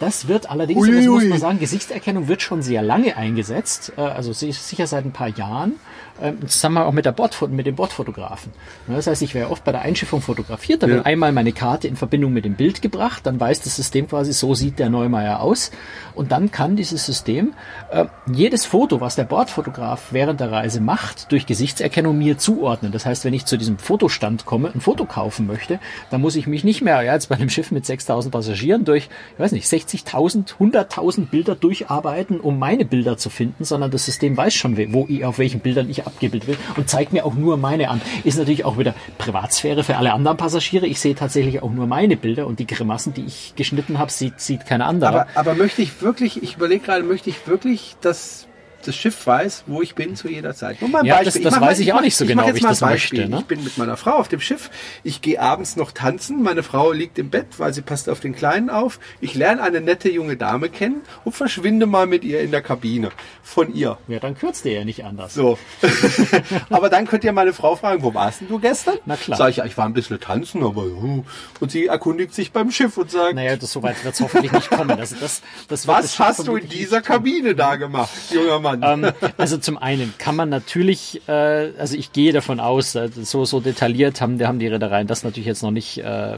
Das 0.00 0.28
wird 0.28 0.50
allerdings, 0.50 0.80
ui, 0.80 0.92
das 0.92 1.06
muss 1.06 1.24
man 1.24 1.38
sagen, 1.38 1.58
Gesichtserkennung 1.60 2.28
wird 2.28 2.42
schon 2.42 2.62
sehr 2.62 2.82
lange 2.82 3.16
eingesetzt, 3.16 3.92
äh, 3.96 4.00
also 4.00 4.32
sicher 4.32 4.86
seit 4.86 5.04
ein 5.04 5.12
paar 5.12 5.28
Jahren 5.28 5.74
ähm, 6.20 6.38
im 6.42 6.48
Zusammenhang 6.48 6.86
auch 6.86 6.92
mit, 6.92 7.04
der 7.06 7.12
Bord, 7.12 7.36
mit 7.50 7.66
dem 7.66 7.74
Bordfotografen. 7.74 8.52
Das 8.86 9.08
heißt, 9.08 9.22
ich 9.22 9.34
wäre 9.34 9.50
oft 9.50 9.64
bei 9.64 9.72
der 9.72 9.82
Einschiffung 9.82 10.20
fotografiert, 10.20 10.82
da 10.82 10.86
ja. 10.86 10.94
wird 10.94 11.06
einmal 11.06 11.32
meine 11.32 11.52
Karte 11.52 11.88
in 11.88 11.96
Verbindung 11.96 12.32
mit 12.32 12.44
dem 12.44 12.54
Bild 12.54 12.82
gebracht, 12.82 13.26
dann 13.26 13.40
weiß 13.40 13.62
das 13.62 13.74
System 13.74 14.08
quasi, 14.08 14.32
so 14.32 14.54
sieht 14.54 14.78
der 14.78 14.90
Neumeier 14.90 15.40
aus. 15.40 15.72
Und 16.14 16.30
dann 16.30 16.52
kann 16.52 16.76
dieses 16.76 17.04
System 17.04 17.54
äh, 17.90 18.04
jedes 18.32 18.64
Foto, 18.64 19.00
was 19.00 19.16
der 19.16 19.24
Bordfotograf 19.24 20.12
während 20.12 20.38
der 20.38 20.52
Reise 20.52 20.80
macht, 20.80 21.32
durch 21.32 21.46
Gesichtserkennung 21.46 22.16
mir 22.16 22.38
zuordnen. 22.38 22.92
Das 22.92 23.06
heißt, 23.06 23.24
wenn 23.24 23.34
ich 23.34 23.46
zu 23.46 23.56
diesem 23.56 23.78
Fotostand 23.78 24.44
komme, 24.44 24.70
ein 24.72 24.80
Foto 24.80 25.06
kaufen 25.06 25.48
möchte, 25.48 25.80
dann 26.10 26.20
muss 26.20 26.36
ich 26.36 26.46
mich 26.46 26.62
nicht 26.62 26.80
mehr, 26.80 27.02
ja, 27.02 27.14
jetzt 27.14 27.28
bei 27.28 27.34
einem 27.34 27.50
Schiff 27.50 27.72
mit 27.72 27.86
6000 27.86 28.32
Passagieren 28.32 28.84
durch, 28.84 29.08
ich 29.32 29.40
weiß 29.40 29.50
nicht, 29.50 29.66
60.000, 29.88 30.54
100.000 30.58 31.26
Bilder 31.26 31.54
durcharbeiten, 31.54 32.40
um 32.40 32.58
meine 32.58 32.84
Bilder 32.84 33.16
zu 33.16 33.30
finden, 33.30 33.64
sondern 33.64 33.90
das 33.90 34.04
System 34.06 34.36
weiß 34.36 34.54
schon, 34.54 34.76
wo, 34.92 35.08
auf 35.26 35.38
welchen 35.38 35.60
Bildern 35.60 35.90
ich 35.90 36.06
abgebildet 36.06 36.48
will 36.48 36.56
und 36.76 36.88
zeigt 36.88 37.12
mir 37.12 37.24
auch 37.24 37.34
nur 37.34 37.56
meine 37.56 37.90
an. 37.90 38.00
Ist 38.24 38.38
natürlich 38.38 38.64
auch 38.64 38.78
wieder 38.78 38.94
Privatsphäre 39.18 39.84
für 39.84 39.96
alle 39.96 40.12
anderen 40.12 40.36
Passagiere. 40.36 40.86
Ich 40.86 41.00
sehe 41.00 41.14
tatsächlich 41.14 41.62
auch 41.62 41.70
nur 41.70 41.86
meine 41.86 42.16
Bilder 42.16 42.46
und 42.46 42.58
die 42.58 42.66
Grimassen, 42.66 43.14
die 43.14 43.24
ich 43.24 43.54
geschnitten 43.56 43.98
habe, 43.98 44.10
sieht, 44.10 44.40
sieht 44.40 44.66
keiner 44.66 44.86
andere. 44.86 45.08
Aber, 45.08 45.26
aber 45.34 45.54
möchte 45.54 45.82
ich 45.82 46.02
wirklich, 46.02 46.42
ich 46.42 46.56
überlege 46.56 46.84
gerade, 46.84 47.04
möchte 47.04 47.30
ich 47.30 47.46
wirklich, 47.46 47.96
dass 48.00 48.46
das 48.86 48.96
Schiff 48.96 49.26
weiß, 49.26 49.64
wo 49.66 49.82
ich 49.82 49.94
bin 49.94 50.16
zu 50.16 50.28
jeder 50.28 50.54
Zeit. 50.54 50.80
Nur 50.80 50.90
mal 50.90 51.04
ja, 51.04 51.16
Beispiel. 51.16 51.42
das, 51.42 51.52
das 51.52 51.60
ich 51.60 51.68
weiß 51.68 51.78
ich 51.80 51.92
auch 51.92 52.00
nicht 52.00 52.16
so 52.16 52.26
genau, 52.26 52.46
wie 52.46 52.58
ich 52.58 52.62
das 52.62 52.80
Beispiel. 52.80 53.20
möchte. 53.20 53.34
Ne? 53.34 53.40
Ich 53.40 53.46
bin 53.46 53.64
mit 53.64 53.78
meiner 53.78 53.96
Frau 53.96 54.12
auf 54.12 54.28
dem 54.28 54.40
Schiff. 54.40 54.70
Ich 55.02 55.20
gehe 55.20 55.40
abends 55.40 55.76
noch 55.76 55.92
tanzen. 55.92 56.42
Meine 56.42 56.62
Frau 56.62 56.92
liegt 56.92 57.18
im 57.18 57.30
Bett, 57.30 57.46
weil 57.58 57.72
sie 57.72 57.82
passt 57.82 58.08
auf 58.08 58.20
den 58.20 58.34
Kleinen 58.34 58.70
auf. 58.70 58.98
Ich 59.20 59.34
lerne 59.34 59.62
eine 59.62 59.80
nette 59.80 60.10
junge 60.10 60.36
Dame 60.36 60.68
kennen 60.68 61.02
und 61.24 61.32
verschwinde 61.32 61.86
mal 61.86 62.06
mit 62.06 62.24
ihr 62.24 62.40
in 62.40 62.50
der 62.50 62.62
Kabine. 62.62 63.10
Von 63.42 63.74
ihr. 63.74 63.98
Ja, 64.08 64.18
dann 64.18 64.36
kürzt 64.36 64.64
ihr 64.64 64.72
ja 64.72 64.84
nicht 64.84 65.04
anders. 65.04 65.34
So. 65.34 65.58
aber 66.70 66.88
dann 66.88 67.06
könnt 67.06 67.24
ihr 67.24 67.32
meine 67.32 67.52
Frau 67.52 67.76
fragen, 67.76 68.02
wo 68.02 68.14
warst 68.14 68.40
denn 68.40 68.48
du 68.48 68.58
gestern? 68.58 68.98
Na 69.06 69.16
klar. 69.16 69.38
Sag 69.38 69.50
ich, 69.50 69.58
ich 69.58 69.76
war 69.76 69.86
ein 69.86 69.92
bisschen 69.94 70.20
tanzen, 70.20 70.62
aber 70.62 70.84
uh. 70.84 71.24
und 71.60 71.70
sie 71.70 71.86
erkundigt 71.86 72.34
sich 72.34 72.52
beim 72.52 72.70
Schiff 72.70 72.96
und 72.96 73.10
sagt, 73.10 73.34
naja, 73.34 73.56
das 73.56 73.72
so 73.72 73.82
weit 73.82 74.02
wird 74.04 74.14
es 74.14 74.20
hoffentlich 74.20 74.52
nicht 74.52 74.70
kommen. 74.70 74.98
Also 74.98 75.16
das, 75.20 75.42
das 75.68 75.86
Was 75.86 76.18
hast 76.18 76.46
du 76.46 76.56
in 76.56 76.68
dieser 76.68 77.02
Kabine 77.02 77.54
da 77.54 77.76
gemacht, 77.76 78.10
junger 78.30 78.60
Mann? 78.60 78.73
Ähm, 78.82 79.12
also 79.36 79.58
zum 79.58 79.78
einen 79.78 80.14
kann 80.18 80.36
man 80.36 80.48
natürlich, 80.48 81.22
äh, 81.28 81.72
also 81.78 81.96
ich 81.96 82.12
gehe 82.12 82.32
davon 82.32 82.60
aus, 82.60 82.94
äh, 82.94 83.08
so 83.22 83.44
so 83.44 83.60
detailliert 83.60 84.20
haben, 84.20 84.44
haben 84.46 84.58
die 84.58 84.66
Reedereien 84.66 85.06
das 85.06 85.24
natürlich 85.24 85.46
jetzt 85.46 85.62
noch 85.62 85.70
nicht, 85.70 85.98
äh, 85.98 86.36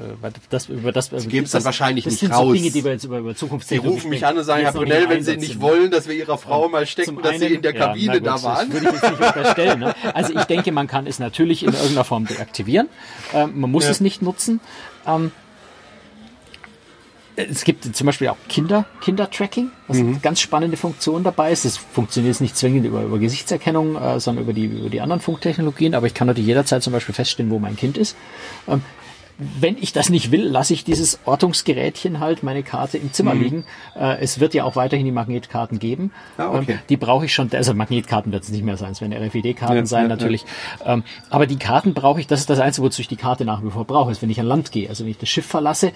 das 0.50 0.68
über 0.68 0.92
das. 0.92 1.10
Sie 1.10 1.28
geben 1.28 1.44
es 1.44 1.52
dann 1.52 1.64
wahrscheinlich 1.64 2.04
das 2.04 2.12
nicht 2.12 2.20
sind 2.20 2.32
raus. 2.32 2.46
So 2.46 2.52
Dinge, 2.52 2.70
die 2.70 2.84
wir 2.84 2.92
jetzt 2.92 3.04
über, 3.04 3.18
über 3.18 3.34
Zukunft 3.34 3.68
Sie 3.68 3.76
rufen 3.76 4.10
mich 4.10 4.24
an 4.24 4.36
und 4.36 4.44
sagen, 4.44 4.62
Herr 4.62 4.72
Brunel, 4.72 5.08
wenn 5.08 5.22
Sie 5.22 5.36
nicht 5.36 5.60
wollen, 5.60 5.90
dass 5.90 6.08
wir 6.08 6.14
Ihrer 6.14 6.38
Frau 6.38 6.68
mal 6.68 6.86
stecken, 6.86 7.18
dass 7.22 7.38
Sie 7.38 7.46
in 7.46 7.62
der 7.62 7.72
Kabine 7.72 8.06
ja, 8.06 8.18
gut, 8.18 8.26
da 8.26 8.42
waren. 8.42 8.70
Das 8.70 8.82
würde 8.82 8.86
ich 8.86 9.02
jetzt 9.02 9.10
nicht 9.10 9.36
unterstellen. 9.36 9.80
Ne? 9.80 9.94
Also 10.14 10.34
ich 10.34 10.44
denke, 10.44 10.72
man 10.72 10.86
kann 10.86 11.06
es 11.06 11.18
natürlich 11.18 11.62
in 11.62 11.72
irgendeiner 11.72 12.04
Form 12.04 12.26
deaktivieren. 12.26 12.88
Ähm, 13.34 13.60
man 13.60 13.70
muss 13.70 13.84
ja. 13.84 13.90
es 13.90 14.00
nicht 14.00 14.22
nutzen. 14.22 14.60
Ähm, 15.06 15.32
es 17.36 17.64
gibt 17.64 17.84
zum 17.94 18.06
Beispiel 18.06 18.28
auch 18.28 18.36
Kinder, 18.48 18.86
Kindertracking, 19.02 19.70
was 19.88 19.98
mhm. 19.98 20.08
eine 20.08 20.18
ganz 20.20 20.40
spannende 20.40 20.76
Funktion 20.76 21.22
dabei 21.22 21.52
ist. 21.52 21.64
Das 21.64 21.76
funktioniert 21.76 22.34
jetzt 22.34 22.40
nicht 22.40 22.56
zwingend 22.56 22.86
über, 22.86 23.02
über 23.02 23.18
Gesichtserkennung, 23.18 23.96
äh, 23.96 24.18
sondern 24.20 24.44
über 24.44 24.52
die, 24.52 24.64
über 24.64 24.90
die 24.90 25.00
anderen 25.00 25.20
Funktechnologien, 25.20 25.94
aber 25.94 26.06
ich 26.06 26.14
kann 26.14 26.26
natürlich 26.26 26.48
jederzeit 26.48 26.82
zum 26.82 26.92
Beispiel 26.92 27.14
feststellen, 27.14 27.50
wo 27.50 27.58
mein 27.58 27.76
Kind 27.76 27.98
ist. 27.98 28.16
Ähm, 28.68 28.82
wenn 29.38 29.76
ich 29.76 29.92
das 29.92 30.08
nicht 30.08 30.30
will, 30.30 30.44
lasse 30.44 30.72
ich 30.72 30.84
dieses 30.84 31.18
Ortungsgerätchen 31.26 32.20
halt, 32.20 32.42
meine 32.42 32.62
Karte 32.62 32.96
im 32.96 33.12
Zimmer 33.12 33.34
mhm. 33.34 33.42
liegen. 33.42 33.64
Äh, 33.94 34.18
es 34.20 34.40
wird 34.40 34.54
ja 34.54 34.64
auch 34.64 34.76
weiterhin 34.76 35.04
die 35.04 35.12
Magnetkarten 35.12 35.78
geben. 35.78 36.10
Ah, 36.38 36.54
okay. 36.54 36.72
ähm, 36.72 36.78
die 36.88 36.96
brauche 36.96 37.26
ich 37.26 37.34
schon, 37.34 37.50
also 37.52 37.74
Magnetkarten 37.74 38.32
wird 38.32 38.44
es 38.44 38.48
nicht 38.50 38.64
mehr 38.64 38.78
sein, 38.78 38.92
es 38.92 39.00
werden 39.02 39.12
RFID-Karten 39.12 39.76
ja, 39.76 39.86
sein 39.86 40.04
ja, 40.04 40.08
natürlich. 40.08 40.46
Ja. 40.80 40.94
Ähm, 40.94 41.04
aber 41.28 41.46
die 41.46 41.58
Karten 41.58 41.92
brauche 41.92 42.18
ich, 42.20 42.26
das 42.26 42.40
ist 42.40 42.50
das 42.50 42.60
Einzige, 42.60 42.86
wozu 42.86 43.02
ich 43.02 43.08
die 43.08 43.16
Karte 43.16 43.44
nach 43.44 43.62
wie 43.62 43.70
vor 43.70 43.84
brauche, 43.84 44.10
ist, 44.10 44.22
wenn 44.22 44.30
ich 44.30 44.40
an 44.40 44.46
Land 44.46 44.72
gehe. 44.72 44.88
Also 44.88 45.04
wenn 45.04 45.10
ich 45.10 45.18
das 45.18 45.28
Schiff 45.28 45.46
verlasse, 45.46 45.92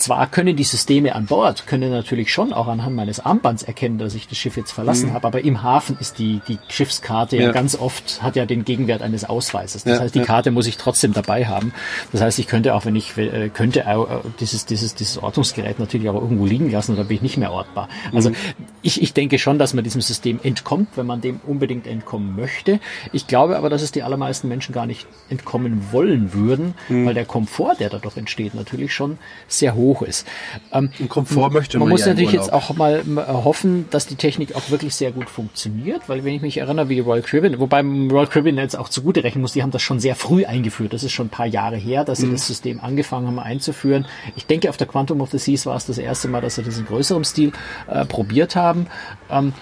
zwar 0.00 0.26
können 0.30 0.56
die 0.56 0.64
Systeme 0.64 1.14
an 1.14 1.26
Bord, 1.26 1.66
können 1.66 1.90
natürlich 1.90 2.32
schon 2.32 2.52
auch 2.52 2.68
anhand 2.68 2.96
meines 2.96 3.20
Armbands 3.20 3.62
erkennen, 3.62 3.98
dass 3.98 4.14
ich 4.14 4.26
das 4.26 4.38
Schiff 4.38 4.56
jetzt 4.56 4.72
verlassen 4.72 5.10
mhm. 5.10 5.14
habe, 5.14 5.26
aber 5.26 5.44
im 5.44 5.62
Hafen 5.62 5.96
ist 6.00 6.18
die, 6.18 6.40
die 6.48 6.58
Schiffskarte 6.68 7.36
ja. 7.36 7.42
ja. 7.44 7.52
ganz 7.52 7.76
oft, 7.76 8.22
hat 8.22 8.36
ja 8.36 8.46
den 8.46 8.64
Gegenwert 8.64 9.02
eines 9.02 9.24
Ausweises. 9.24 9.84
Das 9.84 9.98
ja, 9.98 10.02
heißt, 10.02 10.14
die 10.14 10.20
ja. 10.20 10.24
Karte 10.24 10.50
muss 10.50 10.66
ich 10.66 10.76
trotzdem 10.76 11.12
dabei 11.12 11.46
haben. 11.46 11.72
Das 12.12 12.20
heißt, 12.20 12.38
ich 12.38 12.46
könnte 12.46 12.74
auch, 12.74 12.84
wenn 12.84 12.96
ich 12.96 13.16
äh, 13.18 13.50
könnte, 13.50 13.80
äh, 13.80 13.96
dieses, 14.40 14.66
dieses, 14.66 14.94
dieses 14.94 15.18
Ortungsgerät 15.18 15.78
natürlich 15.78 16.08
auch 16.08 16.20
irgendwo 16.20 16.46
liegen 16.46 16.70
lassen, 16.70 16.94
oder 16.94 17.04
bin 17.04 17.16
ich 17.16 17.22
nicht 17.22 17.36
mehr 17.36 17.52
ortbar. 17.52 17.88
Also 18.12 18.30
mhm. 18.30 18.36
ich, 18.82 19.02
ich 19.02 19.12
denke 19.12 19.38
schon, 19.38 19.58
dass 19.58 19.74
man 19.74 19.84
diesem 19.84 20.00
System 20.00 20.40
entkommt, 20.42 20.88
wenn 20.96 21.06
man 21.06 21.20
dem 21.20 21.40
unbedingt 21.46 21.86
entkommen 21.86 22.34
möchte. 22.36 22.80
Ich 23.12 23.26
glaube 23.26 23.56
aber, 23.56 23.68
dass 23.68 23.82
es 23.82 23.92
die 23.92 24.02
allermeisten 24.02 24.48
Menschen 24.48 24.72
gar 24.72 24.86
nicht 24.86 25.06
entkommen 25.28 25.88
wollen 25.92 26.32
würden, 26.32 26.74
mhm. 26.88 27.06
weil 27.06 27.14
der 27.14 27.26
Komfort, 27.26 27.76
der 27.80 27.90
dadurch 27.90 28.16
entsteht, 28.16 28.54
natürlich 28.54 28.94
schon 28.94 29.18
sehr 29.46 29.74
hoch 29.74 29.89
hoch 29.90 30.02
ist. 30.02 30.26
Ähm, 30.72 30.90
Komfort 31.08 31.50
möchte 31.50 31.78
man. 31.78 31.88
Man 31.88 31.92
muss 31.94 32.02
ja 32.02 32.08
natürlich 32.08 32.32
jetzt 32.32 32.52
auch 32.52 32.74
mal 32.76 33.02
hoffen, 33.26 33.86
dass 33.90 34.06
die 34.06 34.14
Technik 34.14 34.54
auch 34.54 34.70
wirklich 34.70 34.94
sehr 34.94 35.10
gut 35.10 35.28
funktioniert, 35.28 36.08
weil 36.08 36.24
wenn 36.24 36.34
ich 36.34 36.42
mich 36.42 36.58
erinnere, 36.58 36.88
wie 36.88 37.00
Royal 37.00 37.22
Caribbean, 37.22 37.58
wobei 37.58 37.80
Royal 37.80 38.26
Caribbean 38.26 38.58
jetzt 38.58 38.78
auch 38.78 38.88
zugute 38.88 39.24
rechnen 39.24 39.42
muss, 39.42 39.52
die 39.52 39.62
haben 39.62 39.70
das 39.70 39.82
schon 39.82 40.00
sehr 40.00 40.14
früh 40.14 40.44
eingeführt. 40.44 40.92
Das 40.92 41.02
ist 41.02 41.12
schon 41.12 41.26
ein 41.26 41.30
paar 41.30 41.46
Jahre 41.46 41.76
her, 41.76 42.04
dass 42.04 42.18
sie 42.18 42.26
mhm. 42.26 42.32
das 42.32 42.46
System 42.46 42.80
angefangen 42.80 43.26
haben 43.26 43.38
einzuführen. 43.38 44.06
Ich 44.36 44.46
denke, 44.46 44.68
auf 44.70 44.76
der 44.76 44.86
Quantum 44.86 45.20
of 45.20 45.30
the 45.30 45.38
Seas 45.38 45.66
war 45.66 45.76
es 45.76 45.86
das 45.86 45.98
erste 45.98 46.28
Mal, 46.28 46.40
dass 46.40 46.54
sie 46.54 46.62
das 46.62 46.78
in 46.78 46.86
größerem 46.86 47.24
Stil 47.24 47.52
äh, 47.88 48.04
probiert 48.04 48.56
haben. 48.56 48.86
Ähm, 49.30 49.52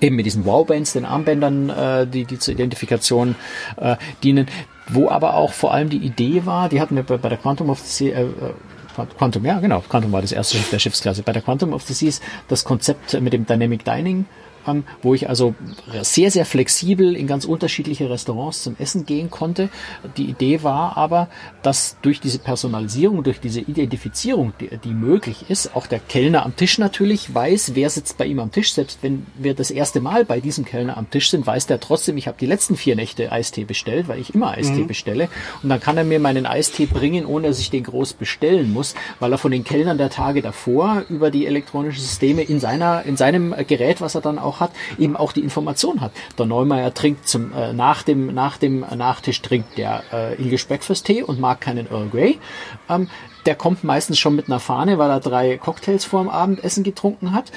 eben 0.00 0.16
mit 0.16 0.26
diesen 0.26 0.44
Wow-Bands, 0.44 0.92
den 0.92 1.04
Armbändern, 1.04 1.70
äh, 1.70 2.06
die, 2.06 2.24
die 2.24 2.38
zur 2.38 2.54
Identifikation 2.54 3.34
äh, 3.76 3.96
dienen, 4.22 4.46
wo 4.88 5.08
aber 5.08 5.34
auch 5.34 5.52
vor 5.52 5.72
allem 5.72 5.88
die 5.88 5.98
Idee 5.98 6.46
war, 6.46 6.68
die 6.68 6.80
hatten 6.80 6.96
wir 6.96 7.02
bei, 7.02 7.16
bei 7.16 7.28
der 7.28 7.38
Quantum 7.38 7.70
of 7.70 7.80
the 7.80 7.88
Sea, 7.88 8.16
äh, 8.16 8.22
äh, 8.22 8.28
Quantum, 9.04 9.44
ja 9.44 9.60
genau, 9.60 9.80
Quantum 9.80 10.12
war 10.12 10.22
das 10.22 10.32
erste 10.32 10.56
Schiff 10.56 10.70
der 10.70 10.78
Schiffsklasse. 10.78 11.22
Bei 11.22 11.32
der 11.32 11.42
Quantum 11.42 11.72
of 11.72 11.82
the 11.82 11.92
Seas 11.92 12.20
das 12.48 12.64
Konzept 12.64 13.20
mit 13.20 13.32
dem 13.32 13.46
Dynamic 13.46 13.84
Dining 13.84 14.26
wo 15.02 15.14
ich 15.14 15.28
also 15.28 15.54
sehr, 16.02 16.30
sehr 16.30 16.44
flexibel 16.44 17.16
in 17.16 17.26
ganz 17.26 17.44
unterschiedliche 17.44 18.10
Restaurants 18.10 18.62
zum 18.62 18.76
Essen 18.78 19.06
gehen 19.06 19.30
konnte. 19.30 19.68
Die 20.16 20.24
Idee 20.24 20.62
war 20.62 20.96
aber, 20.96 21.28
dass 21.62 21.96
durch 22.02 22.20
diese 22.20 22.38
Personalisierung, 22.38 23.22
durch 23.22 23.40
diese 23.40 23.60
Identifizierung, 23.60 24.52
die, 24.60 24.70
die 24.82 24.94
möglich 24.94 25.46
ist, 25.48 25.74
auch 25.74 25.86
der 25.86 25.98
Kellner 25.98 26.44
am 26.44 26.56
Tisch 26.56 26.78
natürlich 26.78 27.34
weiß, 27.34 27.72
wer 27.74 27.90
sitzt 27.90 28.18
bei 28.18 28.26
ihm 28.26 28.40
am 28.40 28.52
Tisch. 28.52 28.72
Selbst 28.72 28.98
wenn 29.02 29.26
wir 29.38 29.54
das 29.54 29.70
erste 29.70 30.00
Mal 30.00 30.24
bei 30.24 30.40
diesem 30.40 30.64
Kellner 30.64 30.96
am 30.96 31.10
Tisch 31.10 31.30
sind, 31.30 31.46
weiß 31.46 31.66
der 31.66 31.80
trotzdem, 31.80 32.16
ich 32.16 32.28
habe 32.28 32.38
die 32.38 32.46
letzten 32.46 32.76
vier 32.76 32.96
Nächte 32.96 33.32
Eistee 33.32 33.64
bestellt, 33.64 34.08
weil 34.08 34.20
ich 34.20 34.34
immer 34.34 34.50
Eistee 34.50 34.82
mhm. 34.82 34.86
bestelle. 34.86 35.28
Und 35.62 35.68
dann 35.68 35.80
kann 35.80 35.96
er 35.96 36.04
mir 36.04 36.20
meinen 36.20 36.46
Eistee 36.46 36.86
bringen, 36.86 37.26
ohne 37.26 37.48
dass 37.48 37.60
ich 37.60 37.70
den 37.70 37.84
groß 37.84 38.14
bestellen 38.14 38.72
muss, 38.72 38.94
weil 39.20 39.32
er 39.32 39.38
von 39.38 39.50
den 39.50 39.64
Kellnern 39.64 39.98
der 39.98 40.10
Tage 40.10 40.42
davor 40.42 41.04
über 41.08 41.30
die 41.30 41.46
elektronischen 41.46 42.02
Systeme 42.02 42.42
in 42.42 42.60
seiner, 42.60 43.04
in 43.04 43.16
seinem 43.16 43.54
Gerät, 43.66 44.00
was 44.00 44.14
er 44.14 44.20
dann 44.20 44.38
auch 44.38 44.55
hat, 44.60 44.72
eben 44.98 45.16
auch 45.16 45.32
die 45.32 45.40
Information 45.40 46.00
hat. 46.00 46.12
Der 46.38 46.46
Neumeier 46.46 46.92
trinkt 46.94 47.28
zum, 47.28 47.52
äh, 47.52 47.72
nach 47.72 48.02
dem, 48.02 48.34
nach 48.34 48.58
dem 48.58 48.80
Nachtisch 48.80 49.42
trinkt 49.42 49.78
der 49.78 50.02
äh, 50.12 50.42
Ilge 50.42 50.58
Speckfürst-Tee 50.58 51.22
und 51.22 51.40
mag 51.40 51.60
keinen 51.60 51.90
Earl 51.90 52.08
Grey. 52.08 52.38
Ähm, 52.88 53.08
der 53.46 53.54
kommt 53.54 53.84
meistens 53.84 54.18
schon 54.18 54.34
mit 54.34 54.48
einer 54.48 54.58
Fahne, 54.58 54.98
weil 54.98 55.08
er 55.08 55.20
drei 55.20 55.56
Cocktails 55.56 56.04
vor 56.04 56.20
dem 56.20 56.28
Abendessen 56.28 56.82
getrunken 56.82 57.32
hat 57.32 57.52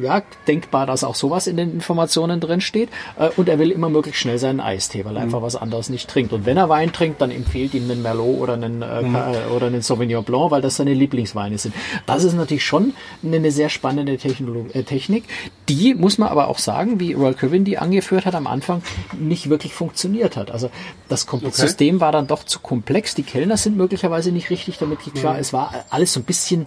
ja, 0.00 0.22
denkbar, 0.46 0.86
dass 0.86 1.04
auch 1.04 1.14
sowas 1.14 1.46
in 1.46 1.56
den 1.56 1.72
Informationen 1.72 2.40
drin 2.40 2.60
steht. 2.60 2.88
Äh, 3.18 3.28
und 3.36 3.48
er 3.48 3.58
will 3.58 3.70
immer 3.70 3.88
möglichst 3.88 4.20
schnell 4.20 4.38
seinen 4.38 4.60
Eistee, 4.60 5.04
weil 5.04 5.16
er 5.16 5.20
mhm. 5.20 5.26
einfach 5.26 5.42
was 5.42 5.56
anderes 5.56 5.88
nicht 5.88 6.08
trinkt. 6.08 6.32
Und 6.32 6.46
wenn 6.46 6.56
er 6.56 6.68
Wein 6.68 6.92
trinkt, 6.92 7.20
dann 7.20 7.30
empfiehlt 7.30 7.74
ihm 7.74 7.90
einen 7.90 8.02
Merlot 8.02 8.40
oder 8.40 8.54
einen, 8.54 8.82
äh, 8.82 9.02
mhm. 9.02 9.14
äh, 9.14 9.54
oder 9.54 9.66
einen 9.66 9.82
Sauvignon 9.82 10.24
Blanc, 10.24 10.50
weil 10.50 10.62
das 10.62 10.76
seine 10.76 10.94
Lieblingsweine 10.94 11.58
sind. 11.58 11.74
Das 12.06 12.24
ist 12.24 12.34
natürlich 12.34 12.64
schon 12.64 12.94
eine 13.24 13.50
sehr 13.50 13.68
spannende 13.68 14.16
Technolog 14.16 14.74
äh, 14.74 14.82
Technik. 14.82 15.24
Die, 15.68 15.94
muss 15.94 16.18
man 16.18 16.28
aber 16.28 16.48
auch 16.48 16.58
sagen, 16.58 17.00
wie 17.00 17.12
Royal 17.12 17.34
Caribbean 17.34 17.64
die 17.64 17.78
angeführt 17.78 18.26
hat 18.26 18.34
am 18.34 18.46
Anfang, 18.46 18.82
nicht 19.18 19.50
wirklich 19.50 19.74
funktioniert 19.74 20.36
hat. 20.36 20.50
Also 20.50 20.70
das 21.08 21.26
okay. 21.28 21.50
System 21.50 22.00
war 22.00 22.12
dann 22.12 22.26
doch 22.26 22.44
zu 22.44 22.60
komplex. 22.60 23.14
Die 23.14 23.22
Kellner 23.22 23.56
sind 23.56 23.76
möglicherweise 23.76 24.32
nicht 24.32 24.50
richtig 24.50 24.78
damit 24.78 24.98
klar. 25.14 25.34
Mhm. 25.34 25.40
Es 25.40 25.52
war 25.52 25.72
alles 25.90 26.12
so 26.12 26.20
ein 26.20 26.24
bisschen 26.24 26.66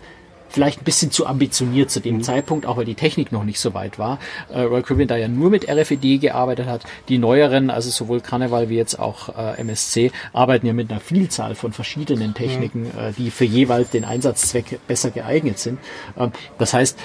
vielleicht 0.53 0.81
ein 0.81 0.83
bisschen 0.85 1.11
zu 1.11 1.25
ambitioniert 1.25 1.89
zu 1.89 1.99
dem 1.99 2.17
mhm. 2.17 2.23
Zeitpunkt, 2.23 2.65
auch 2.65 2.77
weil 2.77 2.85
die 2.85 2.95
Technik 2.95 3.31
noch 3.31 3.43
nicht 3.43 3.59
so 3.59 3.73
weit 3.73 3.97
war. 3.97 4.19
Äh, 4.49 4.61
Royal 4.61 4.83
Caribbean 4.83 5.07
da 5.07 5.17
ja 5.17 5.27
nur 5.27 5.49
mit 5.49 5.67
RFID 5.67 6.21
gearbeitet 6.21 6.67
hat. 6.67 6.83
Die 7.09 7.17
neueren, 7.17 7.71
also 7.71 7.89
sowohl 7.89 8.21
Carnival 8.21 8.69
wie 8.69 8.75
jetzt 8.75 8.99
auch 8.99 9.29
äh, 9.29 9.59
MSC, 9.59 10.11
arbeiten 10.31 10.67
ja 10.67 10.73
mit 10.73 10.91
einer 10.91 10.99
Vielzahl 10.99 11.55
von 11.55 11.73
verschiedenen 11.73 12.35
Techniken, 12.35 12.83
mhm. 12.83 12.99
äh, 12.99 13.11
die 13.17 13.31
für 13.31 13.45
jeweils 13.45 13.89
den 13.89 14.05
Einsatzzweck 14.05 14.79
besser 14.87 15.09
geeignet 15.09 15.57
sind. 15.57 15.79
Ähm, 16.17 16.31
das 16.59 16.73
heißt, 16.73 16.97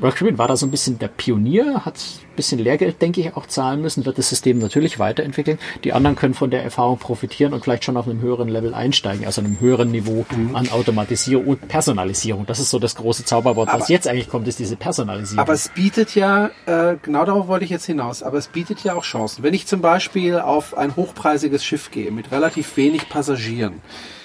Caribbean 0.00 0.38
war 0.38 0.48
da 0.48 0.56
so 0.56 0.66
ein 0.66 0.70
bisschen 0.70 0.98
der 0.98 1.08
Pionier, 1.08 1.84
hat 1.84 1.96
ein 1.96 2.36
bisschen 2.36 2.58
Lehrgeld, 2.58 3.02
denke 3.02 3.20
ich, 3.20 3.36
auch 3.36 3.46
zahlen 3.46 3.82
müssen, 3.82 4.06
wird 4.06 4.16
das 4.16 4.30
System 4.30 4.58
natürlich 4.58 4.98
weiterentwickeln. 4.98 5.58
Die 5.84 5.92
anderen 5.92 6.16
können 6.16 6.32
von 6.32 6.50
der 6.50 6.64
Erfahrung 6.64 6.98
profitieren 6.98 7.52
und 7.52 7.62
vielleicht 7.62 7.84
schon 7.84 7.96
auf 7.98 8.08
einem 8.08 8.20
höheren 8.20 8.48
Level 8.48 8.72
einsteigen, 8.72 9.26
also 9.26 9.42
einem 9.42 9.60
höheren 9.60 9.90
Niveau 9.90 10.24
mhm. 10.34 10.56
an 10.56 10.70
Automatisierung 10.70 11.46
und 11.46 11.68
Personalisierung. 11.68 12.46
Das 12.46 12.58
ist 12.58 12.70
so 12.70 12.78
das 12.78 12.94
große 12.94 13.24
Zauberwort, 13.24 13.68
aber, 13.68 13.80
was 13.80 13.88
jetzt 13.88 14.08
eigentlich 14.08 14.30
kommt, 14.30 14.48
ist 14.48 14.58
diese 14.58 14.76
Personalisierung. 14.76 15.40
Aber 15.40 15.52
es 15.52 15.68
bietet 15.68 16.14
ja, 16.14 16.50
äh, 16.64 16.96
genau 17.02 17.26
darauf 17.26 17.46
wollte 17.48 17.64
ich 17.66 17.70
jetzt 17.70 17.84
hinaus, 17.84 18.22
aber 18.22 18.38
es 18.38 18.48
bietet 18.48 18.82
ja 18.82 18.94
auch 18.94 19.04
Chancen. 19.04 19.42
Wenn 19.42 19.52
ich 19.54 19.66
zum 19.66 19.82
Beispiel 19.82 20.38
auf 20.38 20.76
ein 20.76 20.96
hochpreisiges 20.96 21.62
Schiff 21.62 21.90
gehe 21.90 22.10
mit 22.10 22.32
relativ 22.32 22.76
wenig 22.76 23.08
Passagieren, 23.08 23.80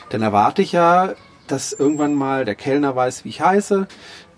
dann 0.10 0.22
erwarte 0.22 0.62
ich 0.62 0.72
ja, 0.72 1.16
dass 1.48 1.74
irgendwann 1.74 2.16
mal 2.16 2.46
der 2.46 2.56
Kellner 2.56 2.96
weiß, 2.96 3.26
wie 3.26 3.30
ich 3.30 3.42
heiße, 3.42 3.88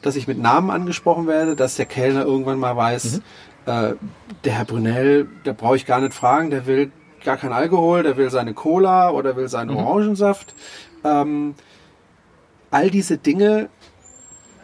dass 0.07 0.15
ich 0.15 0.27
mit 0.27 0.39
Namen 0.39 0.71
angesprochen 0.71 1.27
werde, 1.27 1.57
dass 1.57 1.75
der 1.75 1.85
Kellner 1.85 2.23
irgendwann 2.23 2.59
mal 2.59 2.77
weiß, 2.77 3.17
mhm. 3.65 3.71
äh, 3.71 3.93
der 4.45 4.53
Herr 4.53 4.63
Brunel, 4.63 5.27
der 5.45 5.51
brauche 5.51 5.75
ich 5.75 5.85
gar 5.85 5.99
nicht 5.99 6.13
fragen, 6.13 6.49
der 6.49 6.65
will 6.65 6.91
gar 7.25 7.35
kein 7.35 7.51
Alkohol, 7.51 8.03
der 8.03 8.15
will 8.15 8.29
seine 8.29 8.53
Cola 8.53 9.09
oder 9.09 9.35
will 9.35 9.49
seinen 9.49 9.71
mhm. 9.71 9.77
Orangensaft. 9.77 10.53
Ähm, 11.03 11.55
all 12.71 12.89
diese 12.89 13.17
Dinge 13.17 13.67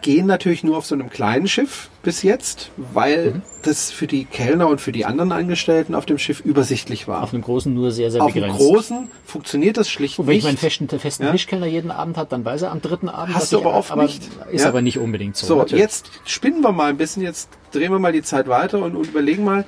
gehen 0.03 0.27
natürlich 0.27 0.63
nur 0.63 0.77
auf 0.77 0.85
so 0.85 0.93
einem 0.93 1.09
kleinen 1.09 1.47
Schiff 1.47 1.89
bis 2.03 2.21
jetzt, 2.21 2.69
weil 2.77 3.31
mhm. 3.31 3.41
das 3.63 3.89
für 3.89 4.05
die 4.05 4.25
Kellner 4.25 4.67
und 4.67 4.79
für 4.79 4.91
die 4.91 5.05
anderen 5.05 5.31
Angestellten 5.31 5.95
auf 5.95 6.05
dem 6.05 6.19
Schiff 6.19 6.41
übersichtlich 6.41 7.07
war. 7.07 7.23
Auf 7.23 7.33
einem 7.33 7.41
großen 7.41 7.73
nur 7.73 7.91
sehr, 7.91 8.11
sehr 8.11 8.21
auf 8.21 8.31
begrenzt. 8.31 8.55
Auf 8.55 8.61
einem 8.61 8.73
großen 8.73 9.11
funktioniert 9.25 9.77
das 9.77 9.89
schlicht 9.89 10.19
und 10.19 10.27
wenn 10.27 10.35
nicht. 10.35 10.43
Wenn 10.43 10.53
ich 10.55 10.61
meinen 10.61 10.71
festen, 10.71 10.99
festen 10.99 11.23
ja? 11.23 11.31
Fischkellner 11.31 11.65
jeden 11.65 11.89
Abend 11.89 12.17
hat, 12.17 12.31
dann 12.31 12.45
weiß 12.45 12.61
er 12.61 12.71
am 12.71 12.81
dritten 12.81 13.09
Abend, 13.09 13.33
Hast 13.33 13.53
du 13.53 13.57
aber 13.57 13.73
oft 13.73 13.91
aber 13.91 14.03
nicht. 14.03 14.29
Ist 14.51 14.61
ja? 14.61 14.67
aber 14.67 14.83
nicht 14.83 14.99
unbedingt 14.99 15.35
so. 15.37 15.47
So, 15.47 15.57
natürlich. 15.57 15.81
jetzt 15.81 16.11
spinnen 16.25 16.61
wir 16.61 16.73
mal 16.73 16.89
ein 16.89 16.97
bisschen, 16.97 17.23
jetzt 17.23 17.49
drehen 17.71 17.91
wir 17.91 17.99
mal 17.99 18.11
die 18.11 18.21
Zeit 18.21 18.47
weiter 18.47 18.83
und, 18.83 18.95
und 18.95 19.07
überlegen 19.07 19.43
mal, 19.43 19.65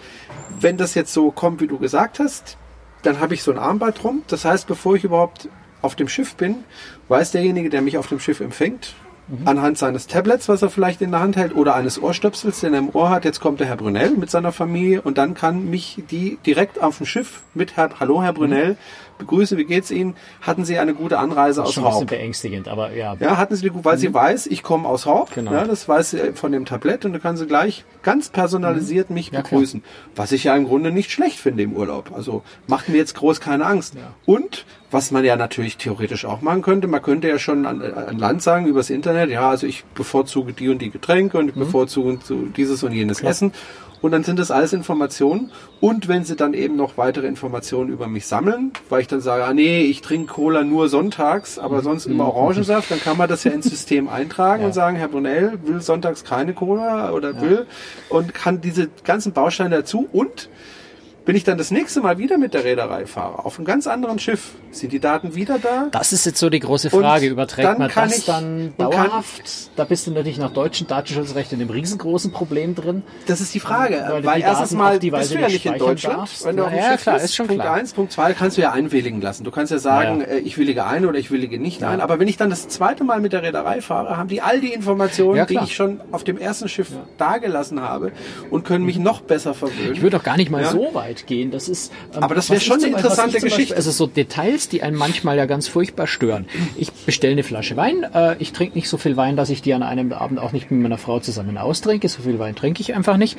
wenn 0.59 0.77
das 0.77 0.93
jetzt 0.93 1.13
so 1.13 1.31
kommt, 1.31 1.61
wie 1.61 1.67
du 1.67 1.79
gesagt 1.79 2.19
hast, 2.19 2.57
dann 3.01 3.19
habe 3.19 3.33
ich 3.33 3.41
so 3.41 3.51
ein 3.51 3.57
Armband 3.57 4.03
drum. 4.03 4.23
Das 4.27 4.45
heißt, 4.45 4.67
bevor 4.67 4.95
ich 4.95 5.03
überhaupt 5.03 5.49
auf 5.81 5.95
dem 5.95 6.09
Schiff 6.09 6.35
bin, 6.35 6.65
weiß 7.07 7.31
derjenige, 7.31 7.69
der 7.69 7.81
mich 7.81 7.97
auf 7.97 8.07
dem 8.07 8.19
Schiff 8.19 8.41
empfängt, 8.41 8.95
Mhm. 9.27 9.47
Anhand 9.47 9.77
seines 9.77 10.07
Tablets, 10.07 10.47
was 10.49 10.61
er 10.61 10.69
vielleicht 10.69 11.01
in 11.01 11.11
der 11.11 11.19
Hand 11.19 11.35
hält, 11.35 11.55
oder 11.55 11.75
eines 11.75 12.01
Ohrstöpsels, 12.01 12.59
den 12.59 12.73
er 12.73 12.79
im 12.79 12.89
Ohr 12.93 13.09
hat. 13.09 13.25
Jetzt 13.25 13.39
kommt 13.39 13.59
der 13.59 13.67
Herr 13.67 13.77
Brunel 13.77 14.11
mit 14.11 14.29
seiner 14.29 14.51
Familie 14.51 15.01
und 15.01 15.17
dann 15.17 15.33
kann 15.33 15.69
mich 15.69 16.03
die 16.11 16.37
direkt 16.45 16.81
auf 16.81 16.97
dem 16.97 17.05
Schiff 17.05 17.41
mit 17.53 17.75
Herr, 17.75 17.89
Hallo 17.99 18.21
Herr 18.21 18.33
Brunel, 18.33 18.71
mhm. 18.71 18.77
Begrüßen, 19.17 19.57
wie 19.57 19.65
geht's 19.65 19.91
Ihnen? 19.91 20.15
Hatten 20.41 20.65
Sie 20.65 20.77
eine 20.77 20.93
gute 20.93 21.17
Anreise 21.19 21.63
aus 21.63 21.67
Haupt? 21.67 21.67
Das 21.67 21.69
ist 21.69 21.75
schon 21.75 21.85
ein 21.85 21.89
bisschen 21.91 22.07
beängstigend, 22.07 22.67
aber 22.67 22.93
ja. 22.93 23.15
Ja, 23.19 23.37
hatten 23.37 23.55
Sie, 23.55 23.69
weil 23.73 23.95
mhm. 23.95 23.99
sie 23.99 24.13
weiß, 24.13 24.47
ich 24.47 24.63
komme 24.63 24.87
aus 24.87 25.05
Haupt. 25.05 25.33
Genau. 25.33 25.53
Ja, 25.53 25.65
das 25.65 25.87
weiß 25.87 26.11
sie 26.11 26.33
von 26.33 26.51
dem 26.51 26.65
Tablett 26.65 27.05
und 27.05 27.13
dann 27.13 27.21
kann 27.21 27.37
sie 27.37 27.45
gleich 27.45 27.85
ganz 28.03 28.29
personalisiert 28.29 29.09
mhm. 29.09 29.15
mich 29.15 29.31
ja, 29.31 29.41
begrüßen. 29.41 29.81
Klar. 29.81 29.93
Was 30.15 30.31
ich 30.31 30.43
ja 30.43 30.55
im 30.55 30.65
Grunde 30.65 30.91
nicht 30.91 31.11
schlecht 31.11 31.39
finde 31.39 31.63
im 31.63 31.73
Urlaub. 31.73 32.11
Also 32.15 32.43
macht 32.67 32.89
mir 32.89 32.97
jetzt 32.97 33.15
groß 33.15 33.39
keine 33.39 33.65
Angst. 33.65 33.95
Ja. 33.95 34.13
Und 34.25 34.65
was 34.91 35.11
man 35.11 35.25
ja 35.25 35.35
natürlich 35.35 35.77
theoretisch 35.77 36.25
auch 36.25 36.41
machen 36.41 36.61
könnte, 36.61 36.87
man 36.87 37.01
könnte 37.01 37.27
ja 37.27 37.37
schon 37.37 37.65
an, 37.65 37.81
an 37.81 38.17
Land 38.17 38.41
sagen 38.41 38.65
übers 38.65 38.89
Internet, 38.89 39.29
ja, 39.29 39.49
also 39.49 39.67
ich 39.67 39.83
bevorzuge 39.83 40.53
die 40.53 40.69
und 40.69 40.81
die 40.81 40.89
Getränke 40.89 41.37
und 41.37 41.49
ich 41.49 41.55
mhm. 41.55 41.61
bevorzuge 41.61 42.19
dieses 42.55 42.83
und 42.83 42.93
jenes 42.93 43.19
Klar. 43.19 43.31
Essen. 43.31 43.51
Und 44.05 44.11
dann 44.11 44.23
sind 44.23 44.37
das 44.37 44.51
alles 44.51 44.71
Informationen. 44.71 45.51
Und 45.81 46.07
wenn 46.07 46.23
sie 46.23 46.35
dann 46.35 46.53
eben 46.53 46.75
noch 46.75 46.95
weitere 46.95 47.25
Informationen 47.25 47.89
über 47.89 48.07
mich 48.07 48.27
sammeln, 48.27 48.71
weil 48.87 49.01
ich 49.01 49.07
dann 49.07 49.19
sage, 49.19 49.43
ah 49.45 49.51
nee, 49.51 49.81
ich 49.81 50.01
trinke 50.01 50.31
Cola 50.31 50.63
nur 50.63 50.89
sonntags, 50.89 51.57
aber 51.57 51.81
sonst 51.81 52.05
immer 52.05 52.25
mhm. 52.25 52.29
Orangensaft, 52.29 52.91
dann 52.91 52.99
kann 52.99 53.17
man 53.17 53.27
das 53.27 53.43
ja 53.45 53.51
ins 53.51 53.65
System 53.71 54.07
eintragen 54.07 54.61
ja. 54.61 54.67
und 54.67 54.73
sagen, 54.73 54.95
Herr 54.95 55.07
Brunel 55.07 55.57
will 55.63 55.81
sonntags 55.81 56.23
keine 56.23 56.53
Cola 56.53 57.13
oder 57.13 57.31
ja. 57.33 57.41
will 57.41 57.65
und 58.09 58.35
kann 58.35 58.61
diese 58.61 58.89
ganzen 59.03 59.33
Bausteine 59.33 59.77
dazu 59.77 60.07
und 60.13 60.49
bin 61.25 61.35
ich 61.35 61.43
dann 61.43 61.57
das 61.57 61.71
nächste 61.71 62.01
Mal 62.01 62.17
wieder 62.17 62.37
mit 62.37 62.53
der 62.53 62.63
Reederei 62.63 63.05
fahre, 63.07 63.45
auf 63.45 63.57
einem 63.57 63.65
ganz 63.65 63.87
anderen 63.87 64.19
Schiff, 64.19 64.51
sind 64.71 64.93
die 64.93 64.99
Daten 64.99 65.35
wieder 65.35 65.57
da? 65.57 65.87
Das 65.91 66.13
ist 66.13 66.25
jetzt 66.25 66.39
so 66.39 66.49
die 66.49 66.59
große 66.59 66.91
Frage. 66.91 67.27
Überträgt 67.27 67.79
man 67.79 67.91
das 67.93 68.19
ich, 68.19 68.25
dann 68.25 68.73
dauerhaft? 68.77 69.71
Da 69.75 69.85
bist 69.85 70.05
du 70.05 70.11
natürlich 70.11 70.37
nach 70.37 70.51
deutschem 70.51 70.87
Datenschutzrecht 70.87 71.51
in 71.53 71.61
einem 71.61 71.71
riesengroßen 71.71 72.31
Problem 72.31 72.75
drin. 72.75 73.01
Das 73.25 73.41
ist 73.41 73.53
die 73.53 73.59
Frage. 73.59 74.05
Weil, 74.07 74.23
weil 74.23 74.41
erstens 74.41 74.71
mal 74.71 74.99
die 74.99 75.11
bist 75.11 75.33
du 75.33 75.39
ja 75.39 75.47
nicht 75.47 75.65
in 75.65 75.77
Deutschland. 75.77 76.19
Darfst. 76.19 76.45
Wenn 76.45 76.57
du 76.57 76.63
auf 76.63 76.69
dem 76.69 76.77
ja, 76.77 76.91
Schiff 76.91 77.01
klar, 77.01 77.15
bist, 77.15 77.25
ist 77.25 77.35
schon 77.35 77.47
Punkt 77.47 77.63
klar. 77.63 77.75
eins, 77.75 77.93
Punkt 77.93 78.11
zwei 78.11 78.33
kannst 78.33 78.57
du 78.57 78.61
ja 78.61 78.71
einwilligen 78.71 79.21
lassen. 79.21 79.43
Du 79.43 79.51
kannst 79.51 79.71
ja 79.71 79.79
sagen, 79.79 80.21
ja. 80.21 80.27
Äh, 80.27 80.39
ich 80.39 80.57
willige 80.57 80.85
ein 80.85 81.05
oder 81.05 81.17
ich 81.17 81.31
willige 81.31 81.59
nicht 81.59 81.81
ja. 81.81 81.89
ein. 81.89 82.01
Aber 82.01 82.19
wenn 82.19 82.27
ich 82.27 82.37
dann 82.37 82.49
das 82.51 82.67
zweite 82.67 83.03
Mal 83.03 83.19
mit 83.19 83.33
der 83.33 83.41
Reederei 83.41 83.81
fahre, 83.81 84.17
haben 84.17 84.29
die 84.29 84.41
all 84.41 84.61
die 84.61 84.73
Informationen, 84.73 85.45
die 85.47 85.57
ich 85.63 85.75
schon 85.75 86.01
auf 86.11 86.23
dem 86.23 86.37
ersten 86.37 86.69
Schiff 86.69 86.91
dagelassen 87.17 87.81
habe 87.81 88.11
und 88.51 88.63
können 88.63 88.85
mich 88.85 88.99
noch 88.99 89.21
besser 89.21 89.53
verwöhnen. 89.53 89.93
Ich 89.93 90.01
würde 90.01 90.17
doch 90.17 90.23
gar 90.23 90.37
nicht 90.37 90.51
mal 90.51 90.65
so 90.65 90.93
weit 90.93 91.14
gehen. 91.25 91.51
Das 91.51 91.69
ist 91.69 91.91
ähm, 92.13 92.23
Aber 92.23 92.35
das 92.35 92.49
wäre 92.49 92.61
schon 92.61 92.83
eine 92.83 92.95
interessante 92.95 93.39
Geschichte. 93.39 93.57
Beispiel, 93.57 93.75
also 93.75 93.91
so 93.91 94.07
Details, 94.07 94.69
die 94.69 94.83
einen 94.83 94.97
manchmal 94.97 95.37
ja 95.37 95.45
ganz 95.45 95.67
furchtbar 95.67 96.07
stören. 96.07 96.45
Ich 96.75 96.91
bestelle 96.91 97.33
eine 97.33 97.43
Flasche 97.43 97.77
Wein. 97.77 98.03
Äh, 98.13 98.35
ich 98.39 98.51
trinke 98.53 98.75
nicht 98.75 98.89
so 98.89 98.97
viel 98.97 99.17
Wein, 99.17 99.35
dass 99.35 99.49
ich 99.49 99.61
die 99.61 99.73
an 99.73 99.83
einem 99.83 100.11
Abend 100.13 100.39
auch 100.39 100.51
nicht 100.51 100.71
mit 100.71 100.81
meiner 100.81 100.97
Frau 100.97 101.19
zusammen 101.19 101.57
austrinke. 101.57 102.07
So 102.09 102.23
viel 102.23 102.39
Wein 102.39 102.55
trinke 102.55 102.81
ich 102.81 102.93
einfach 102.93 103.17
nicht. 103.17 103.37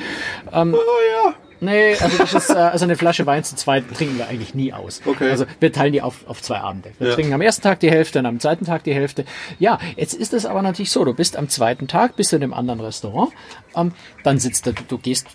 Ähm, 0.53 0.75
oh 0.75 1.25
ja 1.25 1.35
Nee, 1.61 1.97
also 1.97 2.19
das 2.19 2.35
ist, 2.35 2.51
äh, 2.51 2.55
also 2.55 2.85
eine 2.85 2.97
Flasche 2.97 3.27
Wein 3.27 3.43
zu 3.45 3.57
zweit 3.57 3.85
trinken 3.95 4.19
wir 4.19 4.29
eigentlich 4.29 4.55
nie 4.55 4.73
aus. 4.73 5.01
Okay. 5.05 5.31
Also 5.31 5.47
wir 5.61 5.73
teilen 5.73 5.93
die 5.93 6.03
auf, 6.03 6.27
auf 6.27 6.43
zwei 6.43 6.59
Abende. 6.59 6.93
Wir 6.99 7.09
ja. 7.09 7.15
trinken 7.15 7.33
am 7.33 7.41
ersten 7.41 7.63
Tag 7.63 7.81
die 7.81 7.91
Hälfte, 7.91 8.19
dann 8.19 8.27
am 8.27 8.41
zweiten 8.41 8.67
Tag 8.67 8.85
die 8.85 8.95
Hälfte. 8.95 9.25
Ja, 9.59 9.79
jetzt 9.97 10.15
ist 10.15 10.35
es 10.35 10.45
aber 10.45 10.63
natürlich 10.63 10.91
so, 10.91 11.05
du 11.05 11.15
bist 11.15 11.37
am 11.37 11.49
zweiten 11.49 11.89
Tag, 11.89 12.17
bist 12.17 12.33
du 12.33 12.37
in 12.37 12.43
einem 12.43 12.53
anderen 12.53 12.81
Restaurant, 12.81 13.33
ähm, 13.75 13.93
dann 14.23 14.39
sitzt 14.39 14.67
du, 14.67 14.73
du 14.73 14.99
gehst 14.99 15.29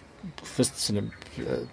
wirst 0.58 0.80
zu 0.80 0.94
einem 0.94 1.12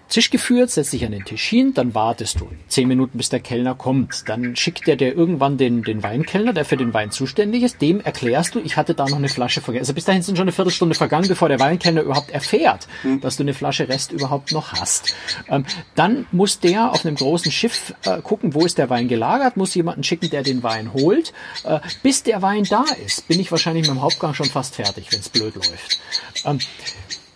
Tisch 0.09 0.31
geführt, 0.31 0.71
setzt 0.71 0.93
dich 0.93 1.05
an 1.05 1.13
den 1.13 1.25
Tisch 1.25 1.45
hin, 1.45 1.75
dann 1.75 1.95
wartest 1.95 2.41
du 2.41 2.49
zehn 2.69 2.89
Minuten, 2.89 3.19
bis 3.19 3.29
der 3.29 3.41
Kellner 3.41 3.75
kommt. 3.75 4.29
Dann 4.29 4.57
schickt 4.57 4.89
er 4.89 4.97
dir 4.97 5.15
irgendwann 5.15 5.59
den, 5.59 5.83
den 5.83 6.03
Weinkellner, 6.03 6.53
der 6.53 6.65
für 6.65 6.77
den 6.77 6.95
Wein 6.95 7.11
zuständig 7.11 7.63
ist. 7.63 7.81
Dem 7.81 8.01
erklärst 8.01 8.55
du, 8.55 8.61
ich 8.61 8.77
hatte 8.77 8.95
da 8.95 9.07
noch 9.07 9.19
eine 9.19 9.29
Flasche 9.29 9.61
vergessen. 9.61 9.83
Also 9.83 9.95
bis 9.95 10.05
dahin 10.05 10.23
sind 10.23 10.37
schon 10.37 10.45
eine 10.45 10.53
Viertelstunde 10.53 10.95
vergangen, 10.95 11.29
bevor 11.29 11.49
der 11.49 11.61
Weinkellner 11.61 12.03
überhaupt 12.03 12.31
erfährt, 12.31 12.89
mhm. 13.03 13.21
dass 13.21 13.37
du 13.37 13.43
eine 13.43 13.55
Flasche 13.55 13.89
Rest 13.89 14.13
überhaupt 14.13 14.53
noch 14.53 14.73
hast. 14.73 15.15
Ähm, 15.49 15.65
dann 15.95 16.27
muss 16.33 16.61
der 16.61 16.91
auf 16.93 17.05
einem 17.05 17.17
großen 17.17 17.53
Schiff 17.53 17.95
äh, 18.05 18.21
gucken, 18.23 18.55
wo 18.55 18.65
ist 18.65 18.79
der 18.79 18.91
Wein 18.91 19.09
gelagert, 19.09 19.57
muss 19.57 19.75
jemanden 19.75 20.05
schicken, 20.05 20.31
der 20.31 20.43
den 20.43 20.63
Wein 20.63 20.93
holt. 20.93 21.33
Äh, 21.65 21.81
bis 22.03 22.23
der 22.23 22.43
Wein 22.43 22.65
da 22.65 22.85
ist, 23.05 23.29
bin 23.29 23.41
ich 23.41 23.51
wahrscheinlich 23.51 23.87
mit 23.87 23.97
dem 23.97 24.03
Hauptgang 24.03 24.35
schon 24.35 24.47
fast 24.47 24.77
fertig, 24.77 25.09
wenn 25.11 25.21
es 25.21 25.29
blöd 25.29 25.55
läuft. 25.55 26.01
Ähm, 26.45 26.59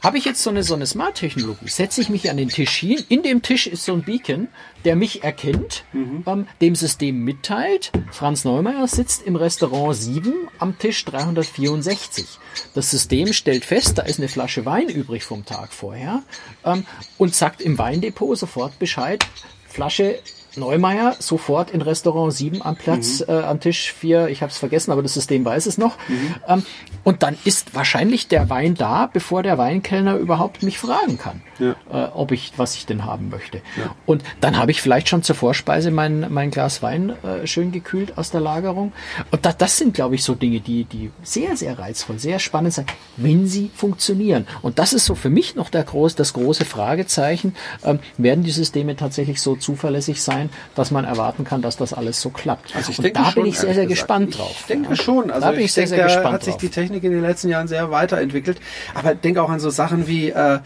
habe 0.02 0.18
ich 0.18 0.24
jetzt 0.24 0.42
so 0.42 0.50
eine, 0.50 0.64
so 0.64 0.74
eine 0.74 0.86
Smart-Technologie, 0.86 1.68
setze 1.68 2.00
ich 2.00 2.08
mich 2.08 2.28
an 2.28 2.36
den 2.36 2.48
Tisch 2.48 2.76
hin, 2.76 3.02
in 3.08 3.22
dem 3.22 3.42
Tisch 3.42 3.66
ist 3.66 3.84
so 3.84 3.92
ein 3.92 4.02
Beacon, 4.02 4.48
der 4.84 4.96
mich 4.96 5.22
erkennt, 5.22 5.84
mhm. 5.92 6.24
ähm, 6.26 6.46
dem 6.60 6.74
System 6.74 7.24
mitteilt, 7.24 7.92
Franz 8.10 8.44
Neumeier 8.44 8.88
sitzt 8.88 9.22
im 9.22 9.36
Restaurant 9.36 9.96
7 9.96 10.48
am 10.58 10.78
Tisch 10.78 11.04
364. 11.04 12.26
Das 12.74 12.90
System 12.90 13.32
stellt 13.32 13.64
fest, 13.64 13.98
da 13.98 14.02
ist 14.02 14.18
eine 14.18 14.28
Flasche 14.28 14.66
Wein 14.66 14.88
übrig 14.88 15.22
vom 15.22 15.44
Tag 15.44 15.72
vorher 15.72 16.22
ähm, 16.64 16.84
und 17.18 17.34
sagt 17.34 17.62
im 17.62 17.78
Weindepot 17.78 18.36
sofort 18.36 18.78
Bescheid, 18.78 19.24
Flasche 19.68 20.18
Neumeier 20.56 21.16
sofort 21.18 21.70
in 21.70 21.82
Restaurant 21.82 22.32
7 22.32 22.62
am 22.62 22.76
Platz, 22.76 23.20
mhm. 23.20 23.34
äh, 23.34 23.42
am 23.42 23.60
Tisch 23.60 23.92
4, 23.92 24.28
ich 24.28 24.42
habe 24.42 24.50
es 24.50 24.58
vergessen, 24.58 24.92
aber 24.92 25.02
das 25.02 25.14
System 25.14 25.44
weiß 25.44 25.66
es 25.66 25.78
noch. 25.78 25.96
Mhm. 26.08 26.34
Ähm, 26.48 26.66
und 27.04 27.22
dann 27.22 27.36
ist 27.44 27.74
wahrscheinlich 27.74 28.28
der 28.28 28.48
Wein 28.50 28.74
da, 28.74 29.08
bevor 29.12 29.42
der 29.42 29.58
Weinkellner 29.58 30.16
überhaupt 30.16 30.62
mich 30.62 30.78
fragen 30.78 31.18
kann, 31.18 31.42
ja. 31.58 31.74
äh, 31.90 32.08
ob 32.12 32.32
ich, 32.32 32.52
was 32.56 32.76
ich 32.76 32.86
denn 32.86 33.04
haben 33.04 33.28
möchte. 33.28 33.58
Ja. 33.76 33.94
Und 34.06 34.22
dann 34.40 34.56
habe 34.56 34.70
ich 34.70 34.80
vielleicht 34.80 35.08
schon 35.08 35.22
zur 35.22 35.34
Vorspeise 35.34 35.90
mein, 35.90 36.26
mein 36.32 36.50
Glas 36.50 36.82
Wein 36.82 37.10
äh, 37.24 37.46
schön 37.46 37.72
gekühlt 37.72 38.18
aus 38.18 38.30
der 38.30 38.40
Lagerung. 38.40 38.92
Und 39.30 39.44
da, 39.44 39.52
das 39.52 39.78
sind, 39.78 39.94
glaube 39.94 40.14
ich, 40.14 40.22
so 40.22 40.34
Dinge, 40.34 40.60
die, 40.60 40.84
die 40.84 41.10
sehr, 41.22 41.56
sehr 41.56 41.78
reizvoll, 41.78 42.18
sehr 42.18 42.38
spannend 42.38 42.74
sind, 42.74 42.92
wenn 43.16 43.46
sie 43.46 43.70
funktionieren. 43.74 44.46
Und 44.62 44.78
das 44.78 44.92
ist 44.92 45.06
so 45.06 45.14
für 45.14 45.30
mich 45.30 45.56
noch 45.56 45.70
der 45.70 45.82
groß, 45.82 46.14
das 46.14 46.32
große 46.34 46.64
Fragezeichen. 46.64 47.54
Ähm, 47.84 47.98
werden 48.16 48.44
die 48.44 48.50
Systeme 48.50 48.96
tatsächlich 48.96 49.40
so 49.40 49.56
zuverlässig 49.56 50.22
sein? 50.22 50.41
Sein, 50.42 50.50
dass 50.74 50.90
man 50.90 51.04
erwarten 51.04 51.44
kann, 51.44 51.62
dass 51.62 51.76
das 51.76 51.92
alles 51.92 52.20
so 52.20 52.30
klappt. 52.30 52.74
Also 52.74 52.90
ich 52.90 52.98
und 52.98 53.04
denke 53.04 53.18
da 53.20 53.30
schon, 53.30 53.42
bin 53.42 53.52
ich 53.52 53.58
sehr, 53.58 53.74
sehr 53.74 53.86
gespannt 53.86 54.30
ich 54.30 54.36
drauf. 54.36 54.56
Ich 54.60 54.66
denke 54.66 54.90
ja. 54.90 54.96
schon. 54.96 55.30
Also 55.30 55.46
da 55.46 55.50
bin 55.50 55.60
ich, 55.60 55.66
ich 55.66 55.72
sehr, 55.72 55.84
denke, 55.84 55.96
sehr 55.96 56.04
gespannt 56.06 56.26
da 56.26 56.32
hat 56.32 56.44
sich 56.44 56.56
die 56.56 56.68
Technik 56.68 57.04
in 57.04 57.12
den 57.12 57.22
letzten 57.22 57.48
Jahren 57.48 57.68
sehr 57.68 57.90
weiterentwickelt. 57.90 58.60
Aber 58.94 59.14
denke 59.14 59.42
auch 59.42 59.50
an 59.50 59.60
so 59.60 59.70
Sachen 59.70 60.06
wie, 60.06 60.30
äh, 60.30 60.60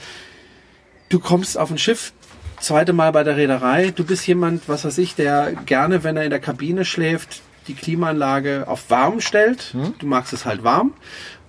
du 1.09 1.19
kommst 1.19 1.59
auf 1.59 1.71
ein 1.71 1.79
Schiff, 1.79 2.13
zweite 2.61 2.93
Mal 2.93 3.13
bei 3.13 3.23
der 3.23 3.37
Reederei, 3.37 3.93
du 3.95 4.05
bist 4.05 4.27
jemand, 4.27 4.69
was 4.69 4.85
weiß 4.85 4.99
ich, 4.99 5.15
der 5.15 5.53
gerne, 5.53 6.05
wenn 6.05 6.17
er 6.17 6.25
in 6.25 6.31
der 6.31 6.41
Kabine 6.41 6.85
schläft, 6.85 7.43
die 7.69 7.75
Klimaanlage 7.75 8.65
auf 8.67 8.91
warm 8.91 9.21
stellt. 9.21 9.73
Hm? 9.73 9.95
Du 9.99 10.07
magst 10.07 10.33
es 10.33 10.47
halt 10.47 10.65
warm. 10.65 10.95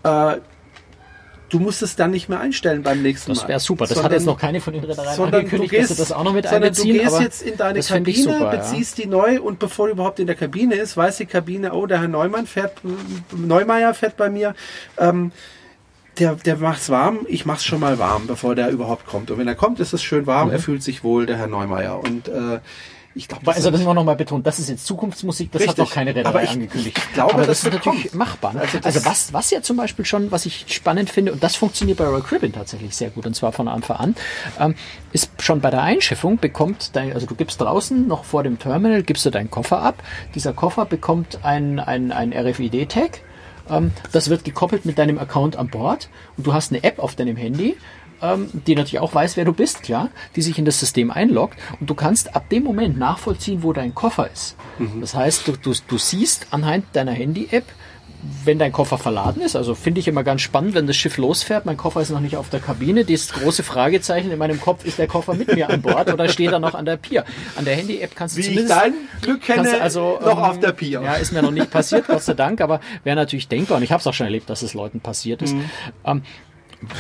Äh, 0.04 0.38
du 1.50 1.60
musst 1.60 1.82
es 1.82 1.96
dann 1.96 2.12
nicht 2.12 2.30
mehr 2.30 2.40
einstellen 2.40 2.84
beim 2.84 3.02
nächsten 3.02 3.32
Mal. 3.32 3.36
Das 3.36 3.48
wäre 3.48 3.60
super. 3.60 3.86
Das 3.86 3.96
sondern, 3.96 4.06
hat 4.06 4.12
jetzt 4.14 4.26
noch 4.26 4.38
keine 4.38 4.62
von 4.62 4.74
den 4.74 4.84
Reedereien 4.84 5.22
angekündigt, 5.22 5.72
gehst, 5.72 5.90
dass 5.90 5.98
sie 5.98 6.04
das 6.04 6.12
auch 6.12 6.24
noch 6.24 6.34
mit 6.34 6.46
sondern 6.46 6.64
einbeziehen. 6.64 6.98
Du 6.98 7.04
gehst 7.04 7.20
jetzt 7.20 7.42
in 7.42 7.58
deine 7.58 7.82
Kabine, 7.82 8.24
super, 8.24 8.50
beziehst 8.52 8.98
ja. 8.98 9.04
die 9.04 9.10
neu 9.10 9.42
und 9.42 9.60
bevor 9.60 9.88
du 9.88 9.94
überhaupt 9.94 10.20
in 10.20 10.28
der 10.28 10.36
Kabine 10.36 10.76
ist, 10.76 10.98
weiß 10.98 11.18
die 11.18 11.26
Kabine, 11.26 11.74
oh, 11.74 11.86
der 11.86 12.02
Herr 12.02 12.08
Neumann 12.08 12.48
fährt, 12.48 12.82
Neumeier 13.36 13.94
fährt 13.94 14.18
bei 14.18 14.30
mir. 14.30 14.56
Ähm, 14.98 15.32
der, 16.20 16.36
der 16.36 16.58
macht's 16.58 16.90
warm, 16.90 17.20
ich 17.28 17.46
mach's 17.46 17.64
schon 17.64 17.80
mal 17.80 18.00
warm, 18.00 18.26
bevor 18.28 18.56
der 18.56 18.70
überhaupt 18.70 19.06
kommt. 19.06 19.30
Und 19.30 19.38
wenn 19.38 19.48
er 19.48 19.56
kommt, 19.56 19.80
ist 19.80 19.94
es 19.94 20.02
schön 20.02 20.26
warm, 20.26 20.48
mhm. 20.48 20.54
er 20.54 20.60
fühlt 20.60 20.82
sich 20.82 21.04
wohl, 21.04 21.26
der 21.26 21.38
Herr 21.38 21.48
Neumeier. 21.48 22.00
Und 22.00 22.28
äh, 22.28 22.60
ich 23.18 23.28
glaube, 23.28 23.48
also 23.48 23.72
das 23.72 23.80
müssen 23.80 23.90
wir 23.90 23.94
nochmal 23.94 24.16
betonen, 24.16 24.44
das 24.44 24.60
ist 24.60 24.70
jetzt 24.70 24.86
Zukunftsmusik, 24.86 25.52
das 25.52 25.62
Richtig. 25.62 25.78
hat 25.78 25.86
noch 25.86 25.94
keine 25.94 26.16
Reederei 26.16 26.44
ich, 26.44 26.50
angekündigt. 26.52 26.98
Ich 26.98 27.14
glaube, 27.14 27.34
aber 27.34 27.46
das, 27.46 27.62
das 27.62 27.74
ist 27.74 27.74
natürlich 27.74 28.14
machbar. 28.14 28.56
Also, 28.58 28.78
also, 28.84 29.06
was, 29.06 29.34
was 29.34 29.50
ja 29.52 29.62
zum 29.62 29.78
Beispiel 29.78 30.06
schon, 30.06 30.32
was 30.32 30.46
ich 30.46 30.66
spannend 30.68 31.10
finde, 31.10 31.34
und 31.34 31.44
das 31.44 31.56
funktioniert 31.56 31.98
bei 31.98 32.06
Royal 32.06 32.22
Caribbean 32.22 32.54
tatsächlich 32.54 32.96
sehr 32.96 33.10
gut, 33.10 33.26
und 33.26 33.36
zwar 33.36 33.52
von 33.52 33.68
Anfang 33.68 33.98
an, 33.98 34.16
ähm, 34.60 34.76
ist 35.12 35.32
schon 35.42 35.62
bei 35.62 35.72
der 35.72 35.82
Einschiffung 35.82 36.38
bekommt 36.38 36.96
dein, 36.96 37.14
also 37.14 37.26
du 37.26 37.36
gibst 37.36 37.60
draußen 37.60 38.08
noch 38.08 38.24
vor 38.24 38.44
dem 38.44 38.60
Terminal, 38.60 39.04
gibst 39.04 39.26
du 39.26 39.30
deinen 39.30 39.50
Koffer 39.50 39.82
ab. 39.82 40.04
Dieser 40.36 40.54
Koffer 40.54 40.86
bekommt 40.86 41.40
ein, 41.44 41.80
ein, 41.80 42.12
ein 42.12 42.34
RFID-Tag. 42.34 43.22
Ähm, 43.70 43.92
das 44.12 44.30
wird 44.30 44.44
gekoppelt 44.44 44.86
mit 44.86 44.98
deinem 44.98 45.18
Account 45.18 45.56
an 45.56 45.68
Bord 45.68 46.10
und 46.38 46.46
du 46.46 46.54
hast 46.54 46.72
eine 46.72 46.84
App 46.84 47.00
auf 47.00 47.16
deinem 47.16 47.36
Handy 47.36 47.76
ähm, 48.22 48.50
die 48.54 48.76
natürlich 48.76 49.00
auch 49.00 49.14
weiß, 49.14 49.38
wer 49.38 49.46
du 49.46 49.54
bist, 49.54 49.84
klar, 49.84 50.10
die 50.36 50.42
sich 50.42 50.58
in 50.58 50.66
das 50.66 50.80
System 50.80 51.12
einloggt 51.12 51.58
und 51.80 51.90
du 51.90 51.96
kannst 51.96 52.36
ab 52.36 52.50
dem 52.50 52.64
Moment 52.64 52.98
nachvollziehen, 52.98 53.64
wo 53.64 53.74
dein 53.74 53.96
Koffer 53.96 54.30
ist. 54.32 54.56
Mhm. 54.80 55.02
Das 55.02 55.16
heißt, 55.16 55.48
du, 55.48 55.54
du, 55.54 55.74
du 55.88 55.98
siehst 55.98 56.48
anhand 56.52 56.86
deiner 56.94 57.12
Handy-App, 57.12 57.66
wenn 58.44 58.58
dein 58.58 58.72
Koffer 58.72 58.98
verladen 58.98 59.44
ist, 59.44 59.56
also 59.56 59.76
finde 59.76 60.00
ich 60.00 60.08
immer 60.08 60.24
ganz 60.24 60.42
spannend, 60.42 60.74
wenn 60.74 60.88
das 60.88 60.96
Schiff 60.96 61.18
losfährt, 61.18 61.66
mein 61.66 61.78
Koffer 61.78 62.02
ist 62.02 62.10
noch 62.10 62.20
nicht 62.20 62.36
auf 62.36 62.50
der 62.50 62.60
Kabine, 62.60 63.06
das 63.06 63.32
große 63.32 63.62
Fragezeichen 63.62 64.32
in 64.32 64.40
meinem 64.40 64.60
Kopf, 64.60 64.86
ist 64.86 64.98
der 64.98 65.08
Koffer 65.08 65.36
mit 65.36 65.54
mir 65.54 65.70
an 65.70 65.84
Bord 65.84 66.12
oder 66.12 66.28
steht 66.28 66.52
er 66.52 66.60
noch 66.60 66.74
an 66.74 66.86
der 66.86 66.98
Pier? 66.98 67.26
An 67.56 67.66
der 67.66 67.76
Handy-App 67.76 68.16
kannst 68.16 68.36
du 68.36 68.40
Wie 68.40 68.46
zumindest... 68.46 68.70
Wie 68.70 68.88
ich 68.88 68.94
dein 68.94 69.22
Glück 69.22 69.42
kenne, 69.44 69.82
also, 69.82 70.18
noch 70.20 70.40
ähm, 70.40 70.44
auf 70.44 70.60
der 70.60 70.72
Pier. 70.72 71.02
Ja, 71.04 71.14
ist 71.14 71.32
mir 71.32 71.44
noch 71.44 71.52
nicht 71.52 71.70
passiert, 71.70 72.08
Gott 72.08 72.24
sei 72.24 72.34
Dank, 72.34 72.60
aber 72.60 72.82
wäre 73.04 73.16
natürlich 73.16 73.48
denkbar 73.48 73.78
und 73.78 73.84
ich 73.84 73.92
habe 73.92 74.02
es 74.02 74.08
auch 74.08 74.14
schon 74.14 74.26
erlebt, 74.26 74.50
dass 74.50 74.64
es 74.64 74.74
Leuten 74.74 75.00
passiert 75.00 75.44
ist. 75.44 75.54
Mhm. 75.54 75.70
Ähm, 76.04 76.24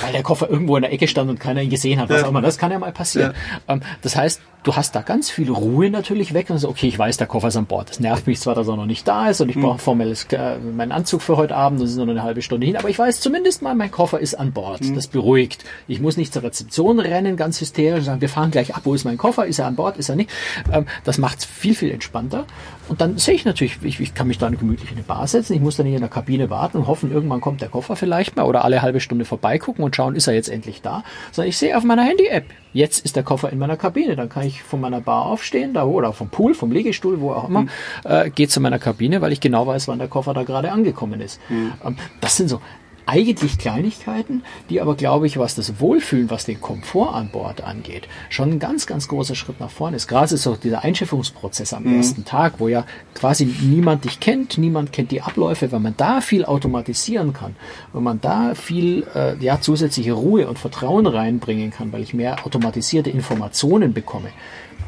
weil 0.01 0.11
der 0.11 0.23
Koffer 0.23 0.49
irgendwo 0.49 0.75
in 0.75 0.82
der 0.82 0.91
Ecke 0.91 1.07
stand 1.07 1.30
und 1.30 1.39
keiner 1.39 1.61
ihn 1.61 1.69
gesehen 1.69 1.99
hat, 1.99 2.09
was 2.09 2.21
ja. 2.21 2.25
auch 2.25 2.30
immer. 2.30 2.41
Das 2.41 2.57
kann 2.57 2.71
ja 2.71 2.80
mal 2.80 2.91
passieren. 2.91 3.34
Ja. 3.67 3.73
Ähm, 3.75 3.82
das 4.01 4.15
heißt, 4.15 4.41
du 4.68 4.76
hast 4.76 4.95
da 4.95 5.01
ganz 5.01 5.30
viel 5.30 5.49
Ruhe 5.49 5.89
natürlich 5.89 6.34
weg 6.34 6.49
und 6.49 6.57
so, 6.57 6.68
okay, 6.68 6.88
ich 6.88 6.99
weiß, 6.99 7.15
der 7.15 7.28
Koffer 7.28 7.47
ist 7.47 7.55
an 7.55 7.68
Bord. 7.68 7.89
Das 7.89 8.01
nervt 8.01 8.28
mich 8.28 8.41
zwar, 8.41 8.53
dass 8.53 8.68
er 8.68 8.76
noch 8.76 8.86
nicht 8.86 9.07
da 9.07 9.30
ist 9.30 9.39
und 9.39 9.47
ich 9.47 9.55
mhm. 9.55 9.61
brauche 9.61 9.80
formelles, 9.80 10.26
äh, 10.32 10.57
meinen 10.57 10.91
Anzug 10.91 11.22
für 11.22 11.38
heute 11.38 11.55
Abend, 11.55 11.82
das 11.82 11.91
ist 11.91 11.95
noch 11.95 12.07
eine 12.07 12.22
halbe 12.22 12.41
Stunde 12.41 12.68
hin, 12.68 12.76
aber 12.76 12.89
ich 12.89 12.99
weiß 12.99 13.22
zumindest 13.22 13.61
mal, 13.61 13.76
mein 13.76 13.91
Koffer 13.91 14.20
ist 14.20 14.36
an 14.36 14.51
Bord. 14.51 14.82
Mhm. 14.82 14.95
Das 14.95 15.07
beruhigt. 15.07 15.63
Ich 15.88 16.01
muss 16.01 16.18
nicht 16.18 16.34
zur 16.34 16.43
Rezeption 16.43 16.99
rennen, 16.99 17.38
ganz 17.38 17.61
hysterisch, 17.61 18.03
sagen, 18.03 18.20
wir 18.20 18.30
fahren 18.30 18.51
gleich 18.51 18.76
ab, 18.76 18.82
wo 18.84 18.93
ist 18.93 19.05
mein 19.05 19.18
Koffer? 19.18 19.45
Ist 19.45 19.59
er 19.59 19.68
an 19.68 19.76
Bord? 19.76 19.97
Ist 19.97 20.09
er 20.09 20.18
nicht? 20.18 20.30
Ähm, 20.72 20.86
das 21.05 21.18
macht 21.18 21.39
es 21.39 21.45
viel, 21.45 21.74
viel 21.74 21.91
entspannter. 21.91 22.45
Und 22.89 22.99
dann 22.99 23.18
sehe 23.18 23.36
ich 23.36 23.45
natürlich, 23.45 23.78
ich, 23.84 23.99
ich 24.01 24.13
kann 24.13 24.28
mich 24.28 24.38
da 24.38 24.49
gemütlich 24.49 24.91
in 24.91 24.97
eine 24.97 25.05
Bar 25.05 25.28
setzen, 25.28 25.53
ich 25.53 25.61
muss 25.61 25.78
dann 25.78 25.86
nicht 25.86 25.95
in 25.95 26.01
der 26.01 26.09
Kabine 26.09 26.49
warten 26.49 26.78
und 26.78 26.88
hoffen, 26.88 27.11
irgendwann 27.11 27.41
kommt 27.41 27.61
der 27.61 27.70
Koffer 27.70 27.95
vielleicht 27.95 28.36
mal 28.36 28.43
oder 28.43 28.63
alle 28.63 28.82
halbe 28.82 28.99
Stunde 28.99 29.24
vorbeigucken 29.24 29.84
und 29.84 29.95
schauen, 29.95 30.15
ist 30.15 30.28
er 30.28 30.34
jetzt 30.34 30.49
endlich 30.49 30.82
da, 30.82 31.03
sondern 31.32 31.49
ich 31.49 31.57
sehe 31.57 31.78
auf 31.78 31.84
meiner 31.84 32.03
Handy-App, 32.03 32.45
jetzt 32.78 33.03
ist 33.03 33.15
der 33.15 33.23
Koffer 33.23 33.51
in 33.51 33.57
meiner 33.57 33.75
Kabine, 33.75 34.15
dann 34.15 34.30
kann 34.30 34.45
ich 34.45 34.61
von 34.61 34.80
meiner 34.80 35.01
Bar 35.01 35.25
aufstehen, 35.25 35.73
da 35.73 35.84
oder 35.86 36.13
vom 36.13 36.30
Pool, 36.30 36.53
vom 36.53 36.71
Liegestuhl, 36.71 37.19
wo 37.19 37.32
auch 37.32 37.49
immer, 37.49 37.61
mhm. 37.63 37.69
äh, 38.03 38.30
gehe 38.30 38.47
zu 38.47 38.61
meiner 38.61 38.78
Kabine, 38.78 39.19
weil 39.21 39.32
ich 39.32 39.41
genau 39.41 39.65
weiß, 39.65 39.88
wann 39.88 39.97
der 39.97 40.07
Koffer 40.07 40.34
da 40.34 40.43
gerade 40.43 40.71
angekommen 40.71 41.19
ist. 41.19 41.41
Mhm. 41.49 41.73
Ähm, 41.84 41.97
das 42.21 42.38
sind 42.38 42.49
so 42.49 42.61
eigentlich 43.07 43.57
Kleinigkeiten, 43.57 44.43
die 44.69 44.81
aber, 44.81 44.95
glaube 44.95 45.27
ich, 45.27 45.37
was 45.37 45.55
das 45.55 45.79
Wohlfühlen, 45.79 46.29
was 46.29 46.45
den 46.45 46.61
Komfort 46.61 47.13
an 47.13 47.29
Bord 47.29 47.63
angeht, 47.63 48.07
schon 48.29 48.51
ein 48.51 48.59
ganz, 48.59 48.85
ganz 48.85 49.07
großer 49.07 49.33
Schritt 49.33 49.59
nach 49.59 49.71
vorne 49.71 49.95
ist. 49.95 50.07
Gerade 50.07 50.35
ist 50.35 50.45
auch 50.45 50.57
dieser 50.57 50.83
Einschiffungsprozess 50.83 51.73
am 51.73 51.83
mhm. 51.83 51.97
ersten 51.97 52.25
Tag, 52.25 52.59
wo 52.59 52.67
ja 52.67 52.85
quasi 53.15 53.45
niemand 53.45 54.03
dich 54.03 54.19
kennt, 54.19 54.57
niemand 54.57 54.91
kennt 54.91 55.11
die 55.11 55.21
Abläufe, 55.21 55.71
wenn 55.71 55.81
man 55.81 55.95
da 55.95 56.21
viel 56.21 56.45
automatisieren 56.45 57.33
kann, 57.33 57.55
wenn 57.93 58.03
man 58.03 58.21
da 58.21 58.53
viel 58.55 59.07
äh, 59.15 59.37
ja, 59.43 59.61
zusätzliche 59.61 60.13
Ruhe 60.13 60.47
und 60.47 60.59
Vertrauen 60.59 61.07
reinbringen 61.07 61.71
kann, 61.71 61.93
weil 61.93 62.03
ich 62.03 62.13
mehr 62.13 62.45
automatisierte 62.45 63.09
Informationen 63.09 63.93
bekomme, 63.93 64.29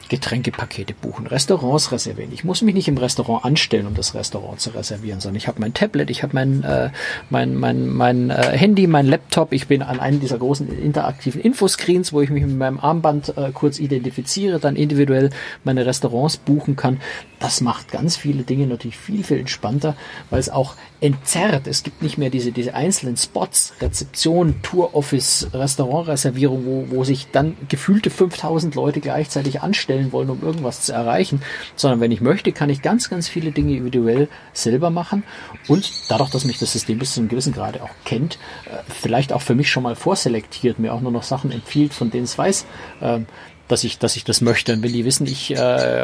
Getränkepakete 0.10 0.93
buchen, 0.93 1.28
Restaurants 1.28 1.91
reservieren. 1.91 2.32
Ich 2.34 2.43
muss 2.43 2.62
mich 2.62 2.76
nicht 2.76 2.88
im 2.88 2.97
Restaurant 2.97 3.45
anstellen, 3.45 3.88
um 3.88 3.93
das 3.93 4.16
Restaurant 4.16 4.60
zu 4.60 4.72
reservieren, 4.72 5.22
sondern 5.22 5.38
ich 5.38 5.47
habe 5.47 5.62
mein 5.62 5.74
Tablet, 5.74 6.10
ich 6.10 6.24
habe 6.24 6.34
mein, 6.34 6.64
äh, 6.64 6.89
mein, 7.30 7.55
mein, 7.55 7.88
mein 7.88 8.30
äh, 8.30 8.57
Handy, 8.57 8.88
mein 8.88 9.05
Laptop, 9.05 9.53
ich 9.53 9.68
bin 9.68 9.82
an 9.82 9.99
einem 9.99 10.20
dieser 10.20 10.38
großen 10.38 10.68
interaktiven 10.68 11.39
Infoscreens, 11.41 12.12
wo 12.12 12.22
ich 12.22 12.30
mich 12.30 12.43
mit 12.43 12.57
meinem 12.57 12.80
Armband 12.80 13.38
äh, 13.38 13.51
kurz 13.53 13.80
identifiziere, 13.80 14.60
dann 14.60 14.76
individuell 14.76 15.30
meine 15.64 15.86
Restaurants 15.86 16.38
buchen 16.38 16.76
kann. 16.76 16.99
Das 17.39 17.62
macht 17.62 17.91
ganz 17.91 18.18
viele 18.18 18.43
Dinge 18.43 18.68
natürlich 18.68 18.97
viel, 18.97 19.24
viel 19.24 19.39
entspannter, 19.39 19.95
weil 20.30 20.39
es 20.39 20.49
auch 20.49 20.76
entzerrt. 21.02 21.68
Es 21.68 21.84
gibt 21.84 22.02
nicht 22.02 22.18
mehr 22.18 22.30
diese, 22.30 22.52
diese 22.52 22.74
einzelnen 22.74 23.18
Spots, 23.18 23.74
Rezeption, 23.82 24.62
Tour 24.62 24.95
Office, 24.95 25.47
Restaurantreservierung, 25.54 26.66
wo, 26.66 26.86
wo 26.89 27.04
sich 27.04 27.32
dann 27.32 27.56
gefühlte 27.68 28.10
5000 28.10 28.76
Leute 28.76 29.00
gleichzeitig 29.02 29.62
anstellen 29.62 30.00
stellen 30.00 30.12
wollen, 30.12 30.30
um 30.30 30.43
irgendwas 30.43 30.82
zu 30.82 30.93
erreichen, 30.93 31.41
sondern 31.76 32.00
wenn 32.00 32.12
ich 32.12 32.22
möchte, 32.22 32.52
kann 32.52 32.70
ich 32.70 32.82
ganz, 32.82 33.10
ganz 33.10 33.28
viele 33.28 33.52
Dinge 33.52 33.72
individuell 33.76 34.28
selber 34.54 34.89
machen. 34.89 35.24
Und 35.68 35.91
dadurch, 36.10 36.30
dass 36.30 36.45
mich 36.45 36.60
das 36.60 36.72
System 36.72 37.00
bis 37.00 37.14
zu 37.14 37.20
einem 37.20 37.30
gewissen 37.30 37.54
Grade 37.54 37.82
auch 37.82 37.89
kennt, 38.06 38.38
äh, 38.66 38.78
vielleicht 38.88 39.34
auch 39.34 39.41
für 39.41 39.56
mich 39.56 39.70
schon 39.70 39.84
mal 39.84 39.95
vorselektiert, 39.95 40.80
mir 40.80 40.93
auch 40.93 41.02
nur 41.02 41.12
noch 41.12 41.24
Sachen 41.24 41.52
empfiehlt, 41.52 41.93
von 41.93 42.12
denen 42.12 42.26
es 42.26 42.38
weiß, 42.38 42.66
ähm, 43.02 43.26
dass 43.70 43.84
ich, 43.84 43.99
dass 43.99 44.15
ich 44.15 44.24
das 44.26 44.41
möchte. 44.41 44.74
Und 44.74 44.84
wenn 44.84 44.91
die 44.91 45.05
wissen, 45.05 45.26
ich 45.26 45.51
äh, 45.51 45.57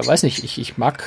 weiß 0.05 0.23
nicht, 0.23 0.43
ich, 0.43 0.57
ich 0.59 0.77
mag 0.77 1.03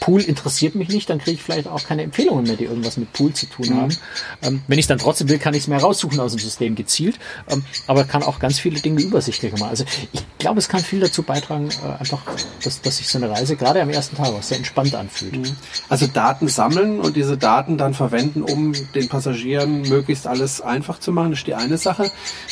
Pool 0.00 0.22
interessiert 0.22 0.74
mich 0.74 0.88
nicht, 0.88 1.10
dann 1.10 1.18
kriege 1.18 1.32
ich 1.32 1.42
vielleicht 1.42 1.68
auch 1.68 1.84
keine 1.84 2.02
Empfehlungen 2.02 2.44
mehr, 2.44 2.56
die 2.56 2.64
irgendwas 2.64 2.96
mit 2.96 3.12
Pool 3.12 3.32
zu 3.34 3.46
tun 3.46 3.68
mhm. 3.68 3.80
haben. 3.80 3.96
Ähm, 4.42 4.62
wenn 4.68 4.78
ich 4.78 4.86
dann 4.86 4.98
trotzdem 4.98 5.28
will, 5.28 5.38
kann 5.38 5.54
ich 5.54 5.62
es 5.62 5.68
mir 5.68 5.76
raussuchen 5.76 6.20
aus 6.20 6.32
dem 6.32 6.40
System 6.40 6.74
gezielt, 6.74 7.18
ähm, 7.50 7.64
aber 7.86 8.04
kann 8.04 8.22
auch 8.22 8.38
ganz 8.38 8.58
viele 8.58 8.80
Dinge 8.80 9.02
übersichtlicher 9.02 9.58
machen. 9.58 9.70
Also 9.70 9.84
ich 10.12 10.22
glaube, 10.38 10.60
es 10.60 10.68
kann 10.68 10.80
viel 10.80 11.00
dazu 11.00 11.22
beitragen, 11.22 11.68
äh, 11.68 12.00
einfach, 12.00 12.22
dass, 12.62 12.80
dass 12.80 12.98
sich 12.98 13.08
so 13.08 13.18
eine 13.18 13.28
Reise 13.28 13.56
gerade 13.56 13.82
am 13.82 13.90
ersten 13.90 14.16
Tag 14.16 14.28
auch 14.28 14.42
sehr 14.42 14.58
entspannt 14.58 14.94
anfühlt. 14.94 15.36
Mhm. 15.36 15.56
Also 15.88 16.06
Daten 16.06 16.48
sammeln 16.48 17.00
und 17.00 17.16
diese 17.16 17.36
Daten 17.36 17.76
dann 17.76 17.92
verwenden, 17.92 18.42
um 18.42 18.72
den 18.94 19.08
Passagieren 19.08 19.82
möglichst 19.82 20.26
alles 20.26 20.60
einfach 20.60 21.00
zu 21.00 21.10
machen, 21.10 21.32
ist 21.32 21.46
die 21.46 21.54
eine 21.54 21.76
Sache. 21.76 22.10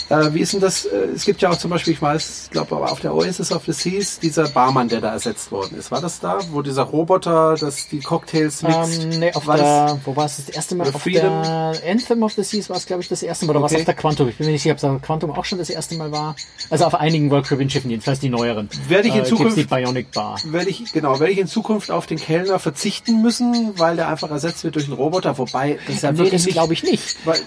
Äh, 0.08 0.34
wie 0.34 0.40
ist 0.40 0.52
denn 0.52 0.60
das? 0.60 0.84
Äh, 0.86 1.08
es 1.14 1.24
gibt 1.24 1.40
ja 1.42 1.50
auch 1.50 1.58
zum 1.58 1.70
Beispiel, 1.70 1.92
ich 1.92 2.02
weiß, 2.02 2.48
glaube 2.50 2.74
aber 2.74 2.90
auf 2.90 3.00
der 3.04 3.14
Oasis 3.14 3.52
of 3.52 3.64
the 3.66 3.72
Seas, 3.72 4.18
dieser 4.18 4.48
Barmann, 4.48 4.88
der 4.88 5.00
da 5.00 5.12
ersetzt 5.12 5.52
worden 5.52 5.78
ist. 5.78 5.90
War 5.90 6.00
das 6.00 6.20
da, 6.20 6.38
wo 6.50 6.62
dieser 6.62 6.82
Roboter 6.82 7.56
das 7.58 7.88
die 7.88 8.00
Cocktails 8.00 8.62
mixt? 8.62 9.04
Um, 9.04 9.12
ähm, 9.12 9.18
nee, 9.20 9.32
auf 9.32 9.46
war 9.46 9.56
der, 9.56 10.00
wo 10.04 10.16
war 10.16 10.26
es 10.26 10.36
das 10.36 10.48
erste 10.48 10.74
Mal? 10.74 10.88
Auf 10.88 11.02
Freedom? 11.02 11.42
der 11.42 11.74
Anthem 11.88 12.22
of 12.22 12.32
the 12.32 12.42
Seas 12.42 12.68
war 12.70 12.76
es, 12.76 12.86
glaube 12.86 13.02
ich, 13.02 13.08
das 13.08 13.22
erste 13.22 13.46
Mal. 13.46 13.50
Oder 13.50 13.60
okay. 13.60 13.74
war 13.74 13.76
es 13.76 13.82
auf 13.82 13.86
der 13.86 13.94
Quantum? 13.94 14.28
Ich 14.28 14.36
bin 14.36 14.46
mir 14.46 14.52
nicht 14.52 14.62
sicher, 14.62 14.74
ob 14.74 14.96
es 14.96 15.02
Quantum 15.02 15.30
auch 15.32 15.44
schon 15.44 15.58
das 15.58 15.70
erste 15.70 15.94
Mal 15.96 16.10
war. 16.10 16.34
Also 16.70 16.84
auf 16.86 16.94
einigen 16.94 17.30
World 17.30 17.44
Caribbean 17.44 17.70
Schiffen, 17.70 17.90
jedenfalls 17.90 18.20
die 18.20 18.30
neueren. 18.30 18.68
Werde 18.88 19.08
ich 19.08 19.14
in 19.14 19.22
äh, 19.22 19.24
Zukunft 19.24 19.56
die 19.56 19.64
Bionic 19.64 20.12
Bar. 20.12 20.40
Werde 20.44 20.70
ich 20.70 20.92
genau, 20.92 21.20
werde 21.20 21.32
ich 21.32 21.38
in 21.38 21.46
Zukunft 21.46 21.90
auf 21.90 22.06
den 22.06 22.18
Kellner 22.18 22.58
verzichten 22.58 23.22
müssen, 23.22 23.78
weil 23.78 23.96
der 23.96 24.08
einfach 24.08 24.30
ersetzt 24.30 24.64
wird 24.64 24.76
durch 24.76 24.86
einen 24.86 24.94
Roboter. 24.94 25.36
Wobei 25.38 25.78
das 25.86 26.02
ja 26.02 26.12
nee, 26.12 26.30
das 26.30 26.46
glaube 26.46 26.72
ich 26.72 26.82
nicht. 26.82 27.16
Weil 27.24 27.38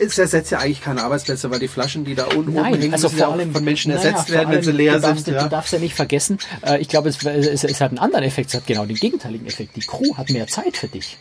es 0.00 0.18
ersetzt 0.18 0.50
ja 0.50 0.58
eigentlich 0.58 0.82
keine 0.82 1.02
Arbeitsplätze, 1.02 1.50
weil 1.50 1.60
die 1.60 1.68
Flaschen, 1.68 2.04
die 2.04 2.14
da 2.14 2.26
unten 2.26 2.54
Nein, 2.54 2.74
hängen, 2.74 2.92
also 2.92 3.08
vor 3.08 3.32
allem, 3.32 3.52
von 3.52 3.64
Menschen 3.64 3.90
ersetzt 3.90 4.28
naja, 4.28 4.40
werden, 4.40 4.54
wenn 4.54 4.62
sie 4.62 4.72
leer 4.82 5.00
sind. 5.00 5.26
Ja. 5.28 5.42
Du 5.44 5.48
darfst 5.48 5.72
ja 5.72 5.78
nicht 5.78 5.94
vergessen, 5.94 6.38
äh, 6.66 6.80
ich 6.80 6.88
glaube, 6.88 7.08
es, 7.08 7.24
es, 7.24 7.64
es 7.64 7.80
hat 7.80 7.90
einen 7.90 7.98
anderen 7.98 8.24
Effekt, 8.24 8.48
es 8.48 8.54
hat 8.54 8.66
genau 8.66 8.84
den 8.84 8.96
gegenteiligen 8.96 9.46
Effekt. 9.46 9.76
Die 9.76 9.80
Crew 9.80 10.16
hat 10.16 10.30
mehr 10.30 10.46
Zeit 10.46 10.76
für 10.76 10.88
dich 10.88 11.16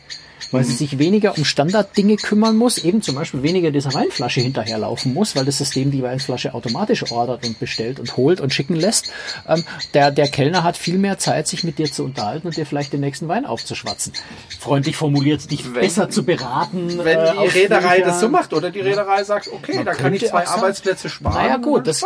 weil 0.52 0.64
sie 0.64 0.74
sich 0.74 0.99
weniger 0.99 1.38
um 1.38 1.45
Standarddinge 1.45 2.18
kümmern 2.18 2.58
muss, 2.58 2.78
eben 2.78 3.02
zum 3.02 3.16
Beispiel 3.16 3.43
weniger 3.43 3.72
dieser 3.72 3.93
Weinflasche 3.93 4.41
hinterherlaufen 4.41 5.14
muss, 5.14 5.36
weil 5.36 5.45
das 5.45 5.58
System 5.58 5.91
die 5.91 6.04
Weinflasche 6.04 6.54
automatisch 6.54 7.12
ordert 7.12 7.45
und 7.45 7.60
bestellt 7.60 7.99
und 7.99 8.18
holt 8.18 8.41
und 8.41 8.54
schicken 8.54 8.76
lässt. 8.76 9.12
Ähm, 9.47 9.64
der, 9.93 10.12
der 10.12 10.28
Kellner 10.28 10.64
hat 10.64 10.78
viel 10.78 10.97
mehr 10.97 11.18
Zeit, 11.18 11.47
sich 11.47 11.64
mit 11.64 11.78
dir 11.80 11.91
zu 11.91 12.04
unterhalten 12.04 12.47
und 12.47 12.58
dir 12.58 12.66
vielleicht 12.66 12.93
den 12.93 13.02
nächsten 13.02 13.28
Wein 13.28 13.45
aufzuschwatzen. 13.45 14.14
Freundlich 14.60 14.95
formuliert, 14.95 15.49
dich 15.52 15.66
wenn, 15.66 15.82
besser 15.82 16.10
zu 16.10 16.24
beraten. 16.24 16.99
Wenn 17.04 17.20
äh, 17.20 17.32
die 17.41 17.60
Reederei 17.60 18.02
das 18.02 18.20
so 18.20 18.30
macht 18.30 18.54
oder 18.54 18.72
die 18.72 18.82
Reederei 18.82 19.24
sagt, 19.24 19.49
okay, 19.52 19.84
da 19.84 19.93
kann 19.93 20.14
ich 20.14 20.28
zwei 20.28 20.47
Arbeitsplätze 20.47 21.10
sparen. 21.10 21.36
Naja 21.36 21.58
gut, 21.58 21.88
das, 21.88 22.06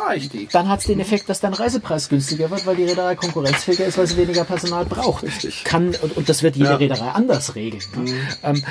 dann 0.51 0.69
hat 0.69 0.79
es 0.79 0.85
den 0.85 0.99
Effekt, 0.99 1.29
dass 1.29 1.39
dein 1.39 1.53
Reisepreis 1.53 2.09
günstiger 2.09 2.49
wird, 2.49 2.65
weil 2.65 2.75
die 2.75 2.83
Reederei 2.83 3.15
konkurrenzfähiger 3.15 3.85
ist, 3.85 3.97
weil 3.97 4.07
sie 4.07 4.17
weniger 4.17 4.43
Personal 4.43 4.85
braucht. 4.85 5.23
Richtig. 5.23 5.63
Kann, 5.63 5.95
und, 6.01 6.17
und 6.17 6.29
das 6.29 6.43
wird 6.43 6.55
jede 6.55 6.69
ja. 6.69 6.75
Reederei 6.75 7.09
anders 7.09 7.55
regeln. 7.55 7.83
Ne? 7.95 8.11
Mhm. 8.11 8.27
Ähm, 8.43 8.63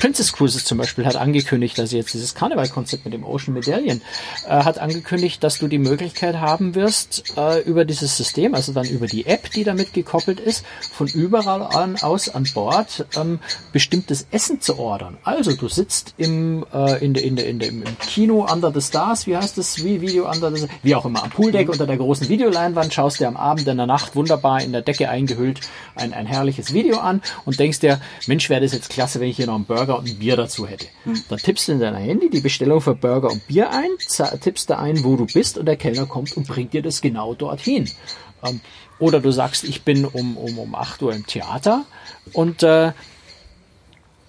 Princess 0.00 0.32
Cruises 0.32 0.64
zum 0.64 0.78
Beispiel 0.78 1.04
hat 1.04 1.16
angekündigt, 1.16 1.78
dass 1.78 1.92
jetzt 1.92 2.14
dieses 2.14 2.34
Karnevalkonzept 2.34 3.04
mit 3.04 3.12
dem 3.12 3.22
Ocean 3.22 3.52
Medallion 3.52 4.00
äh, 4.46 4.48
hat 4.48 4.78
angekündigt, 4.78 5.44
dass 5.44 5.58
du 5.58 5.68
die 5.68 5.78
Möglichkeit 5.78 6.36
haben 6.36 6.74
wirst, 6.74 7.34
äh, 7.36 7.60
über 7.60 7.84
dieses 7.84 8.16
System, 8.16 8.54
also 8.54 8.72
dann 8.72 8.86
über 8.86 9.06
die 9.06 9.26
App, 9.26 9.50
die 9.50 9.62
damit 9.62 9.92
gekoppelt 9.92 10.40
ist, 10.40 10.64
von 10.90 11.06
überall 11.06 11.62
an 11.62 11.96
aus 12.00 12.30
an 12.30 12.48
Bord 12.54 13.04
ähm, 13.14 13.40
bestimmtes 13.72 14.26
Essen 14.30 14.62
zu 14.62 14.78
ordern. 14.78 15.18
Also 15.22 15.54
du 15.54 15.68
sitzt 15.68 16.14
im, 16.16 16.64
äh, 16.72 17.04
in 17.04 17.12
de, 17.12 17.22
in 17.22 17.36
de, 17.36 17.50
in 17.50 17.58
de, 17.58 17.68
im 17.68 17.84
Kino 17.98 18.46
Under 18.50 18.72
the 18.72 18.80
Stars, 18.80 19.26
wie 19.26 19.36
heißt 19.36 19.58
das, 19.58 19.84
wie 19.84 20.00
Video 20.00 20.30
Under 20.30 20.50
the 20.56 20.66
wie 20.82 20.94
auch 20.94 21.04
immer, 21.04 21.22
am 21.22 21.28
Pooldeck 21.28 21.68
unter 21.68 21.86
der 21.86 21.98
großen 21.98 22.26
Videoleinwand, 22.26 22.94
schaust 22.94 23.20
dir 23.20 23.28
am 23.28 23.36
Abend 23.36 23.68
in 23.68 23.76
der 23.76 23.86
Nacht 23.86 24.16
wunderbar 24.16 24.62
in 24.62 24.72
der 24.72 24.80
Decke 24.80 25.10
eingehüllt 25.10 25.60
ein, 25.94 26.14
ein 26.14 26.24
herrliches 26.24 26.72
Video 26.72 27.00
an 27.00 27.20
und 27.44 27.60
denkst 27.60 27.80
dir, 27.80 28.00
Mensch, 28.26 28.48
wäre 28.48 28.62
das 28.62 28.72
jetzt 28.72 28.88
klasse, 28.88 29.20
wenn 29.20 29.28
ich 29.28 29.36
hier 29.36 29.46
noch 29.46 29.56
einen 29.56 29.66
Burger 29.66 29.89
Burger 29.90 29.98
und 29.98 30.08
ein 30.08 30.18
Bier 30.18 30.36
dazu 30.36 30.66
hätte. 30.66 30.86
Dann 31.28 31.38
tippst 31.38 31.68
du 31.68 31.72
in 31.72 31.80
deiner 31.80 31.98
Handy 31.98 32.30
die 32.30 32.40
Bestellung 32.40 32.80
für 32.80 32.94
Burger 32.94 33.30
und 33.30 33.46
Bier 33.46 33.70
ein, 33.70 33.90
tippst 34.40 34.70
da 34.70 34.78
ein, 34.78 35.02
wo 35.04 35.16
du 35.16 35.26
bist 35.26 35.58
und 35.58 35.66
der 35.66 35.76
Kellner 35.76 36.06
kommt 36.06 36.36
und 36.36 36.46
bringt 36.46 36.72
dir 36.72 36.82
das 36.82 37.00
genau 37.00 37.34
dorthin. 37.34 37.90
Ähm, 38.44 38.60
oder 38.98 39.20
du 39.20 39.30
sagst, 39.32 39.64
ich 39.64 39.82
bin 39.82 40.04
um, 40.04 40.36
um, 40.36 40.58
um 40.58 40.74
8 40.74 41.02
Uhr 41.02 41.12
im 41.12 41.26
Theater 41.26 41.84
und 42.32 42.62
äh, 42.62 42.92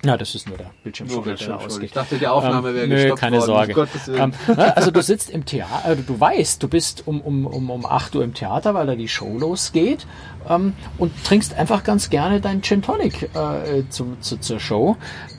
na, 0.04 0.18
das 0.18 0.34
ist 0.34 0.48
nur 0.48 0.58
der 0.58 0.72
Bildschirm, 0.84 1.08
der 1.08 1.60
ausgeht. 1.60 1.84
Ich 1.84 1.92
dachte, 1.92 2.18
die 2.18 2.26
Aufnahme 2.26 2.70
ähm, 2.70 2.76
wäre 2.76 2.88
nö, 2.88 2.96
gestoppt 2.96 3.20
keine 3.20 3.38
worden. 3.38 3.74
Sorge. 3.76 3.88
Ähm, 4.18 4.34
also 4.58 4.90
du 4.90 5.04
sitzt 5.04 5.30
im 5.30 5.46
Theater, 5.46 5.86
also 5.86 6.02
du 6.02 6.20
weißt, 6.20 6.64
du 6.64 6.68
bist 6.68 7.04
um, 7.06 7.22
um, 7.22 7.46
um, 7.46 7.70
um 7.70 7.86
8 7.86 8.16
Uhr 8.16 8.24
im 8.24 8.34
Theater, 8.34 8.74
weil 8.74 8.88
da 8.88 8.96
die 8.96 9.08
Show 9.08 9.38
losgeht 9.38 10.08
ähm, 10.50 10.74
und 10.98 11.12
trinkst 11.24 11.54
einfach 11.54 11.84
ganz 11.84 12.10
gerne 12.10 12.42
deinen 12.42 12.64
Gin 12.64 12.82
Tonic 12.82 13.30
äh, 13.36 13.84
zu, 13.90 14.18
zu, 14.22 14.38
zur 14.38 14.60
Show. 14.60 14.98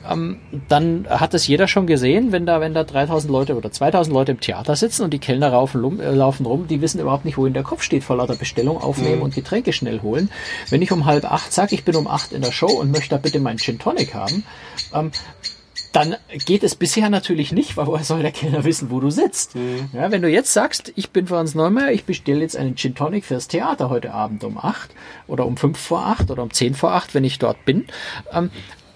Ähm, 0.09 0.39
dann 0.67 1.07
hat 1.09 1.33
das 1.33 1.47
jeder 1.47 1.67
schon 1.67 1.87
gesehen, 1.87 2.31
wenn 2.31 2.45
da, 2.45 2.59
wenn 2.59 2.73
da 2.73 2.83
3000 2.83 3.31
Leute 3.31 3.55
oder 3.55 3.71
2000 3.71 4.13
Leute 4.13 4.33
im 4.33 4.39
Theater 4.39 4.75
sitzen 4.75 5.03
und 5.03 5.13
die 5.13 5.19
Kellner 5.19 5.49
laufen, 5.49 5.99
äh, 5.99 6.11
laufen 6.11 6.45
rum, 6.45 6.67
die 6.67 6.81
wissen 6.81 6.99
überhaupt 6.99 7.25
nicht, 7.25 7.37
wohin 7.37 7.53
der 7.53 7.63
Kopf 7.63 7.83
steht, 7.83 8.03
vor 8.03 8.17
lauter 8.17 8.35
Bestellung 8.35 8.77
aufnehmen 8.77 9.17
mhm. 9.17 9.23
und 9.23 9.35
Getränke 9.35 9.73
schnell 9.73 10.01
holen. 10.01 10.29
Wenn 10.69 10.81
ich 10.81 10.91
um 10.91 11.05
halb 11.05 11.31
acht 11.31 11.53
sage, 11.53 11.75
ich 11.75 11.85
bin 11.85 11.95
um 11.95 12.07
acht 12.07 12.33
in 12.33 12.41
der 12.41 12.51
Show 12.51 12.71
und 12.71 12.91
möchte 12.91 13.09
da 13.09 13.17
bitte 13.17 13.39
meinen 13.39 13.59
Gin 13.59 13.79
Tonic 13.79 14.13
haben, 14.13 14.43
ähm, 14.93 15.11
dann 15.93 16.15
geht 16.45 16.63
es 16.63 16.75
bisher 16.75 17.09
natürlich 17.09 17.51
nicht, 17.51 17.77
weil 17.77 17.87
woher 17.87 18.03
soll 18.03 18.21
der 18.21 18.31
Kellner 18.31 18.65
wissen, 18.65 18.89
wo 18.91 18.99
du 18.99 19.09
sitzt? 19.09 19.55
Mhm. 19.55 19.89
Ja, 19.93 20.11
wenn 20.11 20.21
du 20.21 20.27
jetzt 20.27 20.51
sagst, 20.51 20.91
ich 20.95 21.11
bin 21.11 21.27
Franz 21.27 21.55
Neumeier, 21.55 21.91
ich 21.91 22.03
bestelle 22.03 22.41
jetzt 22.41 22.57
einen 22.57 22.75
Gin 22.75 22.95
Tonic 22.95 23.23
fürs 23.23 23.47
Theater 23.47 23.89
heute 23.89 24.13
Abend 24.13 24.43
um 24.43 24.57
acht 24.57 24.89
oder 25.27 25.45
um 25.45 25.55
fünf 25.55 25.79
vor 25.79 26.05
acht 26.05 26.29
oder 26.29 26.43
um 26.43 26.51
zehn 26.51 26.73
vor 26.73 26.91
acht, 26.91 27.13
wenn 27.13 27.23
ich 27.23 27.39
dort 27.39 27.63
bin, 27.63 27.85
ähm, 28.33 28.49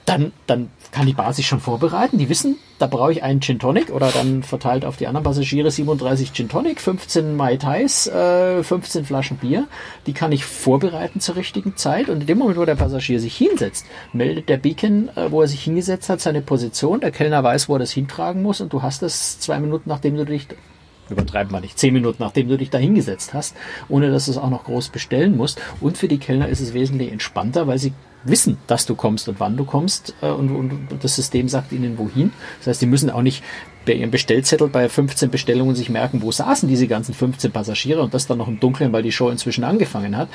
dann, 0.08 0.32
dann 0.47 0.70
kann 0.91 1.05
die 1.05 1.14
Bar 1.14 1.34
sich 1.34 1.47
schon 1.47 1.60
vorbereiten. 1.60 2.18
Die 2.18 2.30
wissen, 2.30 2.55
da 2.80 2.88
brauche 2.88 3.12
ich 3.12 3.24
einen 3.24 3.41
Gin 3.41 3.60
Tonic 3.60 3.89
oder 3.89 4.10
dann 4.10 4.41
verteilt 4.41 4.86
auf 4.86 4.95
die 4.95 5.05
anderen 5.05 5.26
Passagiere 5.26 5.70
37 5.70 6.32
Gin 6.32 6.47
Tonic, 6.47 6.80
15 6.80 7.36
Mai 7.36 7.58
Tais, 7.58 8.08
äh, 8.08 8.64
15 8.64 9.03
Flaschen 9.03 9.36
Bier. 9.36 9.68
Die 10.05 10.14
kann 10.14 10.32
ich 10.32 10.45
vorbereiten 10.45 11.20
zur 11.20 11.36
richtigen 11.36 11.76
Zeit 11.76 12.08
und 12.08 12.22
in 12.22 12.26
dem 12.26 12.38
Moment, 12.38 12.58
wo 12.58 12.64
der 12.64 12.76
Passagier 12.76 13.20
sich 13.20 13.36
hinsetzt, 13.36 13.86
meldet 14.14 14.47
der 14.47 14.55
Beacon, 14.55 15.10
äh, 15.18 15.30
wo 15.30 15.41
er 15.41 15.49
sich 15.49 15.62
hingesetzt 15.64 16.10
hat, 16.10 16.22
seine 16.22 16.41
Position. 16.41 17.01
Der 17.01 17.12
Kellner 17.12 17.43
weiß, 17.43 17.68
wo 17.68 17.76
er 17.76 17.80
das 17.80 17.91
hintragen 17.91 18.41
muss 18.41 18.62
und 18.62 18.72
du 18.72 18.82
hast 18.82 19.01
das 19.01 19.41
zwei 19.41 19.60
Minuten, 19.60 19.89
nachdem 19.89 20.16
du 20.16 20.24
dich 20.24 20.47
übertreiben 21.10 21.51
wir 21.51 21.62
nicht, 21.62 21.80
zehn 21.80 21.93
Minuten 21.93 22.22
nachdem 22.22 22.49
du 22.49 22.58
dich 22.58 22.70
da 22.70 22.78
hingesetzt 22.78 23.34
hast, 23.34 23.55
ohne 23.89 24.12
dass 24.12 24.26
du 24.26 24.32
es 24.32 24.38
auch 24.38 24.49
noch 24.49 24.66
groß 24.66 24.89
bestellen 24.89 25.36
musst. 25.38 25.62
Und 25.82 25.97
für 25.97 26.08
die 26.08 26.18
Kellner 26.18 26.49
ist 26.49 26.60
es 26.60 26.74
wesentlich 26.74 27.12
entspannter, 27.12 27.68
weil 27.68 27.78
sie 27.78 27.93
wissen, 28.24 28.57
dass 28.68 28.86
du 28.86 28.95
kommst 28.95 29.30
und 29.30 29.39
wann 29.39 29.57
du 29.57 29.65
kommst 29.65 30.13
äh, 30.22 30.28
und, 30.28 30.49
und, 30.51 30.88
das 31.01 31.15
System 31.15 31.49
sagt 31.49 31.72
ihnen 31.72 31.97
wohin. 31.97 32.32
Das 32.59 32.68
heißt, 32.68 32.82
die 32.82 32.86
müssen 32.86 33.09
auch 33.09 33.22
nicht 33.22 33.43
bei 33.86 33.93
ihrem 33.93 34.11
Bestellzettel 34.11 34.68
bei 34.68 34.89
15 34.89 35.30
Bestellungen 35.30 35.76
sich 35.76 35.89
merken, 35.89 36.22
wo 36.22 36.32
saßen 36.32 36.68
diese 36.68 36.88
ganzen 36.88 37.13
15 37.13 37.51
Passagiere 37.51 38.01
und 38.01 38.13
das 38.13 38.28
dann 38.28 38.38
noch 38.38 38.47
im 38.47 38.59
Dunkeln, 38.59 38.91
weil 38.91 39.03
die 39.03 39.11
Show 39.11 39.30
inzwischen 39.30 39.63
angefangen 39.63 40.18
hat. 40.18 40.30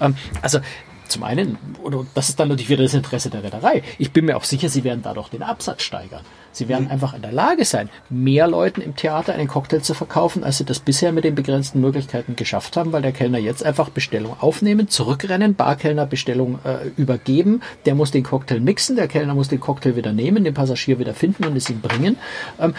Ähm, 0.00 0.16
also 0.40 0.60
zum 1.08 1.22
einen, 1.22 1.58
oder 1.82 2.06
das 2.14 2.28
ist 2.28 2.40
dann 2.40 2.48
natürlich 2.48 2.68
wieder 2.68 2.82
das 2.82 2.94
Interesse 2.94 3.30
der 3.30 3.42
Reederei. 3.42 3.82
Ich 3.98 4.12
bin 4.12 4.24
mir 4.24 4.36
auch 4.36 4.44
sicher, 4.44 4.68
sie 4.68 4.84
werden 4.84 5.00
dadurch 5.02 5.28
den 5.28 5.42
Absatz 5.42 5.82
steigern. 5.82 6.22
Sie 6.52 6.68
werden 6.68 6.84
mhm. 6.84 6.90
einfach 6.92 7.14
in 7.14 7.22
der 7.22 7.32
Lage 7.32 7.64
sein, 7.64 7.90
mehr 8.08 8.46
Leuten 8.46 8.80
im 8.80 8.94
Theater 8.94 9.34
einen 9.34 9.48
Cocktail 9.48 9.80
zu 9.80 9.94
verkaufen, 9.94 10.44
als 10.44 10.58
sie 10.58 10.64
das 10.64 10.78
bisher 10.78 11.12
mit 11.12 11.24
den 11.24 11.34
begrenzten 11.34 11.80
Möglichkeiten 11.80 12.36
geschafft 12.36 12.76
haben, 12.76 12.92
weil 12.92 13.02
der 13.02 13.12
Kellner 13.12 13.38
jetzt 13.38 13.64
einfach 13.64 13.90
Bestellung 13.90 14.36
aufnehmen, 14.40 14.88
zurückrennen, 14.88 15.54
Barkellner 15.54 16.06
Bestellung 16.06 16.58
äh, 16.64 16.88
übergeben, 16.96 17.60
der 17.86 17.94
muss 17.94 18.12
den 18.12 18.22
Cocktail 18.22 18.60
mixen, 18.60 18.96
der 18.96 19.08
Kellner 19.08 19.34
muss 19.34 19.48
den 19.48 19.60
Cocktail 19.60 19.96
wieder 19.96 20.12
nehmen, 20.12 20.44
den 20.44 20.54
Passagier 20.54 20.98
wieder 20.98 21.14
finden 21.14 21.44
und 21.44 21.56
es 21.56 21.68
ihm 21.68 21.80
bringen. 21.80 22.16
Ähm, 22.60 22.74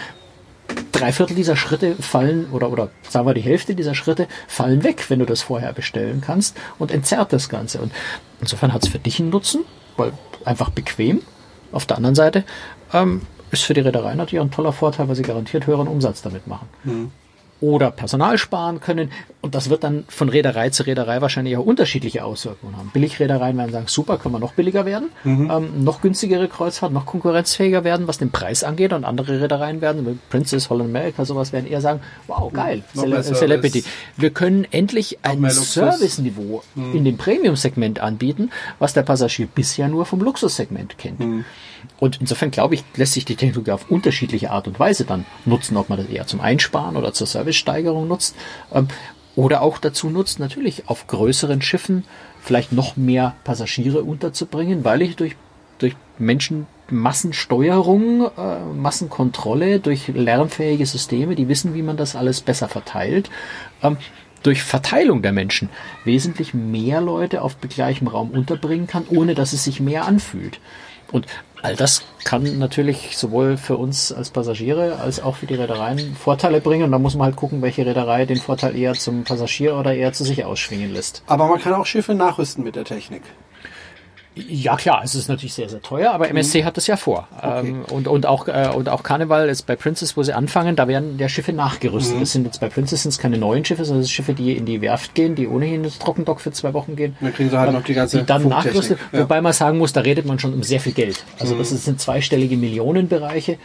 drei 0.96 1.12
Viertel 1.12 1.34
dieser 1.34 1.56
Schritte 1.56 1.94
fallen 1.96 2.46
oder, 2.52 2.70
oder 2.70 2.90
sagen 3.08 3.26
wir 3.26 3.34
die 3.34 3.40
Hälfte 3.40 3.74
dieser 3.74 3.94
Schritte 3.94 4.28
fallen 4.48 4.82
weg, 4.82 5.10
wenn 5.10 5.18
du 5.18 5.26
das 5.26 5.42
vorher 5.42 5.72
bestellen 5.72 6.22
kannst 6.24 6.56
und 6.78 6.90
entzerrt 6.90 7.32
das 7.32 7.48
Ganze. 7.48 7.80
Und 7.80 7.92
insofern 8.40 8.72
hat 8.72 8.84
es 8.84 8.88
für 8.88 8.98
dich 8.98 9.20
einen 9.20 9.30
Nutzen, 9.30 9.64
weil 9.96 10.12
einfach 10.44 10.70
bequem. 10.70 11.22
Auf 11.72 11.84
der 11.84 11.96
anderen 11.96 12.14
Seite 12.14 12.44
ähm, 12.92 13.22
ist 13.50 13.64
für 13.64 13.74
die 13.74 13.80
Reederei 13.80 14.14
natürlich 14.14 14.40
auch 14.40 14.46
ein 14.46 14.50
toller 14.50 14.72
Vorteil, 14.72 15.08
weil 15.08 15.16
sie 15.16 15.22
garantiert 15.22 15.66
höheren 15.66 15.88
Umsatz 15.88 16.22
damit 16.22 16.46
machen. 16.46 16.68
Mhm. 16.84 17.10
Oder 17.60 17.90
Personal 17.90 18.38
sparen 18.38 18.80
können. 18.80 19.10
Und 19.40 19.54
das 19.54 19.70
wird 19.70 19.84
dann 19.84 20.04
von 20.08 20.28
Reederei 20.28 20.70
zu 20.70 20.82
Reederei 20.82 21.20
wahrscheinlich 21.20 21.56
auch 21.56 21.64
unterschiedliche 21.64 22.24
Auswirkungen 22.24 22.76
haben. 22.76 22.90
Billigreedereien 22.92 23.56
werden 23.56 23.72
sagen, 23.72 23.86
super, 23.88 24.18
können 24.18 24.34
wir 24.34 24.38
noch 24.40 24.54
billiger 24.54 24.84
werden, 24.84 25.10
mhm. 25.24 25.50
ähm, 25.50 25.84
noch 25.84 26.00
günstigere 26.00 26.48
Kreuzfahrt, 26.48 26.92
noch 26.92 27.06
konkurrenzfähiger 27.06 27.84
werden, 27.84 28.08
was 28.08 28.18
den 28.18 28.30
Preis 28.30 28.64
angeht. 28.64 28.92
Und 28.92 29.04
andere 29.04 29.40
Reedereien 29.40 29.80
werden, 29.80 30.20
Princess, 30.30 30.68
Holland 30.68 30.90
America, 30.90 31.24
sowas, 31.24 31.52
werden 31.52 31.66
eher 31.66 31.80
sagen, 31.80 32.00
wow, 32.26 32.52
geil, 32.52 32.82
Cele 32.94 33.22
Celebrity. 33.22 33.84
Wir 34.16 34.30
können 34.30 34.66
endlich 34.70 35.18
ein 35.22 35.48
Service-Niveau 35.48 36.62
mhm. 36.74 36.94
in 36.94 37.04
dem 37.04 37.16
Premium-Segment 37.16 38.00
anbieten, 38.00 38.50
was 38.78 38.94
der 38.94 39.02
Passagier 39.02 39.46
bisher 39.46 39.88
nur 39.88 40.06
vom 40.06 40.20
Luxussegment 40.20 40.98
kennt. 40.98 41.44
Und 41.98 42.20
insofern 42.20 42.50
glaube 42.50 42.74
ich, 42.74 42.84
lässt 42.96 43.14
sich 43.14 43.24
die 43.24 43.36
Technologie 43.36 43.70
auf 43.72 43.90
unterschiedliche 43.90 44.50
Art 44.50 44.68
und 44.68 44.78
Weise 44.78 45.04
dann 45.04 45.24
nutzen, 45.44 45.76
ob 45.76 45.88
man 45.88 45.98
das 45.98 46.08
eher 46.08 46.26
zum 46.26 46.40
Einsparen 46.40 46.96
oder 46.96 47.12
zur 47.12 47.26
Servicesteigerung 47.26 48.06
nutzt. 48.08 48.34
Ähm, 48.72 48.88
oder 49.34 49.62
auch 49.62 49.78
dazu 49.78 50.08
nutzt, 50.08 50.38
natürlich 50.40 50.88
auf 50.88 51.06
größeren 51.06 51.62
Schiffen 51.62 52.04
vielleicht 52.40 52.72
noch 52.72 52.96
mehr 52.96 53.36
Passagiere 53.44 54.02
unterzubringen, 54.02 54.84
weil 54.84 55.02
ich 55.02 55.16
durch, 55.16 55.36
durch 55.78 55.94
Menschenmassensteuerung, 56.18 58.30
äh, 58.36 58.64
Massenkontrolle, 58.74 59.80
durch 59.80 60.08
lernfähige 60.08 60.86
Systeme, 60.86 61.34
die 61.34 61.48
wissen, 61.48 61.74
wie 61.74 61.82
man 61.82 61.98
das 61.98 62.16
alles 62.16 62.40
besser 62.40 62.68
verteilt, 62.68 63.28
ähm, 63.82 63.98
durch 64.42 64.62
Verteilung 64.62 65.20
der 65.22 65.32
Menschen 65.32 65.70
wesentlich 66.04 66.52
mehr 66.54 67.00
Leute 67.00 67.42
auf 67.42 67.60
gleichem 67.60 68.06
Raum 68.06 68.30
unterbringen 68.30 68.86
kann, 68.86 69.04
ohne 69.08 69.34
dass 69.34 69.52
es 69.52 69.64
sich 69.64 69.80
mehr 69.80 70.06
anfühlt. 70.06 70.60
Und 71.12 71.26
all 71.62 71.76
das 71.76 72.02
kann 72.24 72.58
natürlich 72.58 73.16
sowohl 73.16 73.56
für 73.56 73.76
uns 73.76 74.12
als 74.12 74.30
Passagiere 74.30 74.98
als 74.98 75.20
auch 75.20 75.36
für 75.36 75.46
die 75.46 75.54
Reedereien 75.54 76.16
Vorteile 76.16 76.60
bringen. 76.60 76.84
Und 76.84 76.92
da 76.92 76.98
muss 76.98 77.14
man 77.14 77.26
halt 77.26 77.36
gucken, 77.36 77.62
welche 77.62 77.86
Reederei 77.86 78.26
den 78.26 78.38
Vorteil 78.38 78.76
eher 78.76 78.94
zum 78.94 79.24
Passagier 79.24 79.76
oder 79.76 79.94
eher 79.94 80.12
zu 80.12 80.24
sich 80.24 80.44
ausschwingen 80.44 80.92
lässt. 80.92 81.22
Aber 81.26 81.46
man 81.46 81.60
kann 81.60 81.74
auch 81.74 81.86
Schiffe 81.86 82.14
nachrüsten 82.14 82.64
mit 82.64 82.76
der 82.76 82.84
Technik. 82.84 83.22
Ja 84.36 84.76
klar, 84.76 85.00
es 85.02 85.14
ist 85.14 85.28
natürlich 85.28 85.54
sehr, 85.54 85.70
sehr 85.70 85.80
teuer, 85.80 86.12
aber 86.12 86.28
MSC 86.28 86.64
hat 86.64 86.76
das 86.76 86.86
ja 86.86 86.96
vor. 86.96 87.26
Okay. 87.38 87.68
Ähm, 87.68 87.84
und, 87.90 88.06
und, 88.06 88.26
auch, 88.26 88.48
äh, 88.48 88.68
und 88.74 88.90
auch 88.90 89.02
Carnival 89.02 89.48
ist 89.48 89.62
bei 89.62 89.76
Princess, 89.76 90.14
wo 90.14 90.22
sie 90.22 90.34
anfangen, 90.34 90.76
da 90.76 90.86
werden 90.88 91.16
der 91.16 91.30
Schiffe 91.30 91.54
nachgerüstet. 91.54 92.16
Mhm. 92.16 92.20
Das 92.20 92.32
sind 92.32 92.44
jetzt 92.44 92.60
bei 92.60 92.68
Princess 92.68 93.04
sind 93.04 93.18
keine 93.18 93.38
neuen 93.38 93.64
Schiffe, 93.64 93.86
sondern 93.86 94.02
das 94.02 94.08
sind 94.08 94.14
Schiffe, 94.14 94.34
die 94.34 94.54
in 94.54 94.66
die 94.66 94.82
Werft 94.82 95.14
gehen, 95.14 95.36
die 95.36 95.48
ohnehin 95.48 95.84
ins 95.84 95.98
Trockendock 95.98 96.42
für 96.42 96.52
zwei 96.52 96.74
Wochen 96.74 96.96
gehen. 96.96 97.16
Dann 97.20 97.32
kriegen 97.32 97.48
sie 97.48 97.58
halt 97.58 97.72
noch 97.72 97.82
die 97.82 97.94
ganze 97.94 98.18
Die 98.18 98.26
dann 98.26 98.46
nachgerüstet, 98.46 98.98
ja. 99.10 99.20
wobei 99.20 99.40
man 99.40 99.54
sagen 99.54 99.78
muss, 99.78 99.94
da 99.94 100.02
redet 100.02 100.26
man 100.26 100.38
schon 100.38 100.52
um 100.52 100.62
sehr 100.62 100.80
viel 100.80 100.92
Geld. 100.92 101.24
Also 101.38 101.54
mhm. 101.54 101.58
das 101.60 101.70
sind 101.70 101.98
zweistellige 101.98 102.58
Millionenbereiche 102.58 103.56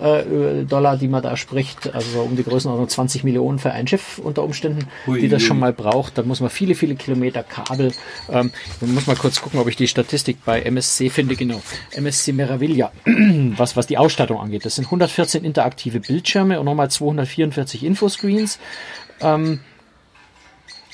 äh, 0.00 0.64
Dollar, 0.64 0.96
die 0.96 1.08
man 1.08 1.22
da 1.22 1.36
spricht, 1.36 1.92
also 1.92 2.20
um 2.20 2.36
die 2.36 2.44
Größenordnung 2.44 2.88
20 2.88 3.24
Millionen 3.24 3.58
für 3.58 3.72
ein 3.72 3.88
Schiff 3.88 4.20
unter 4.22 4.44
Umständen, 4.44 4.86
Ui, 5.08 5.20
die 5.20 5.28
das 5.28 5.42
schon 5.42 5.58
mal 5.58 5.72
braucht. 5.72 6.18
Da 6.18 6.22
muss 6.22 6.40
man 6.40 6.50
viele, 6.50 6.76
viele 6.76 6.94
Kilometer 6.94 7.42
Kabel. 7.42 7.92
Ähm, 8.30 8.52
man 8.80 8.94
muss 8.94 9.08
mal 9.08 9.16
kurz 9.16 9.40
gucken, 9.40 9.58
ob 9.58 9.66
ich 9.66 9.74
die 9.74 9.88
Statistik 9.88 10.19
bei 10.44 10.62
MSC 10.62 11.10
finde. 11.10 11.36
Genau, 11.36 11.60
MSC 11.92 12.32
Meraviglia, 12.32 12.92
was, 13.56 13.76
was 13.76 13.86
die 13.86 13.98
Ausstattung 13.98 14.40
angeht. 14.40 14.64
Das 14.64 14.76
sind 14.76 14.86
114 14.86 15.44
interaktive 15.44 16.00
Bildschirme 16.00 16.58
und 16.58 16.66
nochmal 16.66 16.90
244 16.90 17.84
Infoscreens. 17.84 18.58
Ähm, 19.20 19.60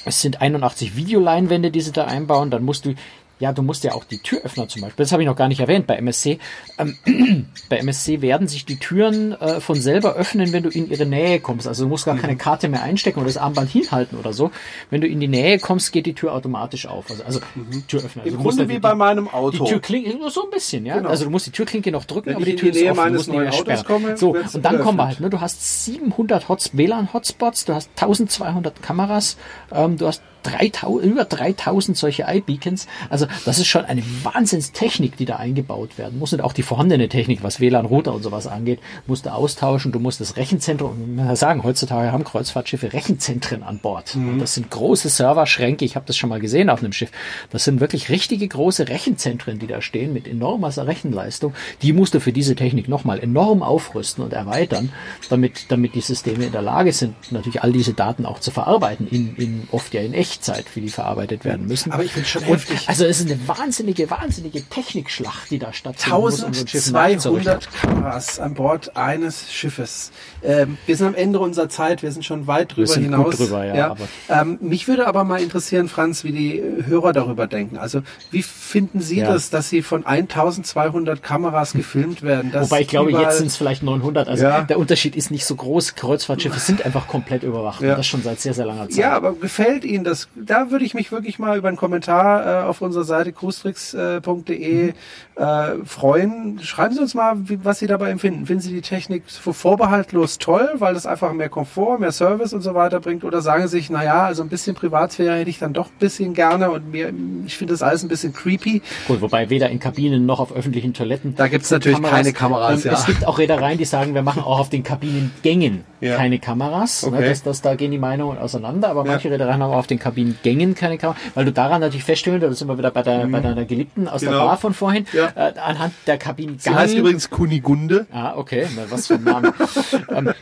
es 0.05 0.23
sind 0.23 0.41
81 0.41 0.97
Videoleinwände, 0.97 1.71
die 1.71 1.81
sie 1.81 1.93
da 1.93 2.05
einbauen. 2.05 2.51
Dann 2.51 2.65
musst 2.65 2.87
du 2.87 2.95
ja, 3.39 3.53
du 3.53 3.63
musst 3.63 3.85
ja 3.85 3.93
auch 3.93 4.05
die 4.05 4.19
Türöffner 4.19 4.67
zum 4.69 4.83
Beispiel, 4.83 5.05
das 5.05 5.13
habe 5.13 5.23
ich 5.23 5.29
noch 5.29 5.37
gar 5.37 5.49
nicht 5.49 5.61
erwähnt 5.61 5.87
bei 5.87 5.97
MSC. 5.97 6.39
Ähm, 6.79 6.97
bei 7.69 7.79
MSC 7.79 8.23
werden 8.23 8.49
sich 8.49 8.65
die 8.65 8.79
Türen 8.79 9.33
äh, 9.33 9.61
von 9.61 9.77
selber 9.77 10.15
öffnen, 10.15 10.53
wenn 10.53 10.63
du 10.63 10.71
in 10.71 10.91
ihre 10.91 11.05
Nähe 11.05 11.41
kommst. 11.41 11.69
Also 11.69 11.85
du 11.85 11.91
musst 11.91 12.07
gar 12.07 12.15
mhm. 12.15 12.21
keine 12.21 12.37
Karte 12.37 12.69
mehr 12.69 12.83
einstecken 12.83 13.21
oder 13.21 13.29
das 13.29 13.37
Armband 13.37 13.71
hinhalten 13.71 14.19
oder 14.19 14.33
so. 14.33 14.51
Wenn 14.91 15.03
du 15.03 15.07
in 15.07 15.21
die 15.21 15.29
Nähe 15.29 15.59
kommst, 15.59 15.93
geht 15.93 16.07
die 16.07 16.15
Tür 16.15 16.33
automatisch 16.33 16.87
auf. 16.87 17.11
Also, 17.11 17.25
also 17.25 17.41
mhm. 17.55 17.87
Türöffner. 17.87 18.23
Also 18.23 18.37
Im 18.37 18.43
Grunde 18.43 18.69
wie 18.69 18.75
die, 18.75 18.79
bei 18.79 18.95
meinem 18.95 19.29
Auto. 19.29 19.65
Die 19.65 19.71
Türklinke, 19.71 20.17
nur 20.17 20.31
so 20.31 20.45
ein 20.45 20.51
bisschen, 20.51 20.87
ja. 20.87 20.97
Genau. 20.97 21.11
Also 21.11 21.25
du 21.25 21.31
musst 21.31 21.47
die 21.47 21.53
Türklinke 21.53 21.93
noch 21.93 22.05
drücken, 22.05 22.31
wenn 22.31 22.37
aber 22.37 22.45
die 22.47 22.57
Tür 22.57 22.71
die 22.71 22.81
ist 22.81 22.91
offen. 22.91 23.07
Du 23.09 23.13
musst 23.15 23.29
nicht 23.29 23.39
mehr 23.39 23.53
sperren. 23.53 23.85
Komme, 23.87 24.17
so, 24.17 24.35
und 24.35 24.65
dann 24.65 24.81
kommen 24.81 24.99
wir 24.99 25.07
halt, 25.07 25.21
ne, 25.21 25.29
du 25.29 25.41
hast 25.41 25.85
700 25.85 26.47
WLAN-Hotspots, 26.73 27.67
du 27.67 27.75
hast 27.75 27.91
1200 27.97 28.83
Kameras, 28.83 29.37
ähm, 29.73 29.99
du 29.99 30.07
hast 30.07 30.23
3000, 30.47 31.05
über 31.05 31.25
3000 31.25 31.97
solche 31.97 32.25
iBeacons. 32.29 32.87
Also 33.11 33.26
das 33.45 33.59
ist 33.59 33.67
schon 33.67 33.85
eine 33.85 34.03
Wahnsinnstechnik, 34.23 35.17
die 35.17 35.25
da 35.25 35.37
eingebaut 35.37 35.99
werden 35.99 36.19
muss. 36.19 36.33
Und 36.33 36.41
auch 36.41 36.53
die 36.53 36.63
vorhandene 36.63 37.09
Technik, 37.09 37.43
was 37.43 37.61
WLAN-Router 37.61 38.15
und 38.15 38.23
sowas 38.23 38.47
angeht, 38.47 38.81
musst 39.07 39.27
du 39.27 39.33
austauschen. 39.33 39.93
Du 39.93 39.99
musst 39.99 40.21
das 40.21 40.37
Rechenzentrum, 40.37 41.17
man 41.17 41.37
sagen, 41.37 41.63
heutzutage 41.65 42.13
haben 42.13 42.25
Kreuzfahrtschiffe 42.25 42.93
Rechenzentren 42.93 43.63
an 43.63 43.79
Bord. 43.79 44.15
Mhm. 44.15 44.39
Das 44.39 44.55
sind 44.55 44.71
große 44.71 45.09
Serverschränke. 45.09 45.85
Ich 45.85 45.97
habe 45.97 46.07
das 46.07 46.17
schon 46.17 46.31
mal 46.31 46.41
gesehen 46.41 46.71
auf 46.71 46.81
einem 46.81 46.93
Schiff. 46.93 47.11
Das 47.51 47.65
sind 47.65 47.81
wirklich 47.81 48.09
richtige 48.09 48.47
große 48.47 48.89
Rechenzentren, 48.89 49.59
die 49.59 49.67
da 49.67 49.83
stehen 49.83 50.13
mit 50.13 50.29
enormer 50.29 50.77
Rechenleistung. 50.77 51.55
Die 51.83 51.93
musst 51.93 52.15
du 52.15 52.21
für 52.21 52.33
diese 52.33 52.55
Technik 52.55 52.89
nochmal 52.89 53.21
enorm 53.21 53.63
aufrüsten 53.63 54.25
und 54.25 54.33
erweitern, 54.33 54.93
damit, 55.29 55.67
damit 55.71 55.95
die 55.95 56.01
Systeme 56.01 56.45
in 56.47 56.53
der 56.53 56.63
Lage 56.63 56.93
sind, 56.93 57.15
natürlich 57.31 57.63
all 57.63 57.73
diese 57.73 57.95
Daten 57.95 58.27
auch 58.27 58.41
zu 58.41 58.51
verarbeiten, 58.51 59.07
in, 59.09 59.37
in 59.37 59.69
oft 59.71 59.95
ja 59.95 60.03
in 60.03 60.13
echt 60.13 60.37
Echtzeit, 60.37 60.67
wie 60.75 60.81
die 60.81 60.89
verarbeitet 60.89 61.45
werden 61.45 61.67
müssen. 61.67 61.93
Aber 61.93 62.05
ich 62.05 62.13
finde 62.13 62.29
schon 62.29 62.43
heftig. 62.43 62.89
Also 62.89 63.05
es 63.21 63.27
ist 63.27 63.31
eine 63.31 63.49
wahnsinnige, 63.49 64.11
wahnsinnige 64.11 64.63
Technikschlacht, 64.65 65.51
die 65.51 65.59
da 65.59 65.73
stattfindet. 65.73 66.45
1200 66.45 67.69
Kameras 67.73 68.39
an 68.41 68.55
Bord 68.55 68.97
eines 68.97 69.53
Schiffes. 69.53 70.13
Ähm, 70.43 70.79
wir 70.87 70.97
sind 70.97 71.09
am 71.09 71.15
Ende 71.15 71.39
unserer 71.41 71.69
Zeit, 71.69 72.03
wir 72.03 72.13
sind 72.13 72.25
schon 72.25 72.47
weit 72.47 72.73
drüber 72.73 72.81
wir 72.83 72.87
sind 72.87 73.05
hinaus. 73.05 73.37
Gut 73.37 73.49
drüber, 73.49 73.65
ja, 73.65 73.75
ja. 73.75 73.97
Ähm, 74.29 74.59
mich 74.61 74.89
würde 74.89 75.07
aber 75.07 75.25
mal 75.25 75.41
interessieren, 75.41 75.89
Franz, 75.89 76.25
wie 76.25 76.33
die 76.33 76.63
Hörer 76.87 77.13
darüber 77.13 77.47
denken. 77.47 77.77
Also 77.77 78.03
wie 78.31 78.43
finden 78.43 79.01
Sie 79.01 79.19
ja. 79.19 79.33
das, 79.33 79.51
dass 79.51 79.69
Sie 79.69 79.83
von 79.83 80.07
1200 80.07 81.23
Kameras 81.23 81.73
gefilmt 81.73 82.23
werden? 82.23 82.53
Wobei 82.55 82.83
ich 82.83 82.89
glaube, 82.89 83.13
jetzt 83.13 83.39
sind 83.39 83.49
es 83.49 83.57
vielleicht 83.57 83.83
900. 83.83 84.29
Also 84.29 84.45
ja. 84.45 84.63
der 84.63 84.79
Unterschied 84.79 85.17
ist 85.17 85.31
nicht 85.31 85.45
so 85.45 85.57
groß. 85.57 85.95
Kreuzfahrtschiffe 85.95 86.61
sind 86.61 86.85
einfach 86.85 87.09
komplett 87.09 87.43
überwacht. 87.43 87.81
Ja. 87.81 87.91
Und 87.91 87.99
das 87.99 88.07
schon 88.07 88.23
seit 88.23 88.41
sehr, 88.41 88.55
sehr 88.55 88.67
langer 88.67 88.89
Zeit. 88.89 88.99
Ja, 88.99 89.13
aber 89.13 89.35
gefällt 89.35 89.85
Ihnen 89.85 90.05
das 90.05 90.29
da 90.35 90.71
würde 90.71 90.85
ich 90.85 90.95
mich 90.95 91.13
wirklich 91.13 91.39
mal 91.39 91.57
über 91.57 91.69
einen 91.69 91.77
Kommentar 91.77 92.63
äh, 92.63 92.65
auf 92.65 92.81
unserer 92.81 93.05
Seite 93.07 93.33
cruestricks.de 93.33 94.93
äh, 95.37 95.85
freuen. 95.85 96.59
Schreiben 96.63 96.95
Sie 96.95 97.01
uns 97.01 97.15
mal, 97.15 97.37
wie, 97.49 97.65
was 97.65 97.79
Sie 97.79 97.87
dabei 97.87 98.11
empfinden. 98.11 98.47
Finden 98.47 98.63
Sie 98.63 98.73
die 98.73 98.81
Technik 98.81 99.25
vorbehaltlos 99.29 100.39
toll, 100.39 100.69
weil 100.79 100.95
das 100.95 101.07
einfach 101.07 101.33
mehr 101.33 101.49
Komfort, 101.49 101.99
mehr 101.99 102.13
Service 102.13 102.53
und 102.53 102.63
so 102.63 102.75
weiter 102.75 103.01
bringt? 103.01 103.25
Oder 103.25 103.43
sagen 103.43 103.63
Sie 103.69 103.79
sich, 103.79 103.91
naja, 103.91 104.25
also 104.25 104.43
ein 104.43 104.49
bisschen 104.49 104.75
Privatsphäre 104.75 105.37
hätte 105.37 105.51
ich 105.51 105.59
dann 105.59 105.73
doch 105.73 105.87
ein 105.87 105.99
bisschen 105.99 106.35
gerne 106.35 106.71
und 106.71 106.91
mir, 106.91 107.13
ich 107.47 107.57
finde 107.57 107.75
das 107.75 107.83
alles 107.83 108.03
ein 108.03 108.09
bisschen 108.09 108.33
creepy. 108.33 108.83
Gut, 109.07 109.21
wobei 109.21 109.51
weder 109.51 109.69
in 109.69 109.79
Kabinen 109.79 110.27
noch 110.27 110.41
auf 110.41 110.53
öffentlichen 110.53 110.95
Toiletten. 110.95 111.35
Da 111.37 111.49
gibt 111.49 111.65
es 111.65 111.71
natürlich 111.71 111.99
Kameras. 111.99 112.17
keine 112.17 112.33
Kameras. 112.33 112.85
Ähm, 112.85 112.93
ja. 112.93 112.99
Es 112.99 113.07
gibt 113.07 113.27
auch 113.27 113.39
Reedereien, 113.39 113.79
die 113.79 113.85
sagen, 113.85 114.15
wir 114.15 114.23
machen 114.23 114.43
auch 114.43 114.59
auf 114.59 114.71
den 114.71 114.83
Kabinengängen 114.83 115.85
ja. 116.01 116.17
keine 116.17 116.39
Kameras. 116.39 117.03
Ne, 117.03 117.09
okay. 117.09 117.21
Ne, 117.21 117.29
das, 117.29 117.43
das, 117.43 117.63
da 117.63 117.75
gehen 117.75 117.91
die 117.91 117.99
Meinungen 117.99 118.39
auseinander, 118.39 118.89
aber 118.89 119.05
ja. 119.05 119.13
manche 119.13 119.31
Reedereien 119.31 119.63
haben 119.63 119.73
auch 119.73 119.79
auf 119.79 119.87
den 119.87 119.99
Kabinengängen 119.99 120.75
keine 120.75 120.99
Kamera, 120.99 121.17
weil 121.35 121.45
du 121.45 121.53
daran 121.53 121.81
natürlich 121.81 122.05
feststellen, 122.05 122.41
da 122.41 122.53
sind 122.53 122.69
wir 122.69 122.79
wieder 122.79 122.91
bei, 122.97 123.03
der, 123.03 123.27
mhm. 123.27 123.33
bei 123.33 123.41
deiner 123.41 123.67
Geliebten 123.67 124.09
aus 124.09 124.23
genau. 124.23 124.33
der 124.33 124.39
Bar 124.47 124.57
von 124.57 124.73
vorhin, 124.73 125.05
ja. 125.13 125.31
äh, 125.37 125.53
anhand 125.59 125.93
der 126.07 126.17
Kabinengänge. 126.17 126.61
Sie 126.63 126.75
heißt 126.75 126.95
übrigens 126.95 127.29
Kunigunde. 127.29 128.07
Ah, 128.11 128.33
okay, 128.37 128.67
was 128.89 129.09
für 129.09 129.17
ein 129.17 129.25
Name. 129.25 129.53
ähm, 130.09 130.33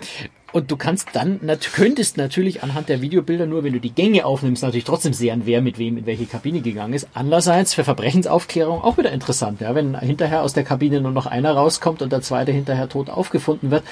und 0.52 0.70
du 0.70 0.76
kannst 0.76 1.08
dann, 1.14 1.40
könntest 1.74 2.16
natürlich 2.16 2.62
anhand 2.62 2.88
der 2.88 3.00
Videobilder 3.00 3.46
nur, 3.46 3.64
wenn 3.64 3.72
du 3.72 3.80
die 3.80 3.90
Gänge 3.90 4.24
aufnimmst, 4.24 4.62
natürlich 4.62 4.84
trotzdem 4.84 5.12
sehen, 5.12 5.42
wer 5.46 5.62
mit 5.62 5.80
wem 5.80 5.96
in 5.96 6.06
welche 6.06 6.26
Kabine 6.26 6.60
gegangen 6.60 6.92
ist. 6.92 7.08
Andererseits 7.12 7.74
für 7.74 7.82
Verbrechensaufklärung 7.82 8.80
auch 8.80 8.96
wieder 8.98 9.10
interessant, 9.10 9.60
ja, 9.60 9.74
wenn 9.74 9.98
hinterher 9.98 10.42
aus 10.42 10.52
der 10.52 10.62
Kabine 10.62 11.00
nur 11.00 11.10
noch 11.10 11.26
einer 11.26 11.54
rauskommt 11.54 12.02
und 12.02 12.12
der 12.12 12.22
zweite 12.22 12.52
hinterher 12.52 12.88
tot 12.88 13.10
aufgefunden 13.10 13.72
wird, 13.72 13.82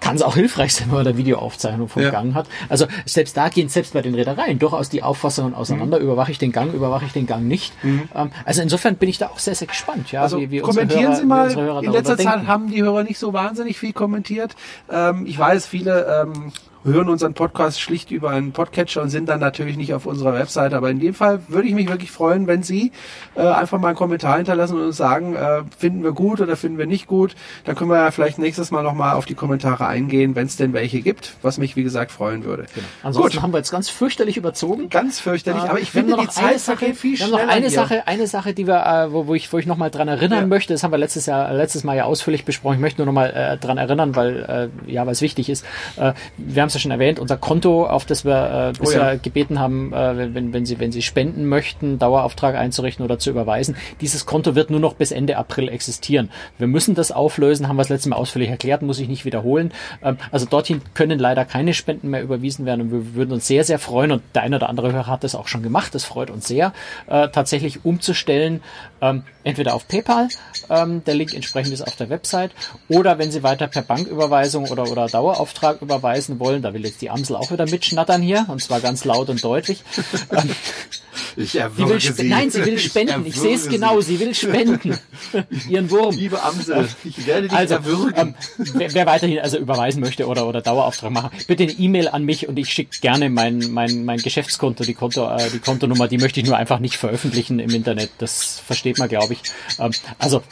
kann 0.00 0.16
es 0.16 0.22
auch 0.22 0.34
hilfreich 0.34 0.74
sein, 0.74 0.88
wenn 0.88 0.96
man 0.96 1.04
da 1.04 1.16
Videoaufzeichnung 1.16 1.88
vom 1.88 2.02
ja. 2.02 2.10
Gang 2.10 2.34
hat. 2.34 2.46
Also 2.68 2.86
selbst 3.06 3.36
da 3.36 3.48
gehen 3.48 3.68
selbst 3.68 3.94
bei 3.94 4.02
den 4.02 4.14
Reedereien 4.14 4.58
durchaus 4.58 4.88
die 4.88 5.02
Auffassungen 5.02 5.54
auseinander. 5.54 5.98
Mhm. 5.98 6.04
Überwache 6.04 6.30
ich 6.30 6.38
den 6.38 6.52
Gang, 6.52 6.74
überwache 6.74 7.06
ich 7.06 7.12
den 7.12 7.26
Gang 7.26 7.44
nicht. 7.44 7.72
Mhm. 7.82 8.08
Ähm, 8.14 8.30
also 8.44 8.62
insofern 8.62 8.96
bin 8.96 9.08
ich 9.08 9.18
da 9.18 9.28
auch 9.28 9.38
sehr, 9.38 9.54
sehr 9.54 9.68
gespannt. 9.68 10.12
Ja, 10.12 10.22
also 10.22 10.38
wie, 10.38 10.50
wie 10.50 10.58
kommentieren 10.60 11.04
Hörer, 11.04 11.16
Sie 11.16 11.26
mal, 11.26 11.84
in 11.84 11.92
letzter 11.92 12.18
Zeit 12.18 12.46
haben 12.46 12.70
die 12.70 12.82
Hörer 12.82 13.02
nicht 13.02 13.18
so 13.18 13.32
wahnsinnig 13.32 13.78
viel 13.78 13.92
kommentiert. 13.92 14.54
Ähm, 14.90 15.26
ich 15.26 15.38
weiß, 15.38 15.66
viele 15.66 16.26
ähm, 16.26 16.52
hören 16.84 17.08
unseren 17.08 17.34
Podcast 17.34 17.80
schlicht 17.80 18.10
über 18.10 18.30
einen 18.30 18.52
Podcatcher 18.52 19.02
und 19.02 19.08
sind 19.08 19.28
dann 19.28 19.40
natürlich 19.40 19.76
nicht 19.76 19.94
auf 19.94 20.06
unserer 20.06 20.34
Webseite. 20.34 20.76
Aber 20.76 20.90
in 20.90 21.00
dem 21.00 21.14
Fall 21.14 21.40
würde 21.48 21.66
ich 21.66 21.74
mich 21.74 21.88
wirklich 21.88 22.10
freuen, 22.10 22.46
wenn 22.46 22.62
Sie 22.62 22.92
äh, 23.34 23.40
einfach 23.40 23.80
mal 23.80 23.88
einen 23.88 23.96
Kommentar 23.96 24.36
hinterlassen 24.36 24.76
und 24.76 24.86
uns 24.86 24.96
sagen, 24.96 25.34
äh, 25.34 25.62
finden 25.76 26.02
wir 26.02 26.12
gut 26.12 26.40
oder 26.40 26.56
finden 26.56 26.78
wir 26.78 26.86
nicht 26.86 27.06
gut. 27.06 27.34
Dann 27.64 27.74
können 27.74 27.90
wir 27.90 27.96
ja 27.96 28.10
vielleicht 28.10 28.38
nächstes 28.38 28.70
Mal 28.70 28.82
nochmal 28.82 29.14
auf 29.14 29.24
die 29.24 29.34
Kommentare 29.34 29.86
eingehen, 29.86 30.36
wenn 30.36 30.46
es 30.46 30.56
denn 30.56 30.72
welche 30.72 31.00
gibt, 31.00 31.36
was 31.42 31.58
mich 31.58 31.74
wie 31.76 31.82
gesagt 31.82 32.12
freuen 32.12 32.44
würde. 32.44 32.66
Genau. 32.74 32.86
Ansonsten 33.02 33.36
gut. 33.36 33.42
haben 33.42 33.52
wir 33.52 33.58
jetzt 33.58 33.70
ganz 33.70 33.88
fürchterlich 33.88 34.36
überzogen. 34.36 34.90
Ganz 34.90 35.20
fürchterlich, 35.20 35.62
aber 35.62 35.80
ich 35.80 35.90
finde 35.90 36.16
die 36.20 36.28
Zeit 36.28 36.60
Sache, 36.60 36.94
viel 36.94 37.16
schneller. 37.16 37.44
Noch 37.44 37.48
eine 37.48 37.66
hier. 37.66 37.70
Sache, 37.70 38.06
eine 38.06 38.26
Sache, 38.26 38.52
die 38.52 38.66
wir, 38.66 38.84
äh, 38.84 39.12
wo, 39.12 39.26
wo 39.26 39.34
ich, 39.34 39.52
wo 39.52 39.58
ich 39.58 39.66
nochmal 39.66 39.90
dran 39.90 40.08
erinnern 40.08 40.40
ja. 40.40 40.46
möchte. 40.46 40.74
Das 40.74 40.82
haben 40.82 40.90
wir 40.90 40.98
letztes 40.98 41.26
Jahr, 41.26 41.52
letztes 41.52 41.82
Mal 41.84 41.96
ja 41.96 42.04
ausführlich 42.04 42.44
besprochen. 42.44 42.74
Ich 42.74 42.80
möchte 42.80 43.00
nur 43.00 43.06
nochmal 43.06 43.30
äh, 43.30 43.56
dran 43.58 43.78
erinnern, 43.78 44.14
weil 44.14 44.70
äh, 44.86 44.90
ja, 44.90 45.04
es 45.04 45.22
wichtig 45.22 45.48
ist. 45.48 45.64
Äh, 45.96 46.12
wir 46.36 46.62
haben 46.62 46.73
es 46.74 46.80
ja 46.80 46.80
schon 46.80 46.90
erwähnt, 46.90 47.18
unser 47.18 47.36
Konto, 47.36 47.86
auf 47.86 48.04
das 48.04 48.24
wir 48.24 48.72
äh, 48.74 48.78
bisher 48.78 49.00
oh 49.00 49.04
ja. 49.04 49.14
gebeten 49.14 49.58
haben, 49.60 49.92
äh, 49.92 50.34
wenn, 50.34 50.52
wenn, 50.52 50.66
Sie, 50.66 50.78
wenn 50.80 50.92
Sie 50.92 51.02
spenden 51.02 51.46
möchten, 51.46 51.98
Dauerauftrag 51.98 52.56
einzurichten 52.56 53.04
oder 53.04 53.18
zu 53.18 53.30
überweisen. 53.30 53.76
Dieses 54.00 54.26
Konto 54.26 54.54
wird 54.54 54.70
nur 54.70 54.80
noch 54.80 54.94
bis 54.94 55.12
Ende 55.12 55.36
April 55.36 55.68
existieren. 55.68 56.30
Wir 56.58 56.66
müssen 56.66 56.94
das 56.94 57.12
auflösen, 57.12 57.68
haben 57.68 57.76
wir 57.76 57.82
das 57.82 57.88
letzte 57.88 58.08
Mal 58.08 58.16
ausführlich 58.16 58.50
erklärt, 58.50 58.82
muss 58.82 58.98
ich 58.98 59.08
nicht 59.08 59.24
wiederholen. 59.24 59.72
Ähm, 60.02 60.18
also 60.30 60.46
dorthin 60.46 60.82
können 60.94 61.18
leider 61.18 61.44
keine 61.44 61.74
Spenden 61.74 62.10
mehr 62.10 62.22
überwiesen 62.22 62.66
werden 62.66 62.82
und 62.82 62.92
wir 62.92 63.14
würden 63.14 63.32
uns 63.32 63.46
sehr, 63.46 63.64
sehr 63.64 63.78
freuen 63.78 64.12
und 64.12 64.22
der 64.34 64.42
eine 64.42 64.56
oder 64.56 64.68
andere 64.68 64.92
Hörer 64.92 65.06
hat 65.06 65.24
das 65.24 65.34
auch 65.34 65.48
schon 65.48 65.62
gemacht, 65.62 65.94
das 65.94 66.04
freut 66.04 66.30
uns 66.30 66.46
sehr, 66.46 66.72
äh, 67.06 67.28
tatsächlich 67.28 67.84
umzustellen, 67.84 68.60
ähm, 69.00 69.22
entweder 69.44 69.74
auf 69.74 69.86
PayPal, 69.86 70.28
ähm, 70.70 71.04
der 71.04 71.14
Link 71.14 71.34
entsprechend 71.34 71.72
ist 71.72 71.82
auf 71.82 71.96
der 71.96 72.08
Website, 72.10 72.52
oder 72.88 73.18
wenn 73.18 73.30
Sie 73.30 73.42
weiter 73.42 73.66
per 73.66 73.82
Banküberweisung 73.82 74.68
oder, 74.68 74.90
oder 74.90 75.06
Dauerauftrag 75.06 75.82
überweisen 75.82 76.40
wollen, 76.40 76.62
da 76.64 76.74
will 76.74 76.84
jetzt 76.84 77.02
die 77.02 77.10
Amsel 77.10 77.36
auch 77.36 77.50
wieder 77.50 77.68
mitschnattern 77.68 78.22
hier, 78.22 78.46
und 78.48 78.62
zwar 78.62 78.80
ganz 78.80 79.04
laut 79.04 79.28
und 79.28 79.42
deutlich. 79.44 79.82
Ich 81.36 81.56
erwürge 81.56 82.00
sie. 82.00 82.12
sie. 82.12 82.28
Nein, 82.28 82.50
sie 82.50 82.64
will 82.64 82.78
spenden. 82.78 83.22
Ich, 83.26 83.34
ich 83.34 83.40
sehe 83.40 83.54
es 83.54 83.68
genau, 83.68 84.00
sie 84.00 84.18
will 84.20 84.34
spenden. 84.34 84.98
Ihren 85.68 85.90
Wurm. 85.90 86.14
Liebe 86.14 86.42
Amsel, 86.42 86.88
ich 87.04 87.26
werde 87.26 87.48
dich 87.48 87.56
also, 87.56 87.74
erwürgen. 87.74 88.14
Ähm, 88.16 88.34
wer, 88.74 88.94
wer, 88.94 89.06
weiterhin 89.06 89.38
also 89.40 89.58
überweisen 89.58 90.00
möchte 90.00 90.26
oder, 90.26 90.46
oder 90.46 90.60
Dauerauftrag 90.60 91.10
machen, 91.10 91.30
bitte 91.46 91.64
eine 91.64 91.72
E-Mail 91.72 92.08
an 92.08 92.24
mich 92.24 92.48
und 92.48 92.58
ich 92.58 92.70
schicke 92.70 92.98
gerne 93.00 93.30
mein, 93.30 93.70
mein, 93.70 94.04
mein 94.04 94.18
Geschäftskonto, 94.18 94.84
die, 94.84 94.94
Konto, 94.94 95.28
äh, 95.28 95.50
die 95.50 95.58
Kontonummer, 95.58 96.08
die 96.08 96.18
möchte 96.18 96.40
ich 96.40 96.46
nur 96.46 96.56
einfach 96.56 96.78
nicht 96.78 96.96
veröffentlichen 96.96 97.58
im 97.58 97.70
Internet. 97.70 98.10
Das 98.18 98.60
versteht 98.64 98.98
man, 98.98 99.08
glaube 99.08 99.34
ich. 99.34 99.42
Ähm, 99.78 99.92
also 100.18 100.42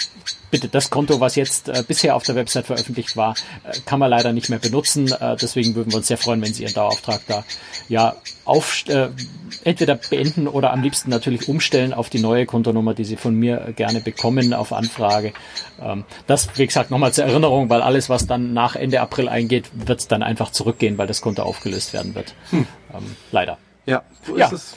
bitte, 0.52 0.68
das 0.68 0.90
Konto, 0.90 1.18
was 1.18 1.34
jetzt 1.34 1.68
äh, 1.68 1.82
bisher 1.86 2.14
auf 2.14 2.22
der 2.22 2.36
Website 2.36 2.66
veröffentlicht 2.66 3.16
war, 3.16 3.34
äh, 3.64 3.72
kann 3.84 3.98
man 3.98 4.10
leider 4.10 4.32
nicht 4.32 4.50
mehr 4.50 4.60
benutzen. 4.60 5.10
Äh, 5.10 5.36
deswegen 5.36 5.74
würden 5.74 5.90
wir 5.92 5.96
uns 5.96 6.06
sehr 6.06 6.18
freuen, 6.18 6.40
wenn 6.42 6.54
Sie 6.54 6.62
Ihren 6.62 6.74
Dauerauftrag 6.74 7.22
da 7.26 7.44
ja 7.88 8.14
auf, 8.44 8.84
äh, 8.88 9.08
entweder 9.64 9.96
beenden 9.96 10.46
oder 10.52 10.72
am 10.72 10.82
liebsten 10.82 11.10
natürlich 11.10 11.48
umstellen 11.48 11.92
auf 11.92 12.10
die 12.10 12.18
neue 12.18 12.46
Kontonummer, 12.46 12.94
die 12.94 13.04
Sie 13.04 13.16
von 13.16 13.34
mir 13.34 13.72
gerne 13.76 14.00
bekommen 14.00 14.54
auf 14.54 14.72
Anfrage. 14.72 15.32
Ähm, 15.80 16.04
das, 16.26 16.48
wie 16.56 16.66
gesagt, 16.66 16.90
nochmal 16.90 17.12
zur 17.12 17.24
Erinnerung, 17.24 17.70
weil 17.70 17.82
alles, 17.82 18.08
was 18.08 18.26
dann 18.26 18.52
nach 18.52 18.76
Ende 18.76 19.00
April 19.00 19.28
eingeht, 19.28 19.70
wird 19.72 20.10
dann 20.12 20.22
einfach 20.22 20.50
zurückgehen, 20.50 20.98
weil 20.98 21.06
das 21.06 21.20
Konto 21.20 21.42
aufgelöst 21.42 21.92
werden 21.92 22.14
wird. 22.14 22.34
Hm. 22.50 22.66
Ähm, 22.94 23.16
leider. 23.30 23.58
Ja, 23.86 24.02
so 24.26 24.36
ja. 24.36 24.46
ist 24.46 24.52
es. 24.52 24.76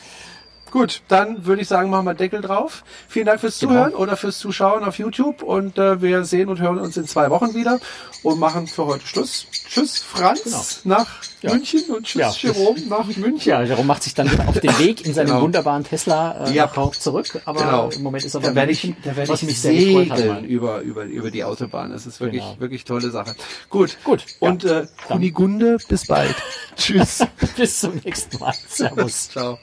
Gut, 0.76 1.04
dann 1.08 1.46
würde 1.46 1.62
ich 1.62 1.70
sagen, 1.70 1.90
machen 1.90 2.04
wir 2.06 2.16
Deckel 2.16 2.42
drauf. 2.42 2.84
Vielen 3.08 3.28
Dank 3.28 3.40
fürs 3.40 3.60
genau. 3.60 3.72
Zuhören 3.72 3.92
genau. 3.92 4.04
oder 4.04 4.18
fürs 4.18 4.40
Zuschauen 4.40 4.84
auf 4.84 4.98
YouTube 4.98 5.42
und 5.42 5.78
äh, 5.78 6.02
wir 6.02 6.26
sehen 6.26 6.50
und 6.50 6.60
hören 6.60 6.80
uns 6.80 6.98
in 6.98 7.08
zwei 7.08 7.30
Wochen 7.30 7.56
wieder 7.56 7.80
und 8.24 8.40
machen 8.42 8.68
für 8.68 8.86
heute 8.86 9.08
Schluss. 9.08 9.48
Tschüss 9.70 10.04
Franz 10.04 10.82
genau. 10.84 10.98
nach 10.98 11.08
ja. 11.42 11.54
München 11.54 11.84
und 11.96 12.06
tschüss 12.06 12.42
ja. 12.42 12.52
Jerome 12.52 12.82
nach 12.90 13.06
München. 13.16 13.50
Ja, 13.50 13.64
Jerome 13.64 13.88
macht 13.88 14.04
sich 14.04 14.16
dann 14.16 14.28
auf 14.50 14.60
den 14.60 14.78
Weg 14.78 15.06
in 15.06 15.14
seinen 15.14 15.28
genau. 15.28 15.44
wunderbaren 15.44 15.86
Tesla 15.86 16.46
äh, 16.46 16.54
ja. 16.54 16.66
nach 16.66 16.92
zurück, 16.92 17.42
aber 17.46 17.62
genau. 17.62 17.90
im 17.92 18.04
Moment 18.04 18.26
ist 18.26 18.36
er 18.36 18.42
da 18.42 18.54
werde 18.54 18.74
ich, 18.74 18.94
da 19.02 19.16
werde 19.16 19.34
ich 19.34 19.44
mich 19.44 19.62
segeln 19.62 20.44
über, 20.44 20.82
über, 20.82 21.06
über 21.06 21.32
die 21.32 21.46
Autobahn. 21.46 21.92
Das 21.92 22.06
ist 22.06 22.20
wirklich, 22.20 22.44
genau. 22.44 22.60
wirklich 22.60 22.84
tolle 22.84 23.12
Sache. 23.12 23.34
Gut. 23.70 23.96
Gut. 24.04 24.26
Und 24.42 24.66
äh, 24.66 24.88
Kunigunde, 25.08 25.78
bis 25.88 26.06
bald. 26.06 26.36
tschüss. 26.76 27.26
bis 27.56 27.80
zum 27.80 27.96
nächsten 28.04 28.40
Mal. 28.40 28.54
Servus. 28.68 29.30
Ciao. 29.32 29.58